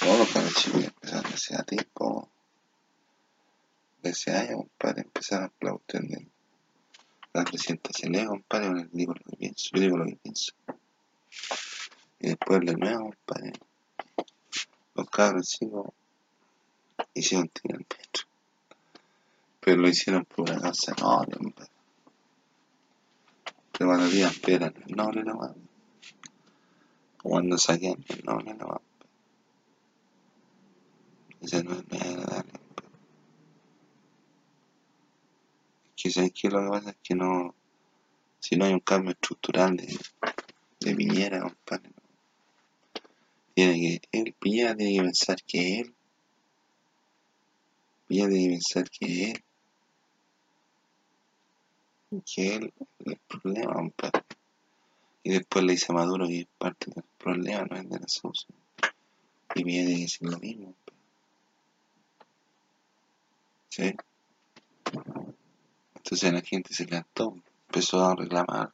Todos 0.00 0.18
los 0.20 0.28
cables 0.30 0.54
chicos 0.54 0.84
empezaron 0.84 1.26
a 1.26 1.34
hacer 1.34 1.60
a 1.60 1.64
ti, 1.64 1.76
como 1.92 2.31
13 4.02 4.32
años, 4.32 4.56
compadre, 4.56 5.02
empezar 5.02 5.42
a 5.42 5.52
hablar 5.60 5.80
de 5.86 6.28
las 7.32 7.44
presentaciones, 7.44 8.26
compadre, 8.26 8.82
yo 8.82 8.88
digo 8.92 9.14
lo 9.14 9.30
que 9.30 9.36
pienso, 9.36 9.70
yo 9.72 9.80
digo 9.80 9.96
lo 9.96 10.04
que 10.06 10.16
pienso. 10.16 10.52
Y 12.18 12.28
después 12.28 12.60
de 12.60 12.74
nuevo, 12.74 13.14
compadre, 13.14 13.52
los 14.94 15.08
cabros 15.08 15.48
chicos 15.48 15.86
hicieron 17.14 17.48
tirar 17.48 17.78
el 17.78 17.86
pecho. 17.86 18.26
Pero 19.60 19.76
lo 19.80 19.88
hicieron 19.88 20.24
por 20.24 20.50
una 20.50 20.60
causa 20.60 20.94
noble, 21.00 21.36
compadre. 21.36 21.70
Pero 23.70 23.88
cuando 23.88 24.06
habían 24.06 24.34
peras, 24.34 24.72
no, 24.88 25.12
no, 25.12 25.22
no, 25.22 25.54
cuando 27.22 27.56
saquean, 27.56 28.04
no, 28.24 28.40
no, 28.40 28.54
no, 28.54 28.82
ese 31.40 31.62
no 31.62 31.72
es 31.72 31.84
Que 36.02 36.10
sabes 36.10 36.32
que 36.32 36.48
lo 36.48 36.64
que 36.64 36.68
pasa 36.68 36.90
es 36.90 36.96
que 37.00 37.14
no, 37.14 37.54
si 38.40 38.56
no 38.56 38.64
hay 38.64 38.72
un 38.72 38.80
cambio 38.80 39.12
estructural 39.12 39.76
de, 39.76 39.86
de 40.80 40.96
Piñera, 40.96 41.42
compadre, 41.42 41.90
tiene 43.54 43.74
que, 43.74 44.00
él, 44.10 44.34
Piñera 44.36 44.74
tiene 44.74 44.94
que 44.94 45.02
pensar 45.02 45.36
que 45.46 45.78
él, 45.78 45.94
Piñera 48.08 48.30
tiene 48.30 48.44
que 48.46 48.50
pensar 48.50 48.90
que 48.90 49.30
él, 49.30 49.44
que 52.26 52.56
él 52.56 52.74
es 52.98 53.06
el 53.06 53.18
problema, 53.28 53.74
compadre. 53.74 54.24
Y 55.22 55.30
después 55.30 55.64
le 55.64 55.72
dice 55.74 55.86
a 55.90 55.94
Maduro 55.94 56.26
que 56.26 56.40
es 56.40 56.48
parte 56.58 56.90
del 56.92 57.04
problema, 57.16 57.64
no 57.70 57.76
es 57.76 57.88
de 57.88 58.00
la 58.00 58.08
solución. 58.08 58.58
Y 59.54 59.62
Piñera 59.62 59.86
tiene 59.86 59.98
que 59.98 60.02
decir 60.02 60.28
lo 60.28 60.38
mismo, 60.40 60.64
compadre. 60.64 60.98
¿Sí? 63.68 64.11
Entonces 66.12 66.32
la 66.34 66.42
gente 66.42 66.74
se 66.74 66.86
cantó, 66.86 67.38
empezó 67.68 68.04
a 68.04 68.14
reclamar 68.14 68.70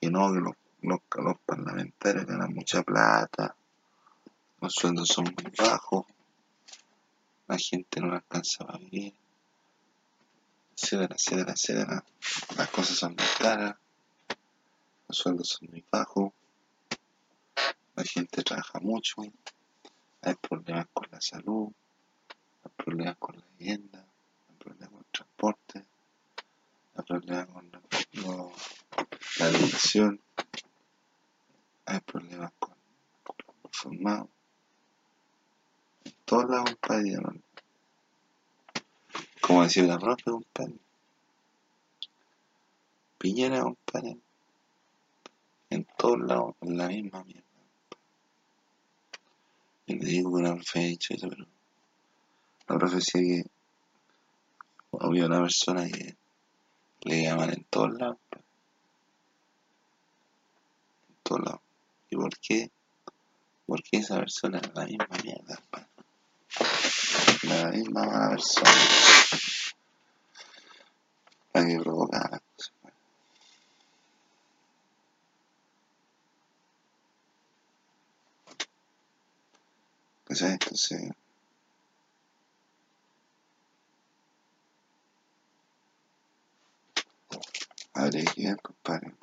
que 0.00 0.08
no, 0.08 0.32
que 0.32 0.38
los, 0.38 0.54
los, 0.82 1.38
parlamentarios 1.44 2.26
ganan 2.26 2.54
mucha 2.54 2.84
plata, 2.84 3.56
los 4.60 4.72
sueldos 4.72 5.08
son 5.08 5.24
muy 5.24 5.52
bajos, 5.58 6.04
la 7.48 7.58
gente 7.58 8.00
no 8.00 8.14
alcanza 8.14 8.64
para 8.64 8.78
vivir, 8.78 9.14
etcétera, 10.76 11.16
etcétera, 11.16 11.54
etcétera. 11.54 12.04
Las 12.56 12.68
cosas 12.70 12.96
son 12.96 13.16
muy 13.16 13.26
caras, 13.36 13.74
los 15.08 15.18
sueldos 15.18 15.48
son 15.48 15.70
muy 15.72 15.84
bajos, 15.90 16.32
la 17.96 18.04
gente 18.04 18.44
trabaja 18.44 18.78
mucho, 18.78 19.22
hay 20.22 20.34
problemas 20.36 20.86
con 20.92 21.08
la 21.10 21.20
salud, 21.20 21.72
hay 22.62 22.70
problemas 22.76 23.16
con 23.18 23.36
la 23.36 23.44
vivienda, 23.58 24.06
hay 24.60 24.64
problemas 24.64 24.90
con 24.90 25.04
transporte, 25.10 25.84
hay 26.94 27.04
problemas 27.04 27.46
con 27.46 27.70
la, 29.38 29.48
educación, 29.48 30.20
hay 31.86 32.00
problemas 32.00 32.52
con, 32.58 32.74
los 33.24 33.64
informados. 33.64 34.28
En 36.04 36.14
todos 36.24 36.50
lados, 36.50 36.70
compadre, 36.70 37.10
¿no? 37.12 37.32
como 39.40 39.62
decía 39.62 39.84
la 39.84 39.98
profe, 39.98 40.24
compadre. 40.24 40.78
Piñera, 43.18 43.62
compadre. 43.62 44.18
En 45.70 45.86
todos 45.96 46.20
lados, 46.20 46.54
la 46.60 46.88
misma 46.88 47.24
mierda. 47.24 47.44
Y 49.86 49.94
le 49.94 50.04
digo 50.04 50.30
que 50.30 50.36
una 50.36 50.54
profe 50.54 50.80
ha 50.80 51.14
eso, 51.14 51.28
pero 51.28 51.46
la 52.68 52.78
profe 52.78 52.96
decía 52.96 53.20
que 53.20 53.59
había 55.00 55.26
una 55.26 55.40
persona 55.40 55.88
que 55.88 56.16
le 57.02 57.22
llaman 57.22 57.50
en 57.50 57.64
todos 57.64 57.92
lados. 57.98 58.18
En 61.08 61.16
todos 61.22 61.40
lados. 61.40 61.60
¿Y 62.10 62.16
por 62.16 62.38
qué? 62.38 62.70
Porque 63.66 63.96
esa 63.96 64.18
persona 64.18 64.58
es 64.58 64.70
la 64.74 64.84
misma 64.84 65.08
mierda. 65.24 65.58
La 67.44 67.70
misma 67.70 68.04
mala 68.04 68.30
persona. 68.30 68.70
La 71.54 71.66
que 71.66 71.78
provoca 71.80 72.28
las 72.30 72.40
cosas. 72.40 72.72
pa. 72.82 72.92
¿Cachai? 80.24 80.52
Entonces, 80.52 81.10
ver, 88.52 88.62
compadre, 88.62 89.14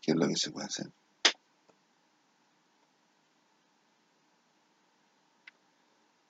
qué 0.00 0.12
es 0.12 0.16
lo 0.16 0.28
que 0.28 0.36
se 0.36 0.50
puede 0.50 0.66
hacer. 0.66 0.90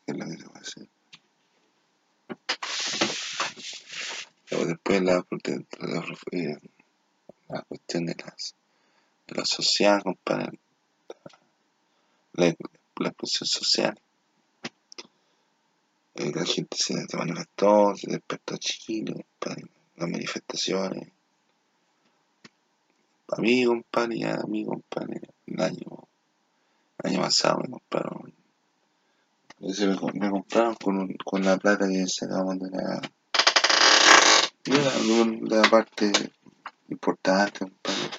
¿Qué 0.07 0.12
es 0.12 0.16
lo 0.18 0.27
que 0.27 0.37
se 0.37 0.45
puede 0.49 0.61
hacer? 0.61 0.89
Luego 4.51 4.66
después 4.66 5.03
la, 5.03 5.25
de- 5.43 5.66
la, 5.81 6.05
eh, 6.33 6.59
la 7.49 7.62
cuestión 7.62 8.07
de 8.07 8.14
las 8.25 8.55
de 9.27 9.35
la 9.37 9.45
sociedad, 9.47 10.03
compadre, 10.03 10.59
la, 12.35 12.55
la 12.97 13.09
expresión 13.09 13.47
social. 13.47 14.01
Eh, 16.16 16.31
la 16.33 16.45
gente 16.45 16.77
se, 16.77 16.95
manifestó, 17.16 17.97
se 17.97 18.11
despertó 18.11 18.57
Chile, 18.59 19.14
compadre, 19.41 19.64
las 19.97 20.09
manifestaciones. 20.09 21.09
A 23.28 23.40
mí, 23.40 23.64
compadre, 23.64 24.24
a 24.26 24.42
mí, 24.47 24.64
compadre, 24.64 25.20
el 25.47 25.61
año, 25.61 26.09
el 27.03 27.11
año 27.11 27.20
pasado 27.22 27.59
me 27.62 27.70
compraron, 27.70 28.34
me, 29.61 30.30
compraron 30.30 30.74
con, 30.76 30.99
un- 30.99 31.16
con 31.24 31.42
la 31.42 31.57
plata 31.57 31.88
que 31.88 32.07
sacamos 32.07 32.59
de 32.59 32.70
la, 32.70 33.01
de 34.64 35.49
la, 35.49 35.62
la 35.62 35.70
parte 35.70 36.12
importante, 36.88 37.61
compadre, 37.61 38.11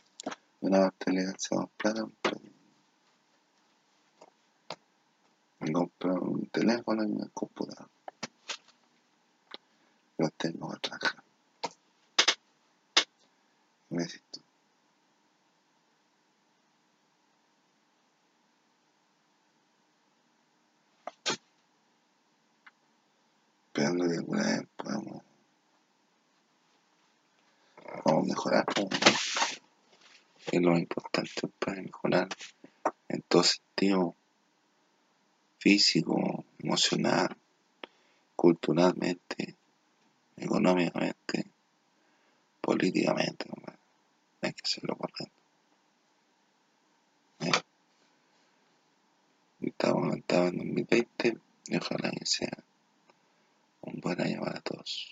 de 0.61 0.67
una 0.67 0.79
parte 0.89 1.11
legal 1.11 1.35
sacamos 1.37 1.69
plata, 1.77 2.01
compadre. 2.01 2.51
Me 5.59 5.71
compraron 5.71 6.29
un 6.29 6.45
teléfono 6.47 7.03
y 7.03 7.07
un 7.07 7.29
computador. 7.33 7.89
Los 10.17 10.33
tengo 10.33 10.69
que 10.71 10.79
trabajar. 10.79 11.24
¿Qué 13.87 13.95
me 13.95 14.03
decís 14.03 14.23
tú? 14.31 14.41
Esperando 23.67 24.07
que 24.07 24.17
alguna 24.17 24.43
vez 24.43 24.67
podamos, 24.77 25.21
podamos 28.03 28.27
mejorar, 28.27 28.65
pues, 28.65 29.61
es 30.51 30.61
lo 30.61 30.77
importante 30.77 31.31
para 31.59 31.81
mejorar 31.81 32.27
en 33.09 33.21
todo 33.27 33.43
sentido, 33.43 34.15
físico, 35.59 36.45
emocional, 36.59 37.35
culturalmente, 38.35 39.57
económicamente, 40.37 41.51
políticamente, 42.61 43.45
compadre. 43.49 43.74
Hay 44.45 44.53
que 44.53 44.61
hacerlo 44.63 44.95
correcto. 44.95 45.41
¿eh? 47.39 47.51
Estamos, 49.61 50.15
estamos 50.17 50.53
en 50.53 50.57
2020 50.59 51.37
y 51.67 51.77
ojalá 51.77 52.11
que 52.11 52.25
sea 52.25 52.63
un 53.81 53.99
buen 53.99 54.21
año 54.21 54.41
para 54.41 54.61
todos. 54.61 55.11